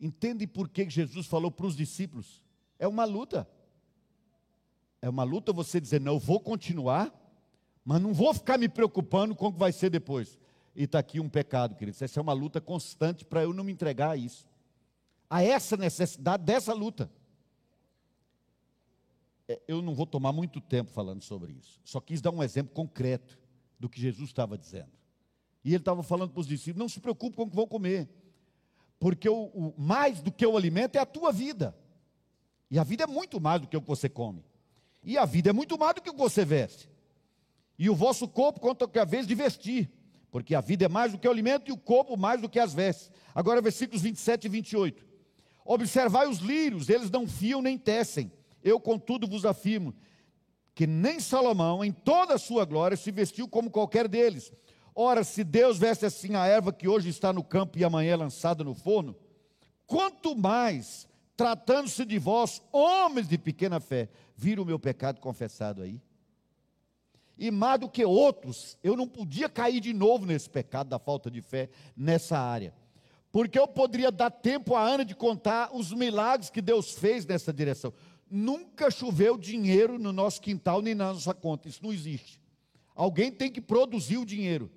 Entende 0.00 0.46
por 0.46 0.70
que 0.70 0.88
Jesus 0.88 1.26
falou 1.26 1.50
para 1.50 1.66
os 1.66 1.76
discípulos? 1.76 2.42
É 2.78 2.88
uma 2.88 3.04
luta. 3.04 3.46
É 5.02 5.08
uma 5.10 5.22
luta 5.22 5.52
você 5.52 5.78
dizer, 5.78 6.00
não, 6.00 6.14
eu 6.14 6.18
vou 6.18 6.40
continuar, 6.40 7.19
mas 7.90 8.00
não 8.00 8.14
vou 8.14 8.32
ficar 8.32 8.56
me 8.56 8.68
preocupando 8.68 9.34
com 9.34 9.48
o 9.48 9.52
que 9.52 9.58
vai 9.58 9.72
ser 9.72 9.90
depois. 9.90 10.38
E 10.76 10.84
está 10.84 11.00
aqui 11.00 11.18
um 11.18 11.28
pecado, 11.28 11.74
queridos. 11.74 12.00
Essa 12.00 12.20
é 12.20 12.22
uma 12.22 12.32
luta 12.32 12.60
constante 12.60 13.24
para 13.24 13.42
eu 13.42 13.52
não 13.52 13.64
me 13.64 13.72
entregar 13.72 14.10
a 14.10 14.16
isso. 14.16 14.46
A 15.28 15.42
essa 15.42 15.76
necessidade 15.76 16.44
dessa 16.44 16.72
luta. 16.72 17.10
É, 19.48 19.60
eu 19.66 19.82
não 19.82 19.92
vou 19.92 20.06
tomar 20.06 20.30
muito 20.30 20.60
tempo 20.60 20.88
falando 20.92 21.20
sobre 21.22 21.52
isso. 21.54 21.80
Só 21.84 22.00
quis 22.00 22.20
dar 22.20 22.30
um 22.30 22.44
exemplo 22.44 22.72
concreto 22.72 23.36
do 23.76 23.88
que 23.88 24.00
Jesus 24.00 24.28
estava 24.28 24.56
dizendo. 24.56 24.92
E 25.64 25.70
ele 25.70 25.78
estava 25.78 26.04
falando 26.04 26.30
para 26.30 26.42
os 26.42 26.46
discípulos: 26.46 26.78
não 26.78 26.88
se 26.88 27.00
preocupe 27.00 27.34
com 27.34 27.42
o 27.42 27.50
que 27.50 27.56
vão 27.56 27.66
comer, 27.66 28.08
porque 29.00 29.28
o, 29.28 29.46
o, 29.46 29.74
mais 29.76 30.22
do 30.22 30.30
que 30.30 30.46
o 30.46 30.56
alimento 30.56 30.94
é 30.94 31.00
a 31.00 31.06
tua 31.06 31.32
vida. 31.32 31.76
E 32.70 32.78
a 32.78 32.84
vida 32.84 33.02
é 33.02 33.06
muito 33.08 33.40
mais 33.40 33.60
do 33.60 33.66
que 33.66 33.76
o 33.76 33.82
que 33.82 33.88
você 33.88 34.08
come. 34.08 34.44
E 35.02 35.18
a 35.18 35.24
vida 35.24 35.50
é 35.50 35.52
muito 35.52 35.76
mais 35.76 35.96
do 35.96 36.00
que 36.00 36.08
o 36.08 36.12
que 36.12 36.20
você 36.20 36.44
veste. 36.44 36.88
E 37.80 37.88
o 37.88 37.94
vosso 37.94 38.28
corpo 38.28 38.60
conta 38.60 38.86
que 38.86 38.98
a 38.98 39.06
vez 39.06 39.26
de 39.26 39.34
vestir, 39.34 39.90
porque 40.30 40.54
a 40.54 40.60
vida 40.60 40.84
é 40.84 40.88
mais 40.88 41.12
do 41.12 41.18
que 41.18 41.26
o 41.26 41.30
alimento 41.30 41.70
e 41.70 41.72
o 41.72 41.78
corpo 41.78 42.14
mais 42.14 42.38
do 42.38 42.46
que 42.46 42.58
as 42.58 42.74
vestes. 42.74 43.10
Agora, 43.34 43.62
versículos 43.62 44.02
27 44.02 44.44
e 44.44 44.48
28. 44.50 45.06
Observai 45.64 46.28
os 46.28 46.40
lírios, 46.40 46.90
eles 46.90 47.10
não 47.10 47.26
fiam 47.26 47.62
nem 47.62 47.78
tecem. 47.78 48.30
Eu, 48.62 48.78
contudo, 48.78 49.26
vos 49.26 49.46
afirmo 49.46 49.94
que 50.74 50.86
nem 50.86 51.20
Salomão, 51.20 51.82
em 51.82 51.90
toda 51.90 52.34
a 52.34 52.38
sua 52.38 52.66
glória, 52.66 52.98
se 52.98 53.10
vestiu 53.10 53.48
como 53.48 53.70
qualquer 53.70 54.06
deles. 54.06 54.52
Ora, 54.94 55.24
se 55.24 55.42
Deus 55.42 55.78
veste 55.78 56.04
assim 56.04 56.34
a 56.34 56.46
erva 56.46 56.74
que 56.74 56.86
hoje 56.86 57.08
está 57.08 57.32
no 57.32 57.42
campo 57.42 57.78
e 57.78 57.84
amanhã 57.84 58.12
é 58.12 58.16
lançada 58.16 58.62
no 58.62 58.74
forno, 58.74 59.16
quanto 59.86 60.36
mais, 60.36 61.08
tratando-se 61.34 62.04
de 62.04 62.18
vós, 62.18 62.60
homens 62.70 63.26
de 63.26 63.38
pequena 63.38 63.80
fé, 63.80 64.10
vira 64.36 64.60
o 64.60 64.66
meu 64.66 64.78
pecado 64.78 65.18
confessado 65.18 65.80
aí? 65.80 65.98
E 67.40 67.50
mais 67.50 67.80
do 67.80 67.88
que 67.88 68.04
outros, 68.04 68.76
eu 68.84 68.94
não 68.94 69.08
podia 69.08 69.48
cair 69.48 69.80
de 69.80 69.94
novo 69.94 70.26
nesse 70.26 70.50
pecado 70.50 70.90
da 70.90 70.98
falta 70.98 71.30
de 71.30 71.40
fé 71.40 71.70
nessa 71.96 72.38
área. 72.38 72.74
Porque 73.32 73.58
eu 73.58 73.66
poderia 73.66 74.12
dar 74.12 74.30
tempo 74.30 74.74
a 74.74 74.82
Ana 74.82 75.06
de 75.06 75.14
contar 75.14 75.74
os 75.74 75.90
milagres 75.90 76.50
que 76.50 76.60
Deus 76.60 76.92
fez 76.92 77.24
nessa 77.24 77.50
direção. 77.50 77.94
Nunca 78.30 78.90
choveu 78.90 79.38
dinheiro 79.38 79.98
no 79.98 80.12
nosso 80.12 80.38
quintal 80.42 80.82
nem 80.82 80.94
na 80.94 81.14
nossa 81.14 81.32
conta, 81.32 81.66
isso 81.66 81.82
não 81.82 81.90
existe. 81.90 82.38
Alguém 82.94 83.32
tem 83.32 83.50
que 83.50 83.62
produzir 83.62 84.18
o 84.18 84.26
dinheiro. 84.26 84.70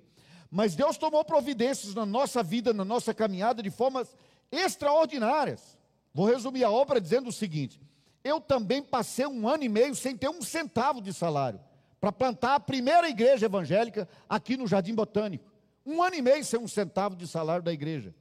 Mas 0.50 0.74
Deus 0.74 0.96
tomou 0.96 1.22
providências 1.22 1.94
na 1.94 2.06
nossa 2.06 2.42
vida, 2.42 2.72
na 2.72 2.84
nossa 2.84 3.12
caminhada, 3.12 3.62
de 3.62 3.70
formas 3.70 4.16
extraordinárias. 4.50 5.78
Vou 6.14 6.24
resumir 6.24 6.64
a 6.64 6.70
obra 6.70 6.98
dizendo 6.98 7.28
o 7.28 7.32
seguinte: 7.32 7.78
eu 8.22 8.40
também 8.40 8.82
passei 8.82 9.26
um 9.26 9.46
ano 9.46 9.64
e 9.64 9.68
meio 9.68 9.94
sem 9.94 10.16
ter 10.16 10.30
um 10.30 10.40
centavo 10.40 11.02
de 11.02 11.12
salário, 11.12 11.60
para 12.04 12.12
plantar 12.12 12.56
a 12.56 12.60
primeira 12.60 13.08
igreja 13.08 13.46
evangélica 13.46 14.06
aqui 14.28 14.58
no 14.58 14.66
Jardim 14.66 14.94
Botânico. 14.94 15.50
Um 15.86 16.02
ano 16.02 16.16
e 16.16 16.20
meio 16.20 16.44
sem 16.44 16.60
um 16.60 16.68
centavo 16.68 17.16
de 17.16 17.26
salário 17.26 17.64
da 17.64 17.72
igreja. 17.72 18.14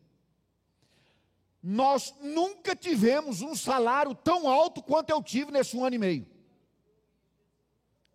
Nós 1.61 2.15
nunca 2.21 2.77
tivemos 2.77 3.41
um 3.41 3.53
salário 3.53 4.15
tão 4.15 4.47
alto 4.47 4.81
quanto 4.81 5.09
eu 5.09 5.21
tive 5.21 5.51
nesse 5.51 5.75
um 5.75 5.84
ano 5.84 5.97
e 5.97 5.99
meio. 5.99 6.27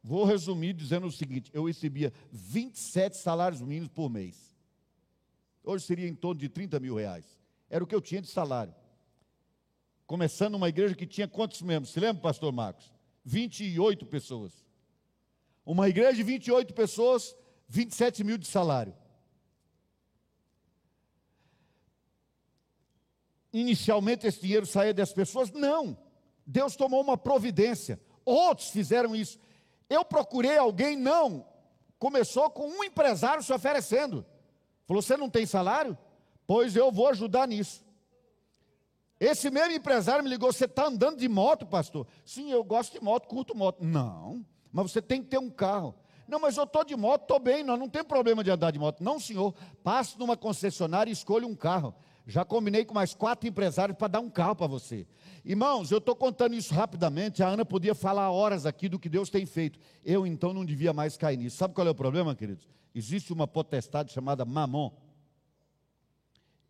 Vou 0.02 0.24
resumir 0.24 0.72
dizendo 0.72 1.06
o 1.06 1.12
seguinte: 1.12 1.50
eu 1.52 1.66
recebia 1.66 2.14
27 2.32 3.18
salários 3.18 3.60
mínimos 3.60 3.88
por 3.88 4.08
mês. 4.08 4.56
Hoje 5.62 5.84
seria 5.84 6.08
em 6.08 6.14
torno 6.14 6.40
de 6.40 6.48
30 6.48 6.80
mil 6.80 6.94
reais. 6.94 7.26
Era 7.68 7.84
o 7.84 7.86
que 7.86 7.94
eu 7.94 8.00
tinha 8.00 8.22
de 8.22 8.28
salário. 8.28 8.74
Começando 10.06 10.54
uma 10.54 10.70
igreja 10.70 10.94
que 10.94 11.06
tinha 11.06 11.28
quantos 11.28 11.60
membros? 11.60 11.92
Se 11.92 12.00
lembra, 12.00 12.22
pastor 12.22 12.54
Marcos? 12.54 12.90
28 13.22 14.06
pessoas. 14.06 14.66
Uma 15.68 15.86
igreja 15.86 16.14
de 16.14 16.22
28 16.22 16.72
pessoas, 16.72 17.36
27 17.68 18.24
mil 18.24 18.38
de 18.38 18.46
salário. 18.46 18.96
Inicialmente 23.52 24.26
esse 24.26 24.40
dinheiro 24.40 24.64
saía 24.64 24.94
das 24.94 25.12
pessoas? 25.12 25.52
Não. 25.52 25.98
Deus 26.46 26.74
tomou 26.74 27.02
uma 27.02 27.18
providência. 27.18 28.00
Outros 28.24 28.70
fizeram 28.70 29.14
isso. 29.14 29.38
Eu 29.90 30.06
procurei 30.06 30.56
alguém, 30.56 30.96
não. 30.96 31.46
Começou 31.98 32.48
com 32.48 32.66
um 32.66 32.82
empresário 32.82 33.42
se 33.42 33.52
oferecendo. 33.52 34.24
Falou: 34.86 35.02
Você 35.02 35.18
não 35.18 35.28
tem 35.28 35.44
salário? 35.44 35.98
Pois 36.46 36.76
eu 36.76 36.90
vou 36.90 37.08
ajudar 37.08 37.46
nisso. 37.46 37.84
Esse 39.20 39.50
mesmo 39.50 39.74
empresário 39.74 40.24
me 40.24 40.30
ligou: 40.30 40.50
Você 40.50 40.64
está 40.64 40.86
andando 40.86 41.18
de 41.18 41.28
moto, 41.28 41.66
pastor? 41.66 42.06
Sim, 42.24 42.50
eu 42.50 42.64
gosto 42.64 42.94
de 42.98 43.04
moto, 43.04 43.28
curto 43.28 43.54
moto. 43.54 43.84
Não, 43.84 44.42
mas 44.72 44.90
você 44.90 45.02
tem 45.02 45.22
que 45.22 45.28
ter 45.28 45.38
um 45.38 45.50
carro. 45.50 45.94
Não, 46.26 46.38
mas 46.38 46.56
eu 46.56 46.64
estou 46.64 46.84
de 46.84 46.94
moto, 46.94 47.22
estou 47.22 47.38
bem, 47.40 47.64
nós 47.64 47.78
não 47.78 47.88
tem 47.88 48.04
problema 48.04 48.44
de 48.44 48.50
andar 48.50 48.70
de 48.70 48.78
moto. 48.78 49.02
Não, 49.02 49.18
senhor, 49.18 49.54
passe 49.82 50.18
numa 50.18 50.36
concessionária 50.36 51.10
e 51.10 51.12
escolha 51.12 51.46
um 51.46 51.54
carro. 51.54 51.94
Já 52.26 52.44
combinei 52.44 52.84
com 52.84 52.92
mais 52.92 53.14
quatro 53.14 53.48
empresários 53.48 53.96
para 53.96 54.08
dar 54.08 54.20
um 54.20 54.28
carro 54.28 54.54
para 54.54 54.66
você. 54.66 55.06
Irmãos, 55.42 55.90
eu 55.90 55.96
estou 55.96 56.14
contando 56.14 56.54
isso 56.54 56.74
rapidamente. 56.74 57.42
A 57.42 57.48
Ana 57.48 57.64
podia 57.64 57.94
falar 57.94 58.30
horas 58.30 58.66
aqui 58.66 58.86
do 58.86 58.98
que 58.98 59.08
Deus 59.08 59.30
tem 59.30 59.46
feito. 59.46 59.78
Eu 60.04 60.26
então 60.26 60.52
não 60.52 60.62
devia 60.62 60.92
mais 60.92 61.16
cair 61.16 61.38
nisso. 61.38 61.56
Sabe 61.56 61.72
qual 61.72 61.86
é 61.86 61.90
o 61.90 61.94
problema, 61.94 62.34
queridos? 62.34 62.68
Existe 62.94 63.32
uma 63.32 63.46
potestade 63.46 64.12
chamada 64.12 64.44
Mamon. 64.44 64.92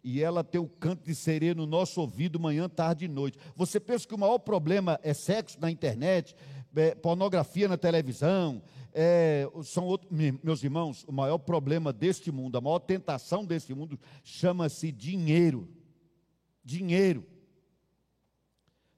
E 0.05 0.23
ela 0.23 0.45
tem 0.45 0.61
o 0.61 0.69
canto 0.69 1.05
de 1.05 1.15
sereia 1.15 1.57
no 1.57 1.67
nosso 1.67 2.01
ouvido 2.01 2.39
manhã, 2.39 2.69
tarde 2.69 3.07
e 3.07 3.09
noite. 3.09 3.37
Você 3.57 3.81
pensa 3.81 4.07
que 4.07 4.15
o 4.15 4.19
maior 4.19 4.39
problema 4.39 5.01
é 5.03 5.13
sexo 5.13 5.61
na 5.61 5.71
internet, 5.71 6.37
é 6.79 6.95
pornografia 6.95 7.69
na 7.69 7.77
televisão, 7.77 8.63
é, 8.93 9.49
são 9.63 9.85
outros, 9.85 10.11
meus 10.43 10.63
irmãos, 10.63 11.05
o 11.05 11.13
maior 11.13 11.39
problema 11.39 11.93
deste 11.93 12.33
mundo, 12.33 12.57
a 12.57 12.61
maior 12.61 12.79
tentação 12.79 13.45
deste 13.45 13.75
mundo 13.75 13.99
chama-se 14.25 14.91
dinheiro. 14.91 15.69
Dinheiro. 16.65 17.27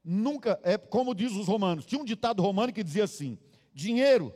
Nunca, 0.02 0.58
é 0.62 0.78
como 0.78 1.14
diz 1.14 1.32
os 1.32 1.46
romanos, 1.46 1.84
tinha 1.84 2.00
um 2.00 2.04
ditado 2.04 2.42
romano 2.42 2.72
que 2.72 2.82
dizia 2.82 3.04
assim: 3.04 3.38
dinheiro 3.74 4.34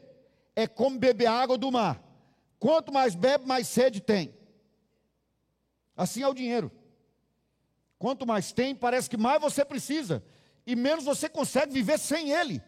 é 0.54 0.66
como 0.66 0.98
beber 0.98 1.26
água 1.26 1.56
do 1.56 1.70
mar. 1.72 2.02
Quanto 2.58 2.92
mais 2.92 3.14
bebe, 3.14 3.46
mais 3.46 3.66
sede 3.68 4.00
tem. 4.00 4.34
Assim 5.96 6.22
é 6.22 6.28
o 6.28 6.34
dinheiro. 6.34 6.70
Quanto 7.98 8.26
mais 8.26 8.52
tem, 8.52 8.74
parece 8.74 9.08
que 9.08 9.16
mais 9.16 9.40
você 9.40 9.64
precisa, 9.64 10.22
e 10.66 10.76
menos 10.76 11.04
você 11.04 11.28
consegue 11.28 11.72
viver 11.72 11.98
sem 11.98 12.30
ele. 12.30 12.62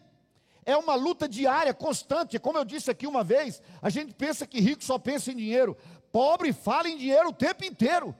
É 0.67 0.75
uma 0.75 0.95
luta 0.95 1.29
diária, 1.29 1.73
constante. 1.73 2.37
Como 2.37 2.57
eu 2.57 2.65
disse 2.65 2.91
aqui 2.91 3.07
uma 3.07 3.23
vez, 3.23 3.61
a 3.81 3.89
gente 3.89 4.13
pensa 4.13 4.45
que 4.45 4.59
rico 4.59 4.83
só 4.83 4.99
pensa 4.99 5.31
em 5.31 5.35
dinheiro. 5.37 5.77
Pobre 6.11 6.51
fala 6.51 6.89
em 6.89 6.97
dinheiro 6.97 7.29
o 7.29 7.33
tempo 7.33 7.63
inteiro. 7.63 8.13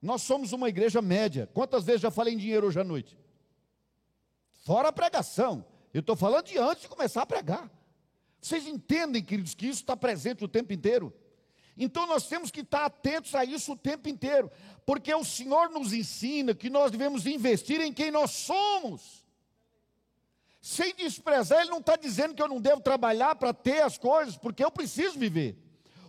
Nós 0.00 0.22
somos 0.22 0.52
uma 0.52 0.68
igreja 0.68 1.02
média. 1.02 1.50
Quantas 1.52 1.82
vezes 1.82 2.00
já 2.00 2.12
falei 2.12 2.32
em 2.32 2.36
dinheiro 2.36 2.68
hoje 2.68 2.78
à 2.78 2.84
noite? 2.84 3.18
Fora 4.64 4.86
a 4.86 4.92
pregação. 4.92 5.64
Eu 5.92 5.98
estou 5.98 6.14
falando 6.14 6.46
de 6.46 6.58
antes 6.58 6.82
de 6.82 6.88
começar 6.88 7.22
a 7.22 7.26
pregar. 7.26 7.68
Vocês 8.40 8.68
entendem, 8.68 9.20
queridos, 9.20 9.52
que 9.52 9.66
isso 9.66 9.80
está 9.80 9.96
presente 9.96 10.44
o 10.44 10.48
tempo 10.48 10.72
inteiro? 10.72 11.12
Então 11.76 12.06
nós 12.06 12.28
temos 12.28 12.52
que 12.52 12.60
estar 12.60 12.84
atentos 12.84 13.34
a 13.34 13.44
isso 13.44 13.72
o 13.72 13.76
tempo 13.76 14.08
inteiro, 14.08 14.48
porque 14.86 15.12
o 15.12 15.24
Senhor 15.24 15.70
nos 15.70 15.92
ensina 15.92 16.54
que 16.54 16.70
nós 16.70 16.92
devemos 16.92 17.26
investir 17.26 17.80
em 17.80 17.92
quem 17.92 18.12
nós 18.12 18.30
somos 18.30 19.21
sem 20.62 20.94
desprezar, 20.94 21.60
ele 21.60 21.70
não 21.70 21.80
está 21.80 21.96
dizendo 21.96 22.34
que 22.34 22.40
eu 22.40 22.46
não 22.46 22.60
devo 22.60 22.80
trabalhar 22.80 23.34
para 23.34 23.52
ter 23.52 23.82
as 23.82 23.98
coisas, 23.98 24.36
porque 24.36 24.64
eu 24.64 24.70
preciso 24.70 25.18
viver. 25.18 25.58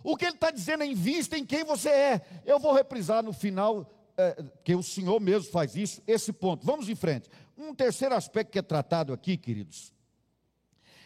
O 0.04 0.16
que 0.16 0.24
ele 0.24 0.36
está 0.36 0.52
dizendo 0.52 0.84
é 0.84 0.86
invista 0.86 1.36
em 1.36 1.44
quem 1.44 1.64
você 1.64 1.88
é. 1.88 2.20
Eu 2.46 2.60
vou 2.60 2.72
reprisar 2.72 3.20
no 3.24 3.32
final, 3.32 3.90
é, 4.16 4.44
que 4.62 4.76
o 4.76 4.82
Senhor 4.82 5.20
mesmo 5.20 5.50
faz 5.50 5.74
isso, 5.74 6.00
esse 6.06 6.32
ponto. 6.32 6.64
Vamos 6.64 6.88
em 6.88 6.94
frente. 6.94 7.28
Um 7.58 7.74
terceiro 7.74 8.14
aspecto 8.14 8.52
que 8.52 8.58
é 8.60 8.62
tratado 8.62 9.12
aqui, 9.12 9.36
queridos. 9.36 9.92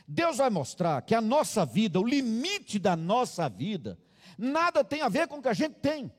Deus 0.06 0.36
vai 0.36 0.50
mostrar 0.50 1.00
que 1.00 1.14
a 1.14 1.20
nossa 1.20 1.64
vida, 1.64 1.98
o 1.98 2.06
limite 2.06 2.78
da 2.78 2.94
nossa 2.94 3.48
vida, 3.48 3.98
nada 4.36 4.84
tem 4.84 5.00
a 5.00 5.08
ver 5.08 5.26
com 5.26 5.38
o 5.38 5.42
que 5.42 5.48
a 5.48 5.54
gente 5.54 5.76
tem. 5.76 6.12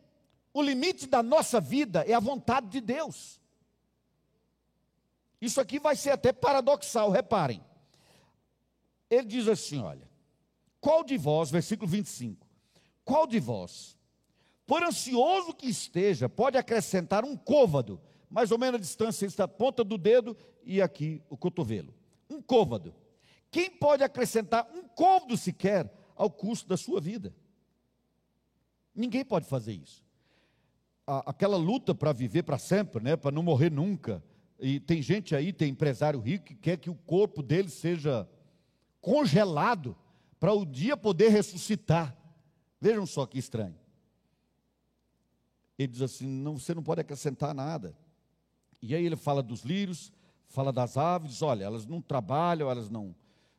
O 0.51 0.63
limite 0.63 1.05
da 1.05 1.21
nossa 1.21 1.61
vida 1.61 2.03
é 2.07 2.13
a 2.15 2.19
vontade 2.19 2.69
de 2.69 2.81
Deus. 2.81 3.38
Isso 5.41 5.61
aqui 5.61 5.79
vai 5.79 5.95
ser 5.95 6.11
até 6.11 6.33
paradoxal, 6.33 7.09
reparem. 7.09 7.63
Ele 9.09 9.25
diz 9.25 9.47
assim: 9.47 9.81
olha, 9.81 10.07
qual 10.79 11.03
de 11.03 11.17
vós, 11.17 11.49
versículo 11.49 11.89
25, 11.89 12.45
qual 13.03 13.25
de 13.25 13.39
vós, 13.39 13.97
por 14.65 14.83
ansioso 14.83 15.53
que 15.53 15.67
esteja, 15.67 16.29
pode 16.29 16.57
acrescentar 16.57 17.25
um 17.25 17.35
côvado, 17.35 17.99
mais 18.29 18.51
ou 18.51 18.57
menos 18.57 18.75
a 18.75 18.81
distância 18.81 19.25
entre 19.25 19.41
a 19.41 19.47
ponta 19.47 19.83
do 19.83 19.97
dedo 19.97 20.37
e 20.63 20.81
aqui 20.81 21.23
o 21.29 21.35
cotovelo. 21.35 21.93
Um 22.29 22.41
côvado. 22.41 22.93
Quem 23.49 23.71
pode 23.71 24.03
acrescentar 24.03 24.69
um 24.71 24.83
côvado 24.83 25.35
sequer 25.35 25.91
ao 26.15 26.29
custo 26.29 26.67
da 26.67 26.77
sua 26.77 27.01
vida? 27.01 27.33
Ninguém 28.93 29.25
pode 29.25 29.47
fazer 29.47 29.73
isso. 29.73 30.03
Aquela 31.07 31.57
luta 31.57 31.95
para 31.95 32.13
viver 32.13 32.43
para 32.43 32.59
sempre, 32.59 33.03
né, 33.03 33.15
para 33.15 33.31
não 33.31 33.41
morrer 33.41 33.71
nunca, 33.71 34.23
e 34.59 34.79
tem 34.79 35.01
gente 35.01 35.35
aí, 35.35 35.53
tem 35.53 35.71
empresário 35.71 36.19
rico 36.19 36.45
que 36.45 36.55
quer 36.55 36.77
que 36.77 36.89
o 36.89 36.95
corpo 36.95 37.41
dele 37.41 37.69
seja 37.69 38.27
congelado 38.99 39.95
para 40.39 40.53
o 40.53 40.65
dia 40.65 40.97
poder 40.97 41.29
ressuscitar. 41.29 42.15
Vejam 42.79 43.05
só 43.05 43.25
que 43.25 43.37
estranho. 43.37 43.75
Ele 45.77 45.87
diz 45.87 46.01
assim: 46.01 46.27
não, 46.27 46.57
você 46.57 46.73
não 46.73 46.83
pode 46.83 47.01
acrescentar 47.01 47.53
nada. 47.53 47.95
E 48.81 48.93
aí 48.93 49.05
ele 49.05 49.15
fala 49.15 49.41
dos 49.41 49.63
lírios, 49.63 50.11
fala 50.47 50.71
das 50.71 50.97
aves, 50.97 51.41
olha, 51.41 51.63
elas 51.63 51.85
não 51.85 52.01
trabalham, 52.01 52.69
elas 52.69 52.89
não, 52.89 53.15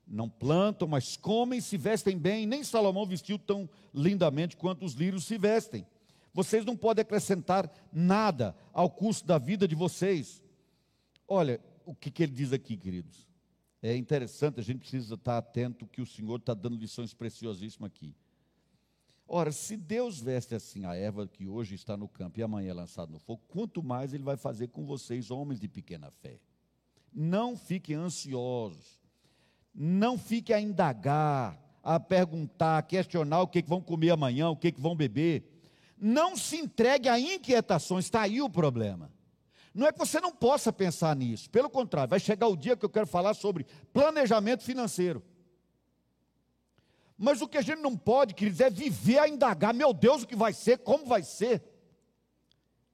não 0.07 0.28
plantam, 0.28 0.86
mas 0.86 1.16
comem, 1.16 1.61
se 1.61 1.76
vestem 1.76 2.18
bem. 2.18 2.46
Nem 2.46 2.62
Salomão 2.62 3.07
vestiu 3.07 3.38
tão 3.38 3.68
lindamente 3.94 4.57
quanto 4.57 4.84
os 4.84 4.94
lírios 4.94 5.24
se 5.24 5.38
vestem. 5.38 5.86
Vocês 6.32 6.64
não 6.64 6.76
podem 6.76 7.03
acrescentar 7.03 7.70
nada 7.92 8.55
ao 8.72 8.90
custo 8.90 9.26
da 9.26 9.38
vida 9.38 9.66
de 9.66 9.74
vocês. 9.74 10.42
Olha 11.33 11.61
o 11.87 11.95
que, 11.95 12.11
que 12.11 12.24
ele 12.24 12.33
diz 12.33 12.53
aqui, 12.53 12.76
queridos. 12.76 13.28
É 13.81 13.97
interessante, 13.97 14.59
a 14.59 14.62
gente 14.64 14.81
precisa 14.81 15.14
estar 15.14 15.39
atento 15.39 15.87
que 15.87 16.03
o 16.03 16.07
Senhor 16.07 16.41
está 16.41 16.53
dando 16.55 16.76
lições 16.76 17.14
preciosíssimas 17.14 17.87
aqui. 17.87 18.16
Ora, 19.28 19.53
se 19.53 19.76
Deus 19.76 20.20
veste 20.20 20.57
assim 20.57 20.85
a 20.85 20.97
erva 20.97 21.28
que 21.28 21.47
hoje 21.47 21.76
está 21.76 21.97
no 21.97 22.09
campo 22.09 22.41
e 22.41 22.43
amanhã 22.43 22.70
é 22.70 22.74
lançada 22.74 23.12
no 23.12 23.20
fogo, 23.20 23.41
quanto 23.47 23.81
mais 23.81 24.12
Ele 24.12 24.24
vai 24.24 24.37
fazer 24.37 24.68
com 24.68 24.85
vocês, 24.85 25.31
homens 25.31 25.61
de 25.61 25.68
pequena 25.68 26.11
fé. 26.11 26.41
Não 27.14 27.57
fiquem 27.57 27.95
ansiosos, 27.95 29.01
não 29.72 30.18
fiquem 30.18 30.57
a 30.57 30.61
indagar, 30.61 31.57
a 31.81 32.01
perguntar, 32.01 32.78
a 32.78 32.83
questionar 32.83 33.43
o 33.43 33.47
que, 33.47 33.62
que 33.62 33.68
vão 33.68 33.81
comer 33.81 34.11
amanhã, 34.11 34.51
o 34.51 34.57
que, 34.57 34.72
que 34.72 34.81
vão 34.81 34.97
beber. 34.97 35.45
Não 35.97 36.37
se 36.37 36.57
entregue 36.57 37.09
a 37.09 37.20
inquietações, 37.20 38.07
está 38.07 38.22
aí 38.22 38.43
o 38.43 38.51
problema. 38.51 39.12
Não 39.72 39.86
é 39.86 39.92
que 39.92 39.98
você 39.98 40.20
não 40.20 40.32
possa 40.32 40.72
pensar 40.72 41.14
nisso, 41.14 41.48
pelo 41.48 41.70
contrário, 41.70 42.10
vai 42.10 42.18
chegar 42.18 42.48
o 42.48 42.56
dia 42.56 42.76
que 42.76 42.84
eu 42.84 42.90
quero 42.90 43.06
falar 43.06 43.34
sobre 43.34 43.66
planejamento 43.92 44.64
financeiro. 44.64 45.22
Mas 47.16 47.40
o 47.42 47.46
que 47.46 47.58
a 47.58 47.62
gente 47.62 47.80
não 47.80 47.96
pode, 47.96 48.34
queridos, 48.34 48.60
é 48.60 48.70
viver 48.70 49.18
a 49.18 49.28
indagar, 49.28 49.74
meu 49.74 49.92
Deus, 49.92 50.22
o 50.22 50.26
que 50.26 50.34
vai 50.34 50.52
ser, 50.52 50.78
como 50.78 51.04
vai 51.04 51.22
ser, 51.22 51.62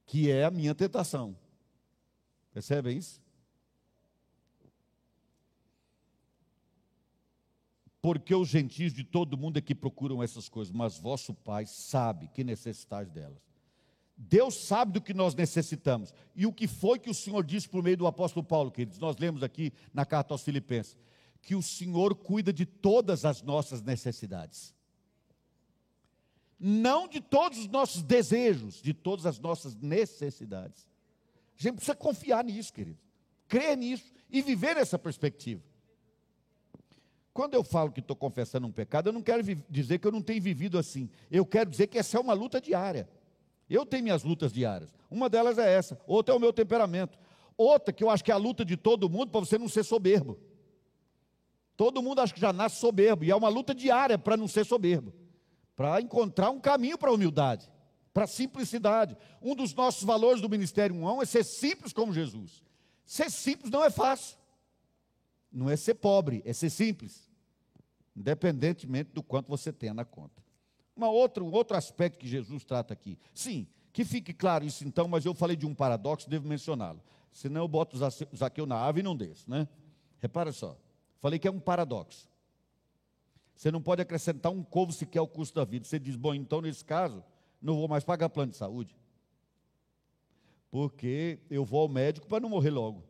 que 0.05 0.29
é 0.29 0.43
a 0.43 0.51
minha 0.51 0.75
tentação. 0.75 1.37
Percebem 2.53 2.97
isso? 2.97 3.21
Porque 8.01 8.35
os 8.35 8.47
gentios 8.47 8.93
de 8.93 9.03
todo 9.03 9.37
mundo 9.37 9.57
é 9.57 9.61
que 9.61 9.73
procuram 9.73 10.21
essas 10.21 10.47
coisas, 10.47 10.73
mas 10.73 10.97
vosso 10.97 11.33
Pai 11.33 11.65
sabe 11.65 12.27
que 12.27 12.43
necessitais 12.43 13.09
delas. 13.09 13.46
Deus 14.17 14.55
sabe 14.55 14.93
do 14.93 15.01
que 15.01 15.13
nós 15.13 15.35
necessitamos. 15.35 16.11
E 16.35 16.47
o 16.47 16.51
que 16.51 16.67
foi 16.67 16.97
que 16.97 17.09
o 17.09 17.13
Senhor 17.13 17.45
disse 17.45 17.69
por 17.69 17.83
meio 17.83 17.97
do 17.97 18.07
apóstolo 18.07 18.43
Paulo, 18.43 18.71
queridos? 18.71 18.97
Nós 18.97 19.15
lemos 19.17 19.43
aqui 19.43 19.71
na 19.93 20.05
carta 20.05 20.33
aos 20.33 20.41
Filipenses 20.41 20.97
que 21.41 21.55
o 21.55 21.61
Senhor 21.61 22.15
cuida 22.15 22.51
de 22.51 22.65
todas 22.65 23.23
as 23.23 23.41
nossas 23.41 23.81
necessidades. 23.81 24.75
Não 26.59 27.07
de 27.07 27.21
todos 27.21 27.59
os 27.59 27.67
nossos 27.67 28.01
desejos, 28.01 28.81
de 28.81 28.93
todas 28.93 29.25
as 29.25 29.39
nossas 29.39 29.75
necessidades. 29.75 30.89
A 31.57 31.61
gente 31.61 31.75
precisa 31.75 31.95
confiar 31.95 32.43
nisso, 32.43 32.73
querido. 32.73 32.99
Crer 33.47 33.77
nisso 33.77 34.11
e 34.29 34.41
viver 34.41 34.75
nessa 34.75 34.97
perspectiva. 34.97 35.63
Quando 37.33 37.53
eu 37.53 37.63
falo 37.63 37.91
que 37.91 37.99
estou 37.99 38.15
confessando 38.15 38.65
um 38.65 38.71
pecado, 38.71 39.09
eu 39.09 39.13
não 39.13 39.21
quero 39.21 39.43
dizer 39.69 39.99
que 39.99 40.07
eu 40.07 40.11
não 40.11 40.23
tenho 40.23 40.41
vivido 40.41 40.77
assim. 40.77 41.07
Eu 41.29 41.45
quero 41.45 41.69
dizer 41.69 41.85
que 41.85 41.99
essa 41.99 42.17
é 42.17 42.19
uma 42.19 42.33
luta 42.33 42.59
diária. 42.59 43.07
Eu 43.69 43.85
tenho 43.85 44.03
minhas 44.03 44.23
lutas 44.23 44.53
diárias. 44.53 44.93
Uma 45.09 45.29
delas 45.29 45.57
é 45.57 45.71
essa, 45.71 45.99
outra 46.07 46.33
é 46.33 46.37
o 46.37 46.39
meu 46.39 46.53
temperamento. 46.53 47.17
Outra 47.57 47.91
que 47.91 48.03
eu 48.03 48.09
acho 48.09 48.23
que 48.23 48.31
é 48.31 48.33
a 48.33 48.37
luta 48.37 48.63
de 48.63 48.77
todo 48.77 49.09
mundo 49.09 49.31
para 49.31 49.39
você 49.39 49.57
não 49.57 49.67
ser 49.67 49.83
soberbo. 49.83 50.37
Todo 51.75 52.01
mundo 52.01 52.21
acha 52.21 52.33
que 52.33 52.41
já 52.41 52.51
nasce 52.51 52.79
soberbo, 52.79 53.23
e 53.23 53.29
é 53.29 53.35
uma 53.35 53.49
luta 53.49 53.73
diária 53.73 54.17
para 54.17 54.35
não 54.35 54.47
ser 54.47 54.65
soberbo, 54.65 55.13
para 55.75 56.01
encontrar 56.01 56.49
um 56.49 56.59
caminho 56.59 56.97
para 56.97 57.11
a 57.11 57.13
humildade, 57.13 57.71
para 58.11 58.23
a 58.23 58.27
simplicidade. 58.27 59.15
Um 59.39 59.55
dos 59.55 59.75
nossos 59.75 60.03
valores 60.03 60.41
do 60.41 60.49
Ministério 60.49 60.95
União 60.95 61.21
é 61.21 61.25
ser 61.25 61.43
simples 61.43 61.93
como 61.93 62.11
Jesus. 62.11 62.63
Ser 63.05 63.29
simples 63.29 63.69
não 63.69 63.83
é 63.83 63.91
fácil, 63.91 64.37
não 65.51 65.69
é 65.69 65.75
ser 65.75 65.93
pobre, 65.93 66.41
é 66.45 66.51
ser 66.51 66.71
simples, 66.71 67.29
independentemente 68.15 69.11
do 69.11 69.21
quanto 69.21 69.47
você 69.47 69.71
tenha 69.71 69.93
na 69.93 70.03
conta. 70.03 70.46
Uma 70.97 71.09
outra, 71.09 71.43
um 71.43 71.51
outro 71.51 71.77
aspecto 71.77 72.17
que 72.17 72.27
Jesus 72.27 72.65
trata 72.65 72.91
aqui. 72.91 73.19
Sim, 73.31 73.67
que 73.93 74.03
fique 74.03 74.33
claro 74.33 74.65
isso 74.65 74.83
então, 74.83 75.07
mas 75.07 75.23
eu 75.25 75.33
falei 75.35 75.55
de 75.55 75.67
um 75.67 75.75
paradoxo, 75.75 76.27
devo 76.27 76.47
mencioná-lo. 76.47 76.99
Senão 77.31 77.61
eu 77.61 77.67
boto 77.67 77.95
Zaqueu 78.35 78.65
na 78.65 78.83
ave 78.83 79.01
e 79.01 79.03
não 79.03 79.15
desço, 79.15 79.47
né? 79.47 79.67
Repara 80.19 80.51
só. 80.51 80.75
Falei 81.19 81.37
que 81.37 81.47
é 81.47 81.51
um 81.51 81.59
paradoxo. 81.59 82.27
Você 83.55 83.69
não 83.69 83.81
pode 83.81 84.01
acrescentar 84.01 84.51
um 84.51 84.63
covo 84.63 84.91
sequer 84.91 85.19
ao 85.19 85.27
custo 85.27 85.55
da 85.55 85.63
vida. 85.63 85.85
Você 85.85 85.99
diz, 85.99 86.15
bom, 86.15 86.33
então 86.33 86.61
nesse 86.61 86.83
caso, 86.83 87.23
não 87.61 87.75
vou 87.75 87.87
mais 87.87 88.03
pagar 88.03 88.29
plano 88.29 88.51
de 88.51 88.57
saúde. 88.57 88.95
Porque 90.71 91.39
eu 91.49 91.63
vou 91.63 91.81
ao 91.81 91.87
médico 91.87 92.27
para 92.27 92.39
não 92.39 92.49
morrer 92.49 92.71
logo. 92.71 93.03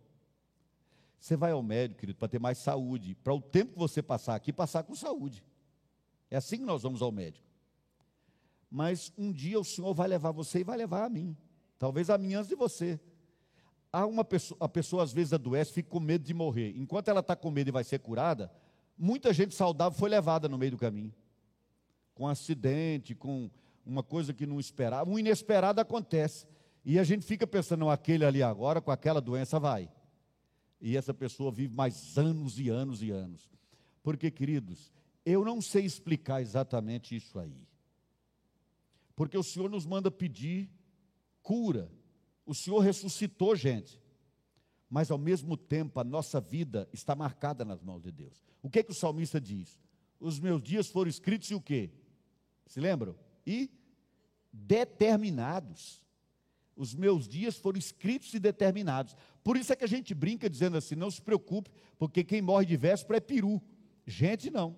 Você 1.19 1.37
vai 1.37 1.51
ao 1.51 1.63
médico, 1.63 2.01
querido, 2.01 2.19
para 2.19 2.27
ter 2.27 2.39
mais 2.39 2.57
saúde. 2.57 3.15
Para 3.15 3.33
o 3.33 3.41
tempo 3.41 3.73
que 3.73 3.79
você 3.79 4.03
passar 4.03 4.35
aqui, 4.35 4.51
passar 4.51 4.83
com 4.83 4.93
saúde. 4.93 5.43
É 6.29 6.35
assim 6.35 6.57
que 6.57 6.65
nós 6.65 6.83
vamos 6.83 7.01
ao 7.01 7.11
médico. 7.11 7.46
Mas 8.69 9.11
um 9.17 9.31
dia 9.31 9.59
o 9.59 9.63
Senhor 9.63 9.93
vai 9.93 10.07
levar 10.07 10.31
você 10.31 10.59
e 10.59 10.63
vai 10.63 10.77
levar 10.77 11.05
a 11.05 11.09
mim. 11.09 11.35
Talvez 11.79 12.09
a 12.09 12.17
mim 12.17 12.33
antes 12.33 12.49
de 12.49 12.55
você 12.55 12.99
há 13.91 14.05
uma 14.05 14.23
pessoa, 14.23 14.57
a 14.61 14.69
pessoa 14.69 15.03
às 15.03 15.11
vezes 15.11 15.33
adoece, 15.33 15.73
fica 15.73 15.89
com 15.89 15.99
medo 15.99 16.23
de 16.23 16.33
morrer. 16.33 16.73
Enquanto 16.77 17.07
ela 17.07 17.21
está 17.21 17.35
com 17.35 17.49
medo 17.49 17.69
e 17.69 17.71
vai 17.71 17.83
ser 17.83 17.99
curada, 17.99 18.51
muita 18.97 19.33
gente 19.33 19.55
saudável 19.55 19.97
foi 19.97 20.09
levada 20.09 20.47
no 20.47 20.57
meio 20.57 20.71
do 20.71 20.77
caminho. 20.77 21.13
Com 22.13 22.25
um 22.25 22.27
acidente, 22.27 23.15
com 23.15 23.49
uma 23.85 24.03
coisa 24.03 24.33
que 24.33 24.45
não 24.45 24.59
esperava, 24.59 25.09
um 25.09 25.17
inesperado 25.17 25.79
acontece. 25.79 26.45
E 26.83 26.97
a 26.99 27.03
gente 27.03 27.25
fica 27.25 27.45
pensando, 27.45 27.89
aquele 27.89 28.25
ali 28.25 28.41
agora, 28.41 28.81
com 28.81 28.91
aquela 28.91 29.19
doença 29.19 29.59
vai. 29.59 29.89
E 30.79 30.95
essa 30.95 31.13
pessoa 31.13 31.51
vive 31.51 31.73
mais 31.73 32.17
anos 32.17 32.59
e 32.59 32.69
anos 32.69 33.01
e 33.01 33.09
anos. 33.09 33.49
Porque, 34.03 34.31
queridos, 34.31 34.91
eu 35.25 35.43
não 35.43 35.61
sei 35.61 35.83
explicar 35.85 36.41
exatamente 36.41 37.15
isso 37.15 37.39
aí. 37.39 37.67
Porque 39.17 39.35
o 39.35 39.41
Senhor 39.41 39.67
nos 39.67 39.83
manda 39.83 40.11
pedir 40.11 40.69
cura, 41.41 41.91
o 42.45 42.53
Senhor 42.53 42.79
ressuscitou 42.79 43.55
gente. 43.55 43.99
Mas 44.87 45.09
ao 45.09 45.17
mesmo 45.17 45.57
tempo 45.57 45.99
a 45.99 46.03
nossa 46.03 46.39
vida 46.39 46.87
está 46.93 47.15
marcada 47.15 47.65
nas 47.65 47.81
mãos 47.81 48.03
de 48.03 48.11
Deus. 48.11 48.43
O 48.61 48.69
que 48.69 48.77
é 48.77 48.83
que 48.83 48.91
o 48.91 48.95
salmista 48.95 49.41
diz? 49.41 49.79
Os 50.19 50.39
meus 50.39 50.61
dias 50.61 50.87
foram 50.87 51.09
escritos 51.09 51.49
e 51.49 51.55
o 51.55 51.59
quê? 51.59 51.89
Se 52.67 52.79
lembram? 52.79 53.15
E 53.43 53.71
determinados. 54.53 56.05
Os 56.75 56.93
meus 56.93 57.27
dias 57.27 57.57
foram 57.57 57.79
escritos 57.79 58.31
e 58.35 58.39
determinados. 58.39 59.15
Por 59.43 59.57
isso 59.57 59.73
é 59.73 59.75
que 59.75 59.83
a 59.83 59.89
gente 59.89 60.13
brinca 60.13 60.47
dizendo 60.47 60.77
assim: 60.77 60.93
não 60.93 61.09
se 61.09 61.23
preocupe, 61.23 61.71
porque 61.97 62.23
quem 62.23 62.39
morre 62.39 62.67
de 62.67 62.77
véspera 62.77 63.17
é 63.17 63.21
peru. 63.21 63.59
Gente, 64.05 64.51
não. 64.51 64.77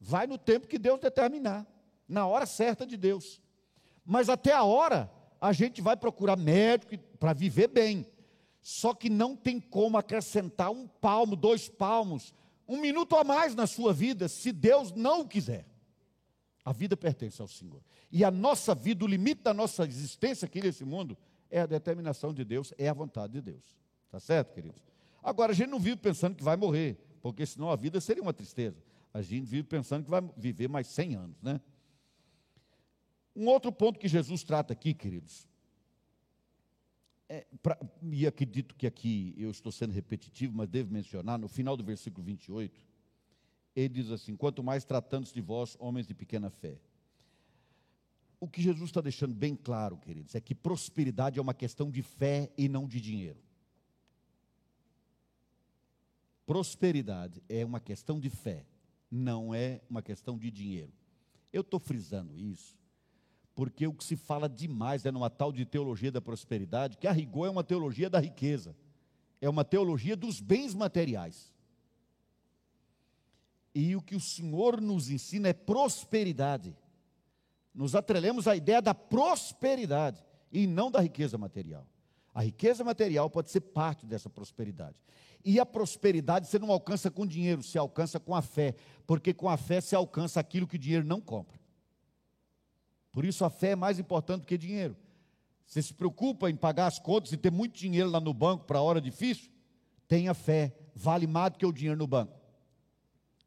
Vai 0.00 0.26
no 0.26 0.36
tempo 0.36 0.66
que 0.66 0.78
Deus 0.78 0.98
determinar, 0.98 1.64
na 2.08 2.26
hora 2.26 2.46
certa 2.46 2.84
de 2.84 2.96
Deus. 2.96 3.40
Mas 4.10 4.28
até 4.28 4.52
a 4.52 4.64
hora, 4.64 5.08
a 5.40 5.52
gente 5.52 5.80
vai 5.80 5.96
procurar 5.96 6.36
médico 6.36 6.98
para 7.20 7.32
viver 7.32 7.68
bem. 7.68 8.04
Só 8.60 8.92
que 8.92 9.08
não 9.08 9.36
tem 9.36 9.60
como 9.60 9.96
acrescentar 9.96 10.72
um 10.72 10.88
palmo, 10.88 11.36
dois 11.36 11.68
palmos, 11.68 12.34
um 12.66 12.80
minuto 12.80 13.14
a 13.14 13.22
mais 13.22 13.54
na 13.54 13.68
sua 13.68 13.92
vida, 13.92 14.26
se 14.26 14.50
Deus 14.50 14.90
não 14.90 15.24
quiser. 15.24 15.64
A 16.64 16.72
vida 16.72 16.96
pertence 16.96 17.40
ao 17.40 17.46
Senhor. 17.46 17.80
E 18.10 18.24
a 18.24 18.32
nossa 18.32 18.74
vida, 18.74 19.04
o 19.04 19.08
limite 19.08 19.42
da 19.42 19.54
nossa 19.54 19.84
existência 19.84 20.44
aqui 20.44 20.60
nesse 20.60 20.84
mundo, 20.84 21.16
é 21.48 21.60
a 21.60 21.66
determinação 21.66 22.34
de 22.34 22.44
Deus, 22.44 22.74
é 22.76 22.88
a 22.88 22.92
vontade 22.92 23.34
de 23.34 23.40
Deus. 23.40 23.62
Tá 24.10 24.18
certo, 24.18 24.52
queridos? 24.52 24.82
Agora, 25.22 25.52
a 25.52 25.54
gente 25.54 25.70
não 25.70 25.78
vive 25.78 25.98
pensando 25.98 26.34
que 26.34 26.42
vai 26.42 26.56
morrer, 26.56 26.98
porque 27.22 27.46
senão 27.46 27.70
a 27.70 27.76
vida 27.76 28.00
seria 28.00 28.24
uma 28.24 28.32
tristeza. 28.32 28.82
A 29.14 29.22
gente 29.22 29.46
vive 29.46 29.62
pensando 29.62 30.02
que 30.02 30.10
vai 30.10 30.20
viver 30.36 30.68
mais 30.68 30.88
100 30.88 31.14
anos, 31.14 31.36
né? 31.40 31.60
Um 33.34 33.46
outro 33.46 33.72
ponto 33.72 33.98
que 33.98 34.08
Jesus 34.08 34.42
trata 34.42 34.72
aqui, 34.72 34.92
queridos, 34.92 35.48
é, 37.28 37.46
pra, 37.62 37.78
e 38.10 38.26
acredito 38.26 38.74
que 38.74 38.86
aqui 38.86 39.34
eu 39.38 39.50
estou 39.50 39.70
sendo 39.70 39.92
repetitivo, 39.92 40.56
mas 40.56 40.68
devo 40.68 40.92
mencionar, 40.92 41.38
no 41.38 41.46
final 41.46 41.76
do 41.76 41.84
versículo 41.84 42.24
28, 42.24 42.84
ele 43.76 43.88
diz 43.88 44.10
assim: 44.10 44.34
Quanto 44.34 44.64
mais 44.64 44.84
tratando-se 44.84 45.32
de 45.32 45.40
vós, 45.40 45.76
homens 45.78 46.06
de 46.06 46.14
pequena 46.14 46.50
fé. 46.50 46.80
O 48.40 48.48
que 48.48 48.60
Jesus 48.60 48.88
está 48.88 49.00
deixando 49.00 49.34
bem 49.34 49.54
claro, 49.54 49.96
queridos, 49.98 50.34
é 50.34 50.40
que 50.40 50.54
prosperidade 50.54 51.38
é 51.38 51.42
uma 51.42 51.54
questão 51.54 51.90
de 51.90 52.02
fé 52.02 52.50
e 52.56 52.68
não 52.68 52.88
de 52.88 53.00
dinheiro. 53.00 53.38
Prosperidade 56.46 57.40
é 57.48 57.64
uma 57.64 57.78
questão 57.78 58.18
de 58.18 58.28
fé, 58.28 58.66
não 59.08 59.54
é 59.54 59.82
uma 59.88 60.02
questão 60.02 60.36
de 60.36 60.50
dinheiro. 60.50 60.92
Eu 61.52 61.60
estou 61.60 61.78
frisando 61.78 62.36
isso, 62.36 62.79
porque 63.60 63.86
o 63.86 63.92
que 63.92 64.02
se 64.02 64.16
fala 64.16 64.48
demais 64.48 65.04
é 65.04 65.12
numa 65.12 65.28
tal 65.28 65.52
de 65.52 65.66
teologia 65.66 66.10
da 66.10 66.18
prosperidade, 66.18 66.96
que 66.96 67.06
a 67.06 67.12
rigor 67.12 67.46
é 67.46 67.50
uma 67.50 67.62
teologia 67.62 68.08
da 68.08 68.18
riqueza, 68.18 68.74
é 69.38 69.50
uma 69.50 69.66
teologia 69.66 70.16
dos 70.16 70.40
bens 70.40 70.72
materiais. 70.72 71.52
E 73.74 73.94
o 73.94 74.00
que 74.00 74.16
o 74.16 74.20
Senhor 74.20 74.80
nos 74.80 75.10
ensina 75.10 75.50
é 75.50 75.52
prosperidade. 75.52 76.74
Nos 77.74 77.94
atrelemos 77.94 78.48
à 78.48 78.56
ideia 78.56 78.80
da 78.80 78.94
prosperidade 78.94 80.24
e 80.50 80.66
não 80.66 80.90
da 80.90 81.00
riqueza 81.02 81.36
material. 81.36 81.86
A 82.32 82.40
riqueza 82.40 82.82
material 82.82 83.28
pode 83.28 83.50
ser 83.50 83.60
parte 83.60 84.06
dessa 84.06 84.30
prosperidade. 84.30 84.96
E 85.44 85.60
a 85.60 85.66
prosperidade 85.66 86.46
você 86.46 86.58
não 86.58 86.70
alcança 86.70 87.10
com 87.10 87.26
dinheiro, 87.26 87.62
se 87.62 87.76
alcança 87.76 88.18
com 88.18 88.34
a 88.34 88.40
fé, 88.40 88.74
porque 89.06 89.34
com 89.34 89.50
a 89.50 89.58
fé 89.58 89.82
se 89.82 89.94
alcança 89.94 90.40
aquilo 90.40 90.66
que 90.66 90.76
o 90.76 90.78
dinheiro 90.78 91.04
não 91.04 91.20
compra. 91.20 91.59
Por 93.12 93.24
isso 93.24 93.44
a 93.44 93.50
fé 93.50 93.70
é 93.70 93.76
mais 93.76 93.98
importante 93.98 94.40
do 94.40 94.46
que 94.46 94.56
dinheiro. 94.58 94.96
Você 95.66 95.82
se 95.82 95.94
preocupa 95.94 96.50
em 96.50 96.56
pagar 96.56 96.86
as 96.86 96.98
contas 96.98 97.32
e 97.32 97.36
ter 97.36 97.50
muito 97.50 97.78
dinheiro 97.78 98.10
lá 98.10 98.20
no 98.20 98.34
banco 98.34 98.64
para 98.64 98.78
a 98.78 98.82
hora 98.82 99.00
difícil? 99.00 99.50
Tenha 100.08 100.34
fé, 100.34 100.74
vale 100.94 101.26
mais 101.26 101.52
do 101.52 101.58
que 101.58 101.66
o 101.66 101.72
dinheiro 101.72 101.98
no 101.98 102.06
banco. 102.06 102.38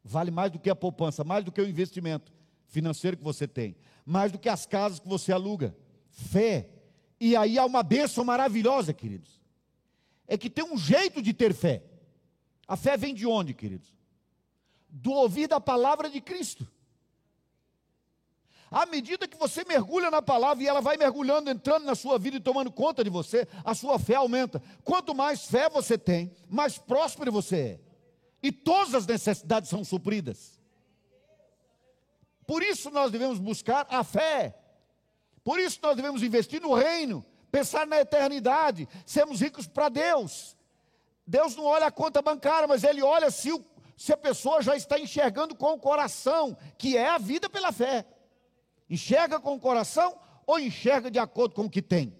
Vale 0.02 0.30
mais 0.30 0.50
do 0.50 0.58
que 0.58 0.70
a 0.70 0.76
poupança, 0.76 1.24
mais 1.24 1.44
do 1.44 1.52
que 1.52 1.60
o 1.60 1.68
investimento 1.68 2.32
financeiro 2.66 3.16
que 3.16 3.24
você 3.24 3.46
tem, 3.46 3.76
mais 4.04 4.32
do 4.32 4.38
que 4.38 4.48
as 4.48 4.66
casas 4.66 4.98
que 4.98 5.08
você 5.08 5.32
aluga. 5.32 5.76
Fé. 6.10 6.68
E 7.20 7.36
aí 7.36 7.58
há 7.58 7.64
uma 7.64 7.82
bênção 7.82 8.24
maravilhosa, 8.24 8.92
queridos 8.92 9.44
é 10.26 10.36
que 10.36 10.50
tem 10.50 10.64
um 10.64 10.76
jeito 10.76 11.22
de 11.22 11.32
ter 11.32 11.54
fé. 11.54 11.82
A 12.66 12.76
fé 12.76 12.96
vem 12.96 13.14
de 13.14 13.26
onde, 13.26 13.52
queridos? 13.52 13.92
Do 14.88 15.12
ouvir 15.12 15.48
da 15.48 15.60
palavra 15.60 16.08
de 16.08 16.20
Cristo. 16.20 16.66
À 18.70 18.86
medida 18.86 19.28
que 19.28 19.36
você 19.36 19.64
mergulha 19.64 20.10
na 20.10 20.20
palavra 20.20 20.62
e 20.62 20.66
ela 20.66 20.80
vai 20.80 20.96
mergulhando, 20.96 21.50
entrando 21.50 21.84
na 21.84 21.94
sua 21.94 22.18
vida 22.18 22.36
e 22.36 22.40
tomando 22.40 22.72
conta 22.72 23.04
de 23.04 23.10
você, 23.10 23.46
a 23.64 23.74
sua 23.74 23.98
fé 23.98 24.16
aumenta. 24.16 24.62
Quanto 24.82 25.14
mais 25.14 25.44
fé 25.44 25.68
você 25.68 25.96
tem, 25.96 26.34
mais 26.48 26.78
próspero 26.78 27.30
você 27.30 27.56
é. 27.56 27.80
E 28.42 28.50
todas 28.50 28.94
as 28.94 29.06
necessidades 29.06 29.70
são 29.70 29.84
supridas. 29.84 30.60
Por 32.46 32.62
isso 32.62 32.90
nós 32.90 33.10
devemos 33.10 33.38
buscar 33.38 33.86
a 33.88 34.02
fé. 34.04 34.58
Por 35.42 35.58
isso 35.58 35.78
nós 35.82 35.96
devemos 35.96 36.22
investir 36.22 36.60
no 36.60 36.74
reino 36.74 37.24
pensar 37.54 37.86
na 37.86 38.00
eternidade, 38.00 38.88
sermos 39.06 39.40
ricos 39.40 39.68
para 39.68 39.88
Deus. 39.88 40.56
Deus 41.24 41.54
não 41.54 41.62
olha 41.66 41.86
a 41.86 41.90
conta 41.92 42.20
bancária, 42.20 42.66
mas 42.66 42.82
Ele 42.82 43.00
olha 43.00 43.30
se, 43.30 43.52
o, 43.52 43.64
se 43.96 44.12
a 44.12 44.16
pessoa 44.16 44.60
já 44.60 44.74
está 44.74 44.98
enxergando 44.98 45.54
com 45.54 45.72
o 45.72 45.78
coração, 45.78 46.56
que 46.76 46.96
é 46.96 47.08
a 47.08 47.16
vida 47.16 47.48
pela 47.48 47.70
fé. 47.70 48.04
Enxerga 48.94 49.40
com 49.40 49.56
o 49.56 49.60
coração 49.60 50.16
ou 50.46 50.56
enxerga 50.56 51.10
de 51.10 51.18
acordo 51.18 51.52
com 51.52 51.64
o 51.64 51.70
que 51.70 51.82
tem? 51.82 52.16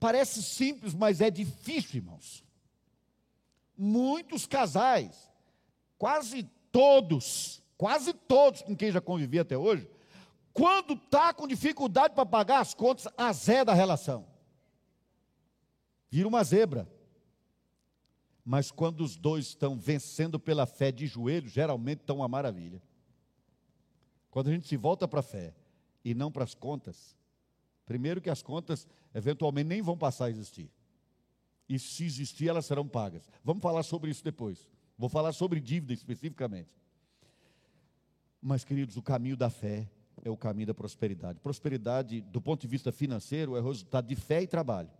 Parece 0.00 0.42
simples, 0.42 0.92
mas 0.92 1.20
é 1.20 1.30
difícil, 1.30 1.98
irmãos. 1.98 2.44
Muitos 3.78 4.44
casais, 4.44 5.30
quase 5.96 6.42
todos, 6.72 7.62
quase 7.78 8.12
todos 8.12 8.62
com 8.62 8.74
quem 8.74 8.90
já 8.90 9.00
convivi 9.00 9.38
até 9.38 9.56
hoje, 9.56 9.88
quando 10.52 10.94
está 10.94 11.32
com 11.32 11.46
dificuldade 11.46 12.12
para 12.12 12.26
pagar 12.26 12.58
as 12.58 12.74
contas, 12.74 13.06
azeda 13.16 13.70
a 13.70 13.74
relação. 13.74 14.26
Vira 16.10 16.26
uma 16.26 16.42
zebra. 16.42 16.90
Mas 18.44 18.72
quando 18.72 19.02
os 19.02 19.16
dois 19.16 19.46
estão 19.46 19.78
vencendo 19.78 20.40
pela 20.40 20.66
fé 20.66 20.90
de 20.90 21.06
joelhos, 21.06 21.52
geralmente 21.52 22.00
estão 22.00 22.16
uma 22.16 22.28
maravilha. 22.28 22.82
Quando 24.34 24.48
a 24.48 24.52
gente 24.52 24.66
se 24.66 24.76
volta 24.76 25.06
para 25.06 25.20
a 25.20 25.22
fé 25.22 25.54
e 26.04 26.12
não 26.12 26.28
para 26.28 26.42
as 26.42 26.56
contas, 26.56 27.16
primeiro 27.86 28.20
que 28.20 28.28
as 28.28 28.42
contas 28.42 28.84
eventualmente 29.14 29.68
nem 29.68 29.80
vão 29.80 29.96
passar 29.96 30.24
a 30.24 30.30
existir. 30.30 30.68
E 31.68 31.78
se 31.78 32.04
existir, 32.04 32.48
elas 32.48 32.66
serão 32.66 32.84
pagas. 32.84 33.30
Vamos 33.44 33.62
falar 33.62 33.84
sobre 33.84 34.10
isso 34.10 34.24
depois. 34.24 34.68
Vou 34.98 35.08
falar 35.08 35.32
sobre 35.32 35.60
dívida 35.60 35.92
especificamente. 35.92 36.74
Mas, 38.42 38.64
queridos, 38.64 38.96
o 38.96 39.02
caminho 39.02 39.36
da 39.36 39.48
fé 39.48 39.88
é 40.24 40.28
o 40.28 40.36
caminho 40.36 40.66
da 40.66 40.74
prosperidade. 40.74 41.38
Prosperidade, 41.38 42.20
do 42.20 42.40
ponto 42.40 42.62
de 42.62 42.66
vista 42.66 42.90
financeiro, 42.90 43.56
é 43.56 43.60
resultado 43.60 44.08
de 44.08 44.16
fé 44.16 44.42
e 44.42 44.48
trabalho. 44.48 44.90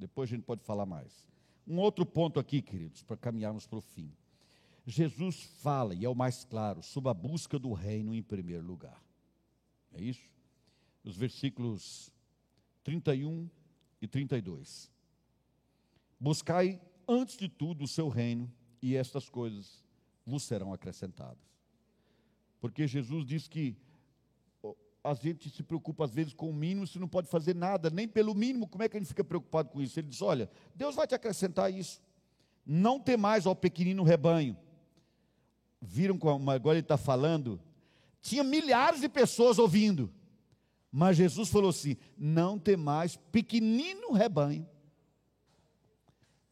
Depois 0.00 0.28
a 0.28 0.34
gente 0.34 0.44
pode 0.44 0.64
falar 0.64 0.84
mais. 0.84 1.30
Um 1.64 1.78
outro 1.78 2.04
ponto 2.04 2.40
aqui, 2.40 2.60
queridos, 2.60 3.04
para 3.04 3.16
caminharmos 3.16 3.68
para 3.68 3.78
o 3.78 3.80
fim. 3.80 4.12
Jesus 4.86 5.42
fala, 5.62 5.94
e 5.94 6.04
é 6.04 6.08
o 6.08 6.14
mais 6.14 6.44
claro, 6.44 6.82
sobre 6.82 7.10
a 7.10 7.14
busca 7.14 7.58
do 7.58 7.72
reino 7.72 8.14
em 8.14 8.22
primeiro 8.22 8.64
lugar. 8.66 9.02
É 9.92 10.02
isso? 10.02 10.28
Os 11.04 11.16
versículos 11.16 12.10
31 12.82 13.48
e 14.00 14.08
32. 14.08 14.90
Buscai 16.18 16.80
antes 17.06 17.36
de 17.36 17.48
tudo 17.48 17.84
o 17.84 17.88
seu 17.88 18.08
reino, 18.08 18.52
e 18.80 18.96
estas 18.96 19.28
coisas 19.28 19.84
vos 20.26 20.42
serão 20.42 20.72
acrescentadas. 20.72 21.38
Porque 22.60 22.86
Jesus 22.86 23.24
diz 23.24 23.46
que 23.46 23.76
a 25.04 25.14
gente 25.14 25.50
se 25.50 25.62
preocupa 25.62 26.04
às 26.04 26.12
vezes 26.12 26.32
com 26.32 26.48
o 26.50 26.54
mínimo, 26.54 26.86
se 26.86 26.98
não 26.98 27.08
pode 27.08 27.28
fazer 27.28 27.54
nada, 27.54 27.90
nem 27.90 28.06
pelo 28.06 28.34
mínimo, 28.34 28.68
como 28.68 28.82
é 28.84 28.88
que 28.88 28.96
a 28.96 29.00
gente 29.00 29.08
fica 29.08 29.24
preocupado 29.24 29.68
com 29.68 29.80
isso? 29.80 29.98
Ele 29.98 30.08
diz: 30.08 30.22
olha, 30.22 30.50
Deus 30.74 30.94
vai 30.94 31.06
te 31.06 31.14
acrescentar 31.14 31.72
isso. 31.72 32.00
Não 32.64 33.00
tem 33.00 33.16
mais 33.16 33.46
ao 33.46 33.56
pequenino 33.56 34.04
rebanho. 34.04 34.56
Viram 35.84 36.16
como 36.16 36.48
agora 36.48 36.78
ele 36.78 36.84
está 36.84 36.96
falando? 36.96 37.60
Tinha 38.20 38.44
milhares 38.44 39.00
de 39.00 39.08
pessoas 39.08 39.58
ouvindo. 39.58 40.12
Mas 40.92 41.16
Jesus 41.16 41.48
falou 41.48 41.70
assim: 41.70 41.96
não 42.16 42.56
tem 42.56 42.76
mais 42.76 43.16
pequenino 43.16 44.12
rebanho. 44.12 44.68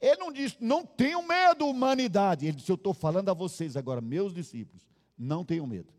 Ele 0.01 0.17
não 0.17 0.33
disse, 0.33 0.57
não 0.59 0.85
tenham 0.85 1.25
medo, 1.27 1.67
humanidade. 1.67 2.47
Ele 2.47 2.57
disse, 2.57 2.73
eu 2.73 2.75
estou 2.75 2.95
falando 2.95 3.29
a 3.29 3.35
vocês 3.35 3.77
agora, 3.77 4.01
meus 4.01 4.33
discípulos, 4.33 4.89
não 5.17 5.45
tenham 5.45 5.67
medo. 5.67 5.93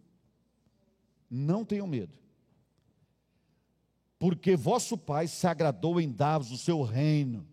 Não 1.30 1.64
tenham 1.64 1.86
medo. 1.86 2.12
Porque 4.18 4.56
vosso 4.56 4.98
Pai 4.98 5.28
se 5.28 5.46
agradou 5.46 6.02
em 6.02 6.12
dar-vos 6.12 6.52
o 6.52 6.58
seu 6.58 6.82
reino. 6.82 7.48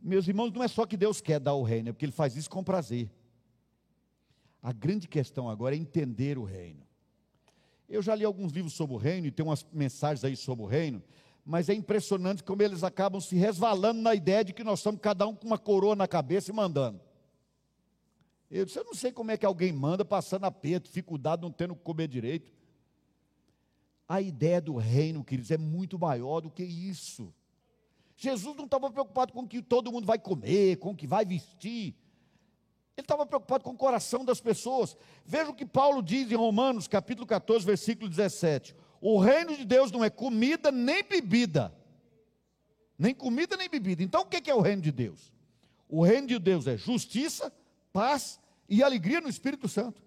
Meus 0.00 0.28
irmãos, 0.28 0.52
não 0.52 0.62
é 0.62 0.68
só 0.68 0.86
que 0.86 0.96
Deus 0.96 1.20
quer 1.20 1.40
dar 1.40 1.54
o 1.54 1.62
reino, 1.64 1.88
é 1.88 1.92
porque 1.92 2.04
Ele 2.04 2.12
faz 2.12 2.36
isso 2.36 2.48
com 2.48 2.62
prazer. 2.62 3.10
A 4.62 4.72
grande 4.72 5.06
questão 5.06 5.48
agora 5.48 5.74
é 5.74 5.78
entender 5.78 6.38
o 6.38 6.44
reino. 6.44 6.86
Eu 7.88 8.02
já 8.02 8.14
li 8.14 8.24
alguns 8.24 8.52
livros 8.52 8.74
sobre 8.74 8.94
o 8.94 8.98
reino 8.98 9.26
e 9.26 9.30
tem 9.30 9.44
umas 9.44 9.64
mensagens 9.72 10.24
aí 10.24 10.36
sobre 10.36 10.64
o 10.64 10.68
reino, 10.68 11.02
mas 11.44 11.68
é 11.68 11.74
impressionante 11.74 12.44
como 12.44 12.62
eles 12.62 12.84
acabam 12.84 13.20
se 13.20 13.34
resvalando 13.36 14.02
na 14.02 14.14
ideia 14.14 14.44
de 14.44 14.52
que 14.52 14.62
nós 14.62 14.80
estamos 14.80 15.00
cada 15.00 15.26
um 15.26 15.34
com 15.34 15.46
uma 15.46 15.58
coroa 15.58 15.96
na 15.96 16.06
cabeça 16.06 16.50
e 16.50 16.54
mandando. 16.54 17.00
Eu 18.50 18.64
disse, 18.64 18.78
eu 18.78 18.84
não 18.84 18.94
sei 18.94 19.12
como 19.12 19.30
é 19.30 19.36
que 19.36 19.46
alguém 19.46 19.72
manda 19.72 20.04
passando 20.04 20.44
aperto, 20.44 20.88
dificuldade, 20.88 21.42
não 21.42 21.50
tendo 21.50 21.74
que 21.74 21.82
comer 21.82 22.08
direito. 22.08 22.52
A 24.06 24.20
ideia 24.20 24.60
do 24.60 24.76
reino, 24.76 25.24
queridos, 25.24 25.50
é 25.50 25.58
muito 25.58 25.98
maior 25.98 26.40
do 26.40 26.50
que 26.50 26.62
isso. 26.62 27.32
Jesus 28.16 28.56
não 28.56 28.64
estava 28.64 28.90
preocupado 28.90 29.32
com 29.32 29.40
o 29.40 29.48
que 29.48 29.62
todo 29.62 29.92
mundo 29.92 30.06
vai 30.06 30.18
comer, 30.18 30.76
com 30.76 30.90
o 30.90 30.96
que 30.96 31.06
vai 31.06 31.24
vestir. 31.24 31.94
Ele 32.98 33.04
estava 33.04 33.24
preocupado 33.24 33.62
com 33.62 33.70
o 33.70 33.76
coração 33.76 34.24
das 34.24 34.40
pessoas. 34.40 34.96
Veja 35.24 35.50
o 35.50 35.54
que 35.54 35.64
Paulo 35.64 36.02
diz 36.02 36.32
em 36.32 36.34
Romanos, 36.34 36.88
capítulo 36.88 37.24
14, 37.28 37.64
versículo 37.64 38.10
17. 38.10 38.74
O 39.00 39.20
reino 39.20 39.56
de 39.56 39.64
Deus 39.64 39.92
não 39.92 40.04
é 40.04 40.10
comida 40.10 40.72
nem 40.72 41.04
bebida. 41.04 41.72
Nem 42.98 43.14
comida 43.14 43.56
nem 43.56 43.68
bebida. 43.68 44.02
Então 44.02 44.22
o 44.22 44.26
que 44.26 44.50
é 44.50 44.54
o 44.54 44.60
reino 44.60 44.82
de 44.82 44.90
Deus? 44.90 45.32
O 45.88 46.02
reino 46.02 46.26
de 46.26 46.40
Deus 46.40 46.66
é 46.66 46.76
justiça, 46.76 47.52
paz 47.92 48.40
e 48.68 48.82
alegria 48.82 49.20
no 49.20 49.28
Espírito 49.28 49.68
Santo. 49.68 50.02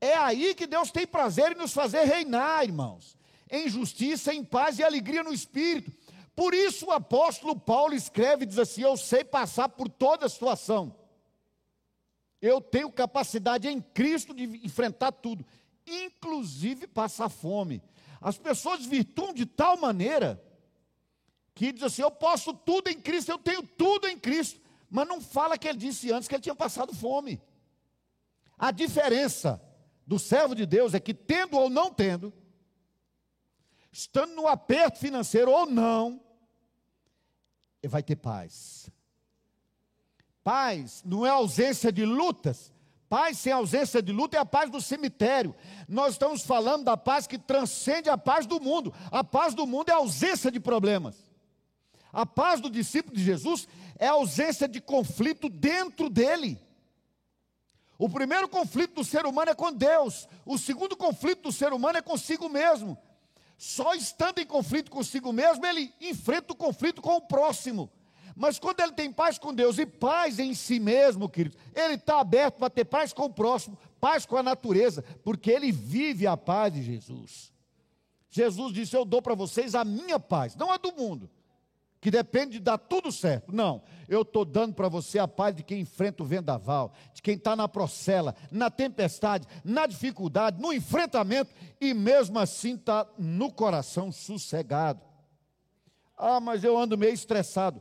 É 0.00 0.16
aí 0.16 0.52
que 0.52 0.66
Deus 0.66 0.90
tem 0.90 1.06
prazer 1.06 1.52
em 1.52 1.54
nos 1.54 1.72
fazer 1.72 2.02
reinar, 2.02 2.64
irmãos, 2.64 3.16
em 3.48 3.68
justiça, 3.68 4.34
em 4.34 4.42
paz 4.42 4.80
e 4.80 4.82
alegria 4.82 5.22
no 5.22 5.32
Espírito. 5.32 5.92
Por 6.34 6.54
isso 6.54 6.86
o 6.86 6.90
apóstolo 6.90 7.54
Paulo 7.54 7.94
escreve 7.94 8.42
e 8.42 8.46
diz 8.48 8.58
assim: 8.58 8.82
Eu 8.82 8.96
sei 8.96 9.22
passar 9.22 9.68
por 9.68 9.88
toda 9.88 10.26
a 10.26 10.28
situação. 10.28 11.03
Eu 12.46 12.60
tenho 12.60 12.92
capacidade 12.92 13.66
em 13.68 13.80
Cristo 13.80 14.34
de 14.34 14.44
enfrentar 14.66 15.12
tudo, 15.12 15.46
inclusive 15.86 16.86
passar 16.86 17.30
fome. 17.30 17.82
As 18.20 18.36
pessoas 18.36 18.84
virtuam 18.84 19.32
de 19.32 19.46
tal 19.46 19.78
maneira 19.78 20.38
que 21.54 21.72
diz 21.72 21.82
assim: 21.84 22.02
Eu 22.02 22.10
posso 22.10 22.52
tudo 22.52 22.90
em 22.90 23.00
Cristo, 23.00 23.30
eu 23.30 23.38
tenho 23.38 23.62
tudo 23.62 24.06
em 24.08 24.18
Cristo. 24.18 24.60
Mas 24.90 25.08
não 25.08 25.22
fala 25.22 25.56
que 25.56 25.66
ele 25.66 25.78
disse 25.78 26.12
antes 26.12 26.28
que 26.28 26.34
ele 26.34 26.42
tinha 26.42 26.54
passado 26.54 26.94
fome. 26.94 27.40
A 28.58 28.70
diferença 28.70 29.58
do 30.06 30.18
servo 30.18 30.54
de 30.54 30.66
Deus 30.66 30.92
é 30.92 31.00
que, 31.00 31.14
tendo 31.14 31.56
ou 31.56 31.70
não 31.70 31.90
tendo, 31.90 32.30
estando 33.90 34.34
no 34.34 34.46
aperto 34.46 34.98
financeiro 34.98 35.50
ou 35.50 35.64
não, 35.64 36.22
ele 37.82 37.90
vai 37.90 38.02
ter 38.02 38.16
paz. 38.16 38.90
Paz 40.44 41.02
não 41.04 41.24
é 41.24 41.30
ausência 41.30 41.90
de 41.90 42.04
lutas. 42.04 42.70
Paz 43.08 43.38
sem 43.38 43.52
ausência 43.52 44.02
de 44.02 44.12
luta 44.12 44.36
é 44.36 44.40
a 44.40 44.44
paz 44.44 44.70
do 44.70 44.80
cemitério. 44.80 45.54
Nós 45.88 46.12
estamos 46.12 46.42
falando 46.42 46.84
da 46.84 46.96
paz 46.96 47.26
que 47.26 47.38
transcende 47.38 48.10
a 48.10 48.18
paz 48.18 48.46
do 48.46 48.60
mundo. 48.60 48.92
A 49.10 49.24
paz 49.24 49.54
do 49.54 49.66
mundo 49.66 49.88
é 49.88 49.92
a 49.92 49.96
ausência 49.96 50.50
de 50.50 50.60
problemas. 50.60 51.16
A 52.12 52.26
paz 52.26 52.60
do 52.60 52.70
discípulo 52.70 53.16
de 53.16 53.24
Jesus 53.24 53.66
é 53.98 54.06
a 54.06 54.12
ausência 54.12 54.68
de 54.68 54.80
conflito 54.80 55.48
dentro 55.48 56.10
dele. 56.10 56.60
O 57.96 58.08
primeiro 58.08 58.48
conflito 58.48 58.96
do 58.96 59.04
ser 59.04 59.24
humano 59.24 59.50
é 59.50 59.54
com 59.54 59.72
Deus, 59.72 60.28
o 60.44 60.58
segundo 60.58 60.96
conflito 60.96 61.42
do 61.42 61.52
ser 61.52 61.72
humano 61.72 61.98
é 61.98 62.02
consigo 62.02 62.48
mesmo. 62.48 62.98
Só 63.56 63.94
estando 63.94 64.40
em 64.40 64.46
conflito 64.46 64.90
consigo 64.90 65.32
mesmo, 65.32 65.64
ele 65.64 65.94
enfrenta 66.00 66.52
o 66.52 66.56
conflito 66.56 67.00
com 67.00 67.16
o 67.16 67.20
próximo. 67.20 67.90
Mas 68.36 68.58
quando 68.58 68.80
ele 68.80 68.92
tem 68.92 69.12
paz 69.12 69.38
com 69.38 69.54
Deus 69.54 69.78
e 69.78 69.86
paz 69.86 70.38
em 70.38 70.54
si 70.54 70.80
mesmo, 70.80 71.28
querido, 71.28 71.56
ele 71.74 71.94
está 71.94 72.20
aberto 72.20 72.56
para 72.56 72.70
ter 72.70 72.84
paz 72.84 73.12
com 73.12 73.26
o 73.26 73.32
próximo, 73.32 73.78
paz 74.00 74.26
com 74.26 74.36
a 74.36 74.42
natureza, 74.42 75.04
porque 75.22 75.50
ele 75.50 75.70
vive 75.70 76.26
a 76.26 76.36
paz 76.36 76.72
de 76.72 76.82
Jesus. 76.82 77.52
Jesus 78.28 78.72
disse: 78.72 78.96
Eu 78.96 79.04
dou 79.04 79.22
para 79.22 79.34
vocês 79.34 79.74
a 79.74 79.84
minha 79.84 80.18
paz, 80.18 80.56
não 80.56 80.72
a 80.72 80.76
do 80.76 80.92
mundo, 80.92 81.30
que 82.00 82.10
depende 82.10 82.54
de 82.54 82.60
dar 82.60 82.76
tudo 82.76 83.12
certo. 83.12 83.54
Não, 83.54 83.82
eu 84.08 84.22
estou 84.22 84.44
dando 84.44 84.74
para 84.74 84.88
você 84.88 85.20
a 85.20 85.28
paz 85.28 85.54
de 85.54 85.62
quem 85.62 85.82
enfrenta 85.82 86.24
o 86.24 86.26
vendaval, 86.26 86.92
de 87.14 87.22
quem 87.22 87.36
está 87.36 87.54
na 87.54 87.68
procela, 87.68 88.34
na 88.50 88.68
tempestade, 88.68 89.46
na 89.62 89.86
dificuldade, 89.86 90.60
no 90.60 90.72
enfrentamento 90.72 91.54
e 91.80 91.94
mesmo 91.94 92.40
assim 92.40 92.74
está 92.74 93.06
no 93.16 93.52
coração 93.52 94.10
sossegado. 94.10 95.00
Ah, 96.16 96.40
mas 96.40 96.64
eu 96.64 96.76
ando 96.76 96.98
meio 96.98 97.14
estressado 97.14 97.80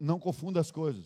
não 0.00 0.18
confunda 0.18 0.58
as 0.58 0.70
coisas. 0.70 1.04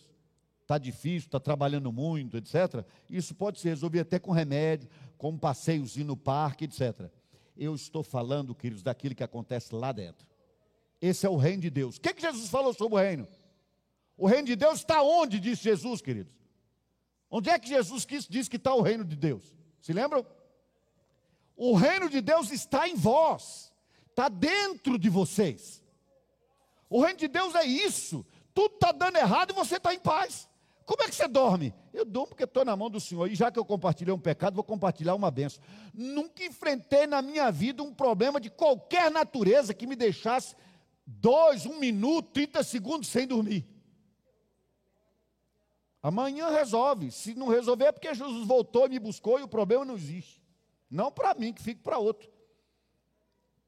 Está 0.62 0.78
difícil, 0.78 1.26
está 1.26 1.38
trabalhando 1.38 1.92
muito, 1.92 2.38
etc. 2.38 2.86
Isso 3.10 3.34
pode 3.34 3.60
se 3.60 3.68
resolver 3.68 4.00
até 4.00 4.18
com 4.18 4.30
remédio, 4.30 4.88
com 5.18 5.30
um 5.30 5.38
passeiozinho 5.38 6.06
no 6.06 6.16
parque, 6.16 6.64
etc. 6.64 7.10
Eu 7.54 7.74
estou 7.74 8.02
falando, 8.02 8.54
queridos, 8.54 8.82
daquilo 8.82 9.14
que 9.14 9.22
acontece 9.22 9.74
lá 9.74 9.92
dentro. 9.92 10.26
Esse 11.02 11.26
é 11.26 11.28
o 11.28 11.36
reino 11.36 11.60
de 11.60 11.70
Deus. 11.70 11.96
O 11.96 12.00
que, 12.00 12.14
que 12.14 12.22
Jesus 12.22 12.48
falou 12.48 12.72
sobre 12.72 12.94
o 12.94 12.98
reino? 12.98 13.28
O 14.16 14.26
reino 14.26 14.46
de 14.46 14.56
Deus 14.56 14.78
está 14.78 15.02
onde, 15.02 15.38
disse 15.38 15.64
Jesus, 15.64 16.00
queridos? 16.00 16.32
Onde 17.30 17.50
é 17.50 17.58
que 17.58 17.68
Jesus 17.68 18.06
disse 18.30 18.48
que 18.48 18.56
está 18.56 18.74
o 18.74 18.80
reino 18.80 19.04
de 19.04 19.16
Deus? 19.16 19.54
Se 19.82 19.92
lembram? 19.92 20.24
O 21.56 21.74
reino 21.74 22.08
de 22.08 22.22
Deus 22.22 22.50
está 22.50 22.88
em 22.88 22.94
vós, 22.94 23.72
está 24.08 24.30
dentro 24.30 24.98
de 24.98 25.10
vocês. 25.10 25.82
O 26.88 27.02
reino 27.02 27.18
de 27.18 27.28
Deus 27.28 27.54
é 27.54 27.64
isso 27.64 28.24
tudo 28.54 28.74
está 28.74 28.92
dando 28.92 29.16
errado 29.16 29.50
e 29.50 29.54
você 29.54 29.76
está 29.76 29.92
em 29.92 29.98
paz. 29.98 30.48
Como 30.86 31.02
é 31.02 31.08
que 31.08 31.14
você 31.14 31.26
dorme? 31.26 31.74
Eu 31.92 32.04
durmo 32.04 32.28
porque 32.28 32.44
estou 32.44 32.64
na 32.64 32.76
mão 32.76 32.90
do 32.90 33.00
Senhor. 33.00 33.30
E 33.30 33.34
já 33.34 33.50
que 33.50 33.58
eu 33.58 33.64
compartilhei 33.64 34.12
um 34.12 34.18
pecado, 34.18 34.54
vou 34.54 34.64
compartilhar 34.64 35.14
uma 35.14 35.30
benção. 35.30 35.62
Nunca 35.92 36.44
enfrentei 36.44 37.06
na 37.06 37.20
minha 37.22 37.50
vida 37.50 37.82
um 37.82 37.92
problema 37.92 38.40
de 38.40 38.50
qualquer 38.50 39.10
natureza 39.10 39.74
que 39.74 39.86
me 39.86 39.96
deixasse 39.96 40.54
dois, 41.06 41.66
um 41.66 41.78
minuto, 41.78 42.30
30 42.32 42.62
segundos 42.62 43.08
sem 43.08 43.26
dormir. 43.26 43.66
Amanhã 46.02 46.50
resolve. 46.50 47.10
Se 47.10 47.34
não 47.34 47.48
resolver, 47.48 47.86
é 47.86 47.92
porque 47.92 48.14
Jesus 48.14 48.46
voltou 48.46 48.86
e 48.86 48.90
me 48.90 48.98
buscou 48.98 49.40
e 49.40 49.42
o 49.42 49.48
problema 49.48 49.86
não 49.86 49.94
existe. 49.94 50.42
Não 50.90 51.10
para 51.10 51.34
mim, 51.34 51.52
que 51.52 51.62
fique 51.62 51.80
para 51.80 51.98
outro. 51.98 52.30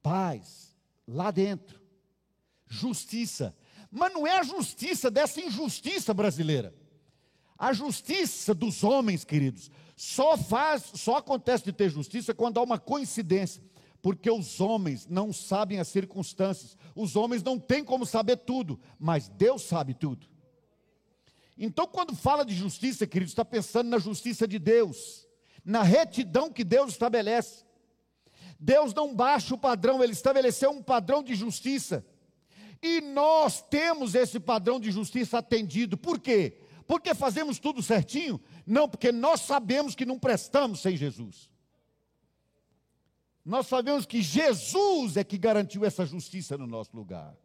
Paz, 0.03 0.77
lá 1.09 1.31
dentro. 1.31 1.81
Justiça 2.67 3.57
mas 3.97 4.13
não 4.13 4.27
é 4.27 4.39
a 4.39 4.43
justiça 4.43 5.11
dessa 5.11 5.41
injustiça 5.41 6.13
brasileira. 6.13 6.75
A 7.59 7.73
justiça 7.73 8.55
dos 8.55 8.85
homens, 8.85 9.25
queridos, 9.25 9.71
só 9.97 10.37
faz, 10.37 10.83
só 10.95 11.17
acontece 11.17 11.65
de 11.65 11.73
ter 11.73 11.89
justiça 11.89 12.35
quando 12.35 12.59
há 12.59 12.63
uma 12.63 12.79
coincidência, 12.79 13.63
porque 14.03 14.31
os 14.31 14.61
homens 14.61 15.07
não 15.07 15.33
sabem 15.33 15.81
as 15.81 15.89
circunstâncias. 15.89 16.77
Os 16.95 17.17
homens 17.17 17.43
não 17.43 17.59
têm 17.59 17.83
como 17.83 18.05
saber 18.05 18.37
tudo, 18.37 18.79
mas 18.99 19.29
Deus 19.31 19.63
sabe 19.63 19.95
tudo. 19.95 20.27
Então, 21.57 21.87
quando 21.87 22.15
fala 22.15 22.45
de 22.45 22.55
justiça, 22.55 23.07
queridos, 23.07 23.33
está 23.33 23.47
pensando 23.47 23.89
na 23.89 23.99
justiça 23.99 24.47
de 24.47 24.59
Deus, 24.59 25.27
na 25.65 25.83
retidão 25.83 26.53
que 26.53 26.63
Deus 26.63 26.91
estabelece. 26.93 27.65
Deus 28.61 28.93
não 28.93 29.15
baixa 29.15 29.55
o 29.55 29.59
padrão, 29.59 30.05
ele 30.05 30.13
estabeleceu 30.13 30.71
um 30.71 30.83
padrão 30.83 31.23
de 31.23 31.35
justiça. 31.35 32.05
E 32.87 33.01
nós 33.01 33.61
temos 33.63 34.15
esse 34.15 34.39
padrão 34.39 34.79
de 34.79 34.93
justiça 34.93 35.39
atendido. 35.39 35.99
Por 35.99 36.21
quê? 36.21 36.57
Porque 36.87 37.17
fazemos 37.17 37.59
tudo 37.59 37.83
certinho? 37.83 38.41
Não, 38.65 38.89
porque 38.89 39.11
nós 39.11 39.41
sabemos 39.41 39.97
que 39.97 40.07
não 40.07 40.21
prestamos 40.21 40.83
sem 40.83 40.97
Jesus. 40.97 41.51
Nós 43.45 43.67
sabemos 43.67 44.07
que 44.07 44.23
Jesus 44.23 45.17
é 45.17 45.25
que 45.25 45.37
garantiu 45.37 45.85
essa 45.85 46.07
justiça 46.07 46.57
no 46.57 46.65
nosso 46.65 46.97
lugar. 46.97 47.37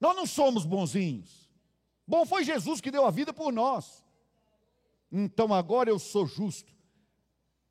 Nós 0.00 0.16
não 0.16 0.26
somos 0.26 0.66
bonzinhos. 0.66 1.48
Bom 2.04 2.26
foi 2.26 2.42
Jesus 2.42 2.80
que 2.80 2.90
deu 2.90 3.06
a 3.06 3.10
vida 3.12 3.32
por 3.32 3.52
nós. 3.52 4.04
Então 5.12 5.54
agora 5.54 5.88
eu 5.88 5.98
sou 6.00 6.26
justo. 6.26 6.72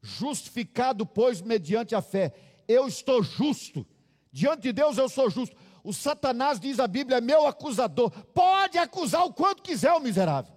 Justificado, 0.01 1.05
pois, 1.05 1.41
mediante 1.41 1.93
a 1.93 2.01
fé. 2.01 2.33
Eu 2.69 2.87
estou 2.87 3.21
justo. 3.21 3.85
Diante 4.31 4.61
de 4.61 4.71
Deus 4.71 4.97
eu 4.97 5.09
sou 5.09 5.29
justo. 5.29 5.57
O 5.83 5.93
Satanás, 5.93 6.59
diz 6.59 6.79
a 6.79 6.87
Bíblia, 6.87 7.17
é 7.17 7.21
meu 7.21 7.47
acusador. 7.47 8.11
Pode 8.33 8.77
acusar 8.77 9.25
o 9.25 9.33
quanto 9.33 9.63
quiser 9.63 9.93
o 9.93 9.99
miserável. 9.99 10.53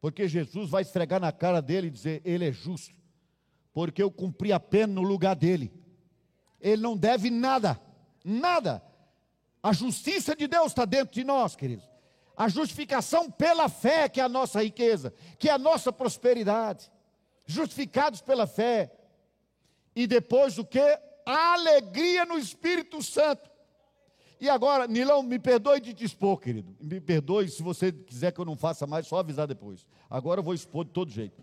Porque 0.00 0.28
Jesus 0.28 0.68
vai 0.68 0.82
esfregar 0.82 1.20
na 1.20 1.32
cara 1.32 1.62
dele 1.62 1.86
e 1.86 1.90
dizer: 1.90 2.20
Ele 2.24 2.48
é 2.48 2.52
justo. 2.52 2.94
Porque 3.72 4.02
eu 4.02 4.10
cumpri 4.10 4.52
a 4.52 4.60
pena 4.60 4.92
no 4.92 5.02
lugar 5.02 5.34
dele. 5.34 5.72
Ele 6.60 6.82
não 6.82 6.96
deve 6.96 7.30
nada. 7.30 7.80
Nada. 8.24 8.82
A 9.62 9.72
justiça 9.72 10.36
de 10.36 10.46
Deus 10.46 10.66
está 10.66 10.84
dentro 10.84 11.14
de 11.14 11.24
nós, 11.24 11.56
queridos. 11.56 11.88
A 12.36 12.48
justificação 12.48 13.30
pela 13.30 13.68
fé, 13.68 14.08
que 14.08 14.20
é 14.20 14.24
a 14.24 14.28
nossa 14.28 14.62
riqueza, 14.62 15.14
que 15.38 15.48
é 15.48 15.52
a 15.52 15.58
nossa 15.58 15.92
prosperidade. 15.92 16.92
Justificados 17.46 18.20
pela 18.20 18.46
fé. 18.46 18.92
E 19.96 20.06
depois 20.06 20.58
o 20.58 20.64
que? 20.64 20.80
A 21.24 21.54
alegria 21.54 22.26
no 22.26 22.38
Espírito 22.38 23.02
Santo. 23.02 23.50
E 24.44 24.48
agora, 24.50 24.86
Nilão, 24.86 25.22
me 25.22 25.38
perdoe 25.38 25.80
de 25.80 25.94
te 25.94 26.04
expor, 26.04 26.38
querido. 26.38 26.76
Me 26.78 27.00
perdoe 27.00 27.48
se 27.48 27.62
você 27.62 27.90
quiser 27.90 28.30
que 28.30 28.38
eu 28.38 28.44
não 28.44 28.58
faça 28.58 28.86
mais, 28.86 29.06
só 29.06 29.16
avisar 29.16 29.46
depois. 29.46 29.86
Agora 30.10 30.40
eu 30.40 30.44
vou 30.44 30.52
expor 30.52 30.84
de 30.84 30.90
todo 30.90 31.10
jeito. 31.10 31.42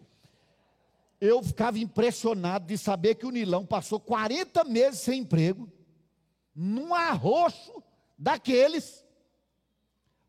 Eu 1.20 1.42
ficava 1.42 1.80
impressionado 1.80 2.68
de 2.68 2.78
saber 2.78 3.16
que 3.16 3.26
o 3.26 3.32
Nilão 3.32 3.66
passou 3.66 4.00
40 4.00 4.64
meses 4.66 5.00
sem 5.00 5.22
emprego, 5.22 5.68
num 6.56 6.94
arroxo 6.94 7.82
daqueles. 8.16 9.04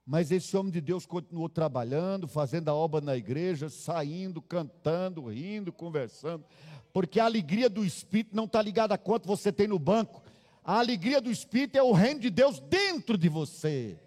Mas 0.06 0.32
esse 0.32 0.56
homem 0.56 0.72
de 0.72 0.80
Deus 0.80 1.04
continuou 1.04 1.50
trabalhando, 1.50 2.26
fazendo 2.26 2.70
a 2.70 2.74
obra 2.74 3.02
na 3.02 3.14
igreja, 3.14 3.68
saindo, 3.68 4.40
cantando, 4.40 5.28
rindo, 5.28 5.70
conversando, 5.74 6.42
porque 6.90 7.20
a 7.20 7.26
alegria 7.26 7.68
do 7.68 7.84
Espírito 7.84 8.34
não 8.34 8.44
está 8.44 8.62
ligada 8.62 8.94
a 8.94 8.98
quanto 8.98 9.26
você 9.26 9.52
tem 9.52 9.68
no 9.68 9.78
banco, 9.78 10.22
a 10.64 10.78
alegria 10.78 11.20
do 11.20 11.30
Espírito 11.30 11.76
é 11.76 11.82
o 11.82 11.92
reino 11.92 12.20
de 12.20 12.30
Deus 12.30 12.60
dentro 12.60 13.18
de 13.18 13.28
você. 13.28 13.98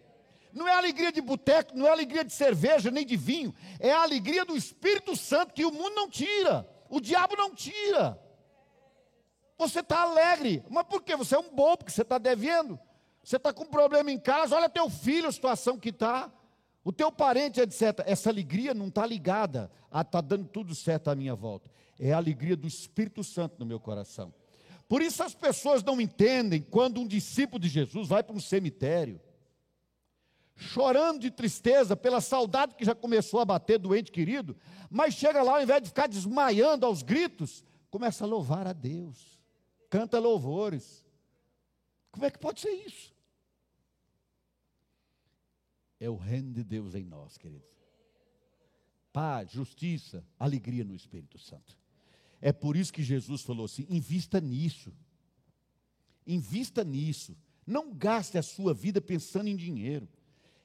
Não 0.53 0.67
é 0.67 0.73
alegria 0.73 1.11
de 1.11 1.19
boteco, 1.19 1.75
não 1.75 1.85
é 1.85 1.89
alegria 1.89 2.23
de 2.23 2.31
cerveja, 2.31 2.89
nem 2.89 3.05
de 3.05 3.17
vinho. 3.17 3.53
É 3.79 3.91
a 3.91 4.03
alegria 4.03 4.45
do 4.45 4.55
Espírito 4.55 5.15
Santo 5.15 5.53
que 5.53 5.65
o 5.65 5.71
mundo 5.71 5.93
não 5.95 6.09
tira. 6.09 6.65
O 6.89 7.01
diabo 7.01 7.35
não 7.35 7.53
tira. 7.53 8.17
Você 9.57 9.81
está 9.81 10.03
alegre. 10.03 10.63
Mas 10.69 10.85
por 10.85 11.03
quê? 11.03 11.15
Você 11.15 11.35
é 11.35 11.39
um 11.39 11.53
bobo, 11.53 11.79
porque 11.79 11.91
você 11.91 12.03
está 12.03 12.17
devendo. 12.17 12.79
Você 13.21 13.35
está 13.35 13.51
com 13.51 13.63
um 13.63 13.67
problema 13.67 14.11
em 14.11 14.19
casa, 14.19 14.55
olha 14.55 14.69
teu 14.69 14.89
filho, 14.89 15.27
a 15.27 15.31
situação 15.31 15.77
que 15.77 15.89
está. 15.89 16.31
O 16.85 16.93
teu 16.93 17.11
parente, 17.11 17.59
etc. 17.59 18.03
Essa 18.05 18.29
alegria 18.29 18.73
não 18.73 18.87
está 18.87 19.05
ligada 19.05 19.71
a 19.91 20.01
está 20.01 20.21
dando 20.21 20.47
tudo 20.47 20.75
certo 20.75 21.09
à 21.09 21.15
minha 21.15 21.33
volta. 21.33 21.69
É 21.99 22.13
a 22.13 22.17
alegria 22.17 22.55
do 22.55 22.67
Espírito 22.67 23.23
Santo 23.23 23.55
no 23.57 23.65
meu 23.65 23.79
coração. 23.79 24.33
Por 24.87 25.01
isso 25.01 25.23
as 25.23 25.33
pessoas 25.33 25.83
não 25.83 25.99
entendem 25.99 26.61
quando 26.61 27.01
um 27.01 27.07
discípulo 27.07 27.59
de 27.59 27.67
Jesus 27.67 28.07
vai 28.07 28.23
para 28.23 28.35
um 28.35 28.39
cemitério, 28.39 29.19
chorando 30.55 31.19
de 31.19 31.31
tristeza 31.31 31.95
pela 31.95 32.21
saudade 32.21 32.75
que 32.75 32.85
já 32.85 32.93
começou 32.93 33.39
a 33.39 33.45
bater 33.45 33.79
do 33.79 33.95
ente 33.95 34.11
querido, 34.11 34.55
mas 34.89 35.15
chega 35.15 35.41
lá, 35.41 35.55
ao 35.55 35.63
invés 35.63 35.81
de 35.81 35.89
ficar 35.89 36.07
desmaiando 36.07 36.85
aos 36.85 37.01
gritos, 37.01 37.63
começa 37.89 38.23
a 38.23 38.27
louvar 38.27 38.67
a 38.67 38.73
Deus, 38.73 39.41
canta 39.89 40.19
louvores. 40.19 41.05
Como 42.11 42.25
é 42.25 42.31
que 42.31 42.39
pode 42.39 42.61
ser 42.61 42.71
isso? 42.71 43.13
É 45.99 46.09
o 46.09 46.15
reino 46.15 46.53
de 46.53 46.63
Deus 46.63 46.93
em 46.93 47.03
nós, 47.03 47.37
queridos. 47.37 47.67
Paz, 49.11 49.49
justiça, 49.49 50.25
alegria 50.37 50.83
no 50.83 50.93
Espírito 50.93 51.39
Santo. 51.39 51.77
É 52.41 52.51
por 52.51 52.75
isso 52.75 52.93
que 52.93 53.03
Jesus 53.03 53.41
falou 53.41 53.65
assim: 53.65 53.85
invista 53.89 54.39
nisso. 54.39 54.91
Invista 56.25 56.83
nisso. 56.83 57.35
Não 57.65 57.93
gaste 57.93 58.37
a 58.37 58.43
sua 58.43 58.73
vida 58.73 59.01
pensando 59.01 59.47
em 59.47 59.55
dinheiro. 59.55 60.07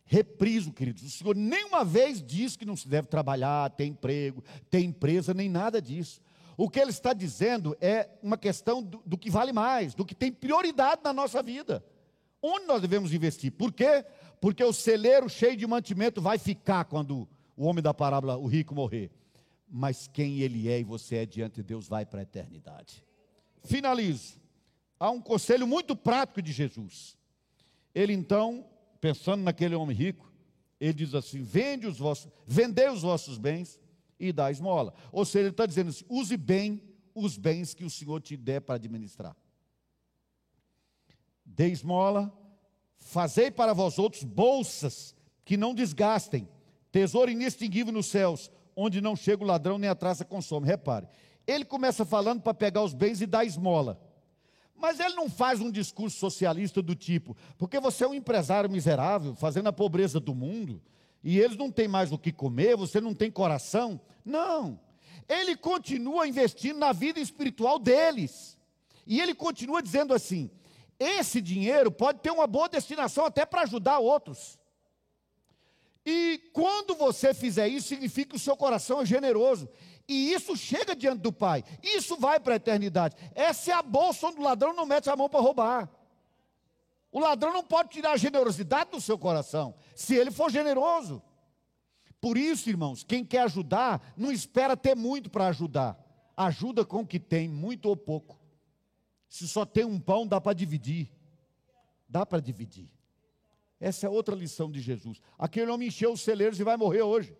Repriso, 0.04 0.72
queridos. 0.72 1.04
O 1.04 1.10
Senhor 1.10 1.36
nenhuma 1.36 1.84
vez 1.84 2.22
disse 2.22 2.58
que 2.58 2.64
não 2.64 2.76
se 2.76 2.88
deve 2.88 3.08
trabalhar, 3.08 3.70
ter 3.70 3.84
emprego, 3.84 4.42
ter 4.68 4.80
empresa, 4.80 5.32
nem 5.32 5.48
nada 5.48 5.80
disso. 5.80 6.20
O 6.56 6.68
que 6.68 6.80
ele 6.80 6.90
está 6.90 7.12
dizendo 7.12 7.76
é 7.80 8.10
uma 8.22 8.36
questão 8.36 8.82
do, 8.82 9.02
do 9.06 9.16
que 9.16 9.30
vale 9.30 9.52
mais, 9.52 9.94
do 9.94 10.04
que 10.04 10.14
tem 10.14 10.32
prioridade 10.32 11.00
na 11.04 11.12
nossa 11.12 11.42
vida. 11.42 11.84
Onde 12.42 12.66
nós 12.66 12.82
devemos 12.82 13.12
investir? 13.12 13.52
Por 13.52 13.72
quê? 13.72 14.04
Porque 14.40 14.64
o 14.64 14.72
celeiro 14.72 15.28
cheio 15.28 15.56
de 15.56 15.66
mantimento 15.66 16.20
vai 16.20 16.38
ficar 16.38 16.84
quando 16.84 17.28
o 17.56 17.64
homem 17.64 17.82
da 17.82 17.94
parábola, 17.94 18.36
o 18.36 18.46
rico, 18.46 18.74
morrer 18.74 19.10
mas 19.70 20.08
quem 20.08 20.40
ele 20.40 20.68
é 20.68 20.80
e 20.80 20.84
você 20.84 21.16
é 21.16 21.26
diante 21.26 21.56
de 21.56 21.62
Deus 21.62 21.86
vai 21.86 22.04
para 22.04 22.20
a 22.20 22.22
eternidade. 22.22 23.04
Finalizo. 23.62 24.40
há 24.98 25.10
um 25.10 25.20
conselho 25.20 25.66
muito 25.66 25.94
prático 25.94 26.42
de 26.42 26.52
Jesus. 26.52 27.16
Ele 27.94 28.12
então, 28.12 28.66
pensando 29.00 29.42
naquele 29.42 29.74
homem 29.74 29.96
rico, 29.96 30.30
ele 30.80 30.92
diz 30.92 31.14
assim: 31.14 31.42
vende 31.42 31.86
os 31.86 31.98
vossos, 31.98 32.30
vendei 32.46 32.88
os 32.88 33.02
vossos 33.02 33.38
bens 33.38 33.78
e 34.18 34.32
dá 34.32 34.50
esmola. 34.50 34.92
Ou 35.12 35.24
seja, 35.24 35.40
ele 35.40 35.50
está 35.50 35.66
dizendo 35.66 35.90
assim: 35.90 36.04
use 36.08 36.36
bem 36.36 36.82
os 37.14 37.36
bens 37.36 37.74
que 37.74 37.84
o 37.84 37.90
Senhor 37.90 38.20
te 38.20 38.36
der 38.36 38.60
para 38.60 38.76
administrar. 38.76 39.36
Dê 41.44 41.68
esmola, 41.68 42.32
fazei 42.98 43.50
para 43.50 43.72
vós 43.72 43.98
outros 43.98 44.24
bolsas 44.24 45.14
que 45.44 45.56
não 45.56 45.74
desgastem, 45.74 46.48
tesouro 46.92 47.30
inextinguível 47.30 47.92
nos 47.92 48.06
céus, 48.06 48.50
onde 48.80 49.00
não 49.00 49.14
chega 49.14 49.42
o 49.42 49.46
ladrão 49.46 49.78
nem 49.78 49.90
a 49.90 49.94
traça 49.94 50.24
consome. 50.24 50.66
Repare, 50.66 51.06
ele 51.46 51.64
começa 51.64 52.04
falando 52.04 52.40
para 52.40 52.54
pegar 52.54 52.82
os 52.82 52.94
bens 52.94 53.20
e 53.20 53.26
dar 53.26 53.44
esmola. 53.44 54.00
Mas 54.74 54.98
ele 54.98 55.14
não 55.14 55.28
faz 55.28 55.60
um 55.60 55.70
discurso 55.70 56.16
socialista 56.16 56.80
do 56.80 56.94
tipo, 56.94 57.36
porque 57.58 57.78
você 57.78 58.04
é 58.04 58.08
um 58.08 58.14
empresário 58.14 58.70
miserável, 58.70 59.34
fazendo 59.34 59.68
a 59.68 59.72
pobreza 59.72 60.18
do 60.18 60.34
mundo, 60.34 60.80
e 61.22 61.38
eles 61.38 61.56
não 61.56 61.70
têm 61.70 61.86
mais 61.86 62.10
o 62.12 62.18
que 62.18 62.32
comer, 62.32 62.76
você 62.76 63.00
não 63.00 63.12
tem 63.14 63.30
coração. 63.30 64.00
Não. 64.24 64.80
Ele 65.28 65.54
continua 65.54 66.26
investindo 66.26 66.78
na 66.78 66.92
vida 66.92 67.20
espiritual 67.20 67.78
deles. 67.78 68.56
E 69.06 69.20
ele 69.20 69.34
continua 69.34 69.82
dizendo 69.82 70.14
assim: 70.14 70.50
esse 70.98 71.40
dinheiro 71.40 71.90
pode 71.90 72.20
ter 72.20 72.30
uma 72.30 72.46
boa 72.46 72.68
destinação 72.68 73.24
até 73.24 73.44
para 73.44 73.62
ajudar 73.62 73.98
outros. 73.98 74.59
E 76.04 76.50
quando 76.52 76.94
você 76.94 77.34
fizer 77.34 77.68
isso, 77.68 77.88
significa 77.88 78.30
que 78.30 78.36
o 78.36 78.40
seu 78.40 78.56
coração 78.56 79.00
é 79.00 79.06
generoso. 79.06 79.68
E 80.08 80.32
isso 80.32 80.56
chega 80.56 80.96
diante 80.96 81.20
do 81.20 81.32
Pai. 81.32 81.62
Isso 81.82 82.16
vai 82.16 82.40
para 82.40 82.54
a 82.54 82.56
eternidade. 82.56 83.16
Essa 83.34 83.70
é 83.70 83.74
a 83.74 83.82
bolsa 83.82 84.26
onde 84.26 84.40
o 84.40 84.42
ladrão 84.42 84.72
não 84.72 84.86
mete 84.86 85.08
a 85.08 85.16
mão 85.16 85.28
para 85.28 85.40
roubar. 85.40 85.88
O 87.12 87.20
ladrão 87.20 87.52
não 87.52 87.64
pode 87.64 87.90
tirar 87.90 88.12
a 88.12 88.16
generosidade 88.16 88.90
do 88.90 89.00
seu 89.00 89.18
coração, 89.18 89.74
se 89.96 90.14
ele 90.14 90.30
for 90.30 90.50
generoso. 90.50 91.22
Por 92.20 92.36
isso, 92.36 92.68
irmãos, 92.68 93.02
quem 93.02 93.24
quer 93.24 93.42
ajudar, 93.42 94.12
não 94.16 94.30
espera 94.30 94.76
ter 94.76 94.94
muito 94.94 95.30
para 95.30 95.48
ajudar. 95.48 95.98
Ajuda 96.36 96.84
com 96.84 97.00
o 97.00 97.06
que 97.06 97.18
tem, 97.18 97.48
muito 97.48 97.86
ou 97.86 97.96
pouco. 97.96 98.38
Se 99.28 99.48
só 99.48 99.64
tem 99.64 99.84
um 99.84 99.98
pão, 99.98 100.26
dá 100.26 100.40
para 100.40 100.52
dividir. 100.52 101.10
Dá 102.08 102.26
para 102.26 102.40
dividir. 102.40 102.90
Essa 103.80 104.06
é 104.06 104.10
outra 104.10 104.36
lição 104.36 104.70
de 104.70 104.80
Jesus. 104.80 105.20
Aquele 105.38 105.70
homem 105.70 105.88
encheu 105.88 106.12
os 106.12 106.20
celeiros 106.20 106.60
e 106.60 106.64
vai 106.64 106.76
morrer 106.76 107.02
hoje. 107.02 107.34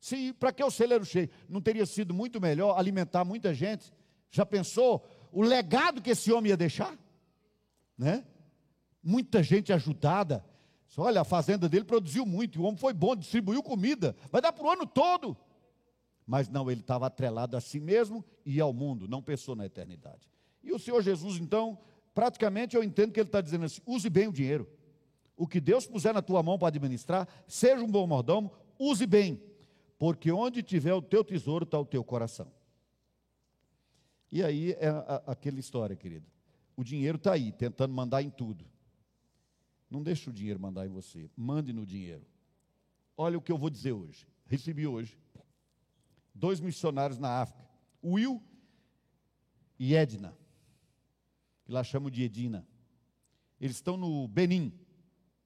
Se 0.00 0.32
para 0.32 0.52
que 0.52 0.62
o 0.62 0.70
celeiro 0.70 1.04
cheio? 1.04 1.30
Não 1.48 1.60
teria 1.60 1.86
sido 1.86 2.12
muito 2.12 2.40
melhor 2.40 2.76
alimentar 2.76 3.24
muita 3.24 3.54
gente? 3.54 3.92
Já 4.30 4.44
pensou 4.44 5.06
o 5.30 5.42
legado 5.42 6.02
que 6.02 6.10
esse 6.10 6.32
homem 6.32 6.50
ia 6.50 6.56
deixar? 6.56 6.98
Né? 7.96 8.24
Muita 9.02 9.42
gente 9.42 9.72
ajudada. 9.72 10.44
Olha, 10.98 11.20
a 11.20 11.24
fazenda 11.24 11.68
dele 11.68 11.84
produziu 11.84 12.24
muito, 12.24 12.60
o 12.60 12.64
homem 12.64 12.78
foi 12.78 12.94
bom, 12.94 13.14
distribuiu 13.14 13.62
comida, 13.62 14.16
vai 14.32 14.40
dar 14.40 14.52
para 14.52 14.64
o 14.64 14.70
ano 14.70 14.86
todo. 14.86 15.36
Mas 16.26 16.48
não, 16.48 16.70
ele 16.70 16.80
estava 16.80 17.06
atrelado 17.06 17.56
a 17.56 17.60
si 17.60 17.78
mesmo 17.78 18.24
e 18.44 18.60
ao 18.60 18.72
mundo, 18.72 19.06
não 19.06 19.22
pensou 19.22 19.54
na 19.54 19.66
eternidade. 19.66 20.28
E 20.62 20.72
o 20.72 20.78
Senhor 20.78 21.02
Jesus, 21.02 21.36
então, 21.38 21.78
praticamente 22.14 22.74
eu 22.74 22.82
entendo 22.82 23.12
que 23.12 23.20
ele 23.20 23.28
está 23.28 23.40
dizendo 23.40 23.66
assim: 23.66 23.80
use 23.86 24.08
bem 24.08 24.26
o 24.26 24.32
dinheiro. 24.32 24.68
O 25.36 25.46
que 25.46 25.60
Deus 25.60 25.86
puser 25.86 26.14
na 26.14 26.22
tua 26.22 26.42
mão 26.42 26.58
para 26.58 26.68
administrar, 26.68 27.28
seja 27.46 27.82
um 27.82 27.90
bom 27.90 28.06
mordomo, 28.06 28.52
use 28.78 29.06
bem 29.06 29.40
porque 29.98 30.30
onde 30.30 30.62
tiver 30.62 30.94
o 30.94 31.02
teu 31.02 31.24
tesouro 31.24 31.64
está 31.64 31.78
o 31.78 31.84
teu 31.84 32.04
coração. 32.04 32.52
E 34.30 34.42
aí 34.42 34.72
é 34.72 34.88
a, 34.88 35.22
aquela 35.26 35.58
história, 35.58 35.96
querido. 35.96 36.26
O 36.76 36.84
dinheiro 36.84 37.16
está 37.16 37.32
aí, 37.32 37.52
tentando 37.52 37.94
mandar 37.94 38.22
em 38.22 38.28
tudo. 38.28 38.64
Não 39.90 40.02
deixe 40.02 40.28
o 40.28 40.32
dinheiro 40.32 40.60
mandar 40.60 40.84
em 40.86 40.90
você, 40.90 41.30
mande 41.36 41.72
no 41.72 41.86
dinheiro. 41.86 42.26
Olha 43.16 43.38
o 43.38 43.40
que 43.40 43.50
eu 43.50 43.56
vou 43.56 43.70
dizer 43.70 43.92
hoje. 43.92 44.26
Recebi 44.46 44.86
hoje 44.86 45.18
dois 46.34 46.60
missionários 46.60 47.18
na 47.18 47.40
África, 47.40 47.64
Will 48.04 48.42
e 49.78 49.94
Edna, 49.94 50.36
que 51.64 51.72
lá 51.72 51.82
chamam 51.82 52.10
de 52.10 52.22
Edina. 52.22 52.66
Eles 53.58 53.76
estão 53.76 53.96
no 53.96 54.28
Benin, 54.28 54.70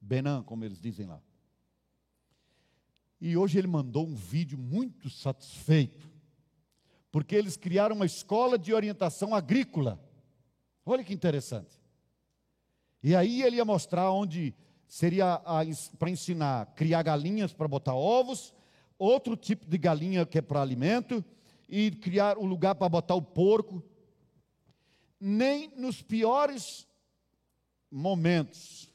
Benin, 0.01 0.43
como 0.45 0.65
eles 0.65 0.81
dizem 0.81 1.07
lá. 1.07 1.21
E 3.21 3.37
hoje 3.37 3.59
ele 3.59 3.67
mandou 3.67 4.07
um 4.07 4.15
vídeo 4.15 4.57
muito 4.57 5.11
satisfeito, 5.11 6.09
porque 7.13 7.35
eles 7.35 7.57
criaram 7.57 7.95
uma 7.95 8.07
escola 8.07 8.59
de 8.59 8.73
orientação 8.73 9.35
agrícola. 9.35 10.01
Olha 10.87 11.05
que 11.05 11.13
interessante. 11.13 11.79
E 13.03 13.15
aí 13.15 13.43
ele 13.43 13.57
ia 13.57 13.65
mostrar 13.65 14.11
onde 14.11 14.55
seria 14.87 15.41
para 15.99 16.11
ensinar 16.11 16.75
criar 16.75 17.03
galinhas 17.03 17.53
para 17.53 17.69
botar 17.69 17.95
ovos, 17.95 18.55
outro 18.99 19.37
tipo 19.37 19.67
de 19.67 19.79
galinha 19.79 20.25
que 20.25 20.39
é 20.39 20.43
para 20.43 20.63
alimento, 20.63 21.25
e 21.69 21.91
criar 21.91 22.39
um 22.39 22.47
lugar 22.47 22.75
para 22.75 22.89
botar 22.89 23.15
o 23.15 23.23
porco. 23.23 23.83
Nem 25.21 25.69
nos 25.77 26.03
piores 26.03 26.89
momentos 27.91 28.90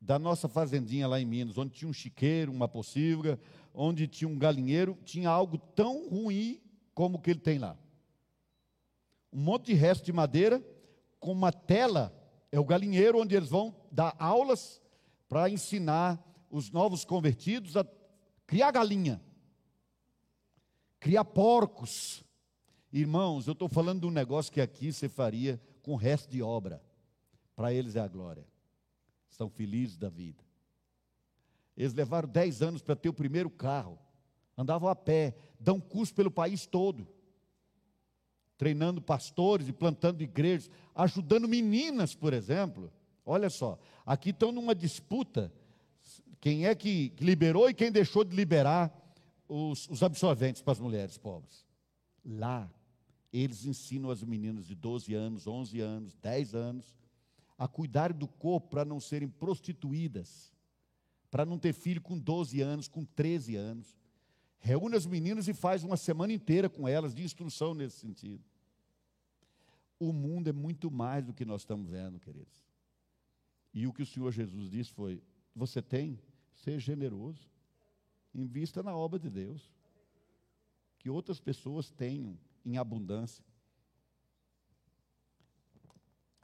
da 0.00 0.18
nossa 0.18 0.48
fazendinha 0.48 1.06
lá 1.06 1.20
em 1.20 1.26
Minas, 1.26 1.58
onde 1.58 1.72
tinha 1.72 1.88
um 1.88 1.92
chiqueiro, 1.92 2.50
uma 2.50 2.66
pocilga, 2.66 3.38
onde 3.74 4.08
tinha 4.08 4.28
um 4.28 4.38
galinheiro, 4.38 4.98
tinha 5.04 5.28
algo 5.28 5.58
tão 5.58 6.08
ruim 6.08 6.60
como 6.94 7.18
o 7.18 7.20
que 7.20 7.30
ele 7.30 7.40
tem 7.40 7.58
lá. 7.58 7.76
Um 9.32 9.40
monte 9.40 9.66
de 9.66 9.74
resto 9.74 10.04
de 10.04 10.12
madeira, 10.12 10.64
com 11.20 11.32
uma 11.32 11.52
tela, 11.52 12.16
é 12.50 12.58
o 12.58 12.64
galinheiro 12.64 13.20
onde 13.20 13.34
eles 13.36 13.50
vão 13.50 13.76
dar 13.92 14.16
aulas 14.18 14.80
para 15.28 15.50
ensinar 15.50 16.18
os 16.50 16.70
novos 16.70 17.04
convertidos 17.04 17.76
a 17.76 17.86
criar 18.46 18.72
galinha, 18.72 19.22
criar 20.98 21.24
porcos. 21.24 22.24
Irmãos, 22.92 23.46
eu 23.46 23.52
estou 23.52 23.68
falando 23.68 24.00
de 24.00 24.06
um 24.06 24.10
negócio 24.10 24.50
que 24.50 24.60
aqui 24.60 24.92
você 24.92 25.08
faria 25.08 25.60
com 25.82 25.92
o 25.92 25.96
resto 25.96 26.28
de 26.28 26.42
obra. 26.42 26.82
Para 27.54 27.72
eles 27.72 27.94
é 27.94 28.00
a 28.00 28.08
glória 28.08 28.49
estão 29.40 29.48
felizes 29.48 29.96
da 29.96 30.10
vida. 30.10 30.44
Eles 31.74 31.94
levaram 31.94 32.28
10 32.28 32.60
anos 32.60 32.82
para 32.82 32.94
ter 32.94 33.08
o 33.08 33.14
primeiro 33.14 33.48
carro, 33.48 33.98
andavam 34.56 34.86
a 34.90 34.94
pé, 34.94 35.34
dão 35.58 35.80
curso 35.80 36.14
pelo 36.14 36.30
país 36.30 36.66
todo, 36.66 37.08
treinando 38.58 39.00
pastores 39.00 39.66
e 39.66 39.72
plantando 39.72 40.20
igrejas, 40.20 40.70
ajudando 40.94 41.48
meninas, 41.48 42.14
por 42.14 42.34
exemplo. 42.34 42.92
Olha 43.24 43.48
só, 43.48 43.78
aqui 44.04 44.28
estão 44.28 44.52
numa 44.52 44.74
disputa 44.74 45.50
quem 46.38 46.66
é 46.66 46.74
que 46.74 47.14
liberou 47.18 47.70
e 47.70 47.74
quem 47.74 47.90
deixou 47.90 48.24
de 48.24 48.36
liberar 48.36 48.92
os, 49.48 49.88
os 49.88 50.02
absorventes 50.02 50.60
para 50.60 50.72
as 50.72 50.80
mulheres 50.80 51.16
pobres. 51.16 51.64
Lá, 52.22 52.70
eles 53.32 53.64
ensinam 53.64 54.10
as 54.10 54.22
meninas 54.22 54.66
de 54.66 54.74
12 54.74 55.14
anos, 55.14 55.46
11 55.46 55.80
anos, 55.80 56.16
10 56.16 56.54
anos, 56.54 56.99
a 57.60 57.68
cuidar 57.68 58.10
do 58.14 58.26
corpo 58.26 58.70
para 58.70 58.86
não 58.86 58.98
serem 58.98 59.28
prostituídas, 59.28 60.50
para 61.30 61.44
não 61.44 61.58
ter 61.58 61.74
filho 61.74 62.00
com 62.00 62.18
12 62.18 62.58
anos, 62.62 62.88
com 62.88 63.04
13 63.04 63.54
anos. 63.54 63.98
Reúne 64.58 64.96
as 64.96 65.04
meninas 65.04 65.46
e 65.46 65.52
faz 65.52 65.84
uma 65.84 65.98
semana 65.98 66.32
inteira 66.32 66.70
com 66.70 66.88
elas 66.88 67.14
de 67.14 67.22
instrução 67.22 67.74
nesse 67.74 67.98
sentido. 67.98 68.42
O 69.98 70.10
mundo 70.10 70.48
é 70.48 70.52
muito 70.54 70.90
mais 70.90 71.26
do 71.26 71.34
que 71.34 71.44
nós 71.44 71.60
estamos 71.60 71.90
vendo, 71.90 72.18
queridos. 72.18 72.66
E 73.74 73.86
o 73.86 73.92
que 73.92 74.02
o 74.02 74.06
Senhor 74.06 74.32
Jesus 74.32 74.70
disse 74.70 74.90
foi: 74.90 75.22
você 75.54 75.82
tem, 75.82 76.18
seja 76.54 76.78
generoso, 76.78 77.46
invista 78.34 78.82
na 78.82 78.96
obra 78.96 79.18
de 79.18 79.28
Deus, 79.28 79.70
que 80.98 81.10
outras 81.10 81.38
pessoas 81.38 81.90
tenham 81.90 82.38
em 82.64 82.78
abundância 82.78 83.44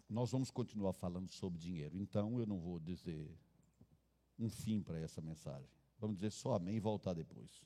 nós 0.08 0.30
vamos 0.30 0.50
continuar 0.50 0.92
falando 0.92 1.30
sobre 1.30 1.58
dinheiro. 1.58 1.96
Então, 1.96 2.38
eu 2.38 2.46
não 2.46 2.58
vou 2.58 2.78
dizer 2.78 3.28
um 4.38 4.48
fim 4.48 4.82
para 4.82 4.98
essa 4.98 5.20
mensagem. 5.20 5.68
Vamos 5.98 6.16
dizer 6.16 6.30
só 6.30 6.54
amém 6.54 6.76
e 6.76 6.80
voltar 6.80 7.14
depois. 7.14 7.64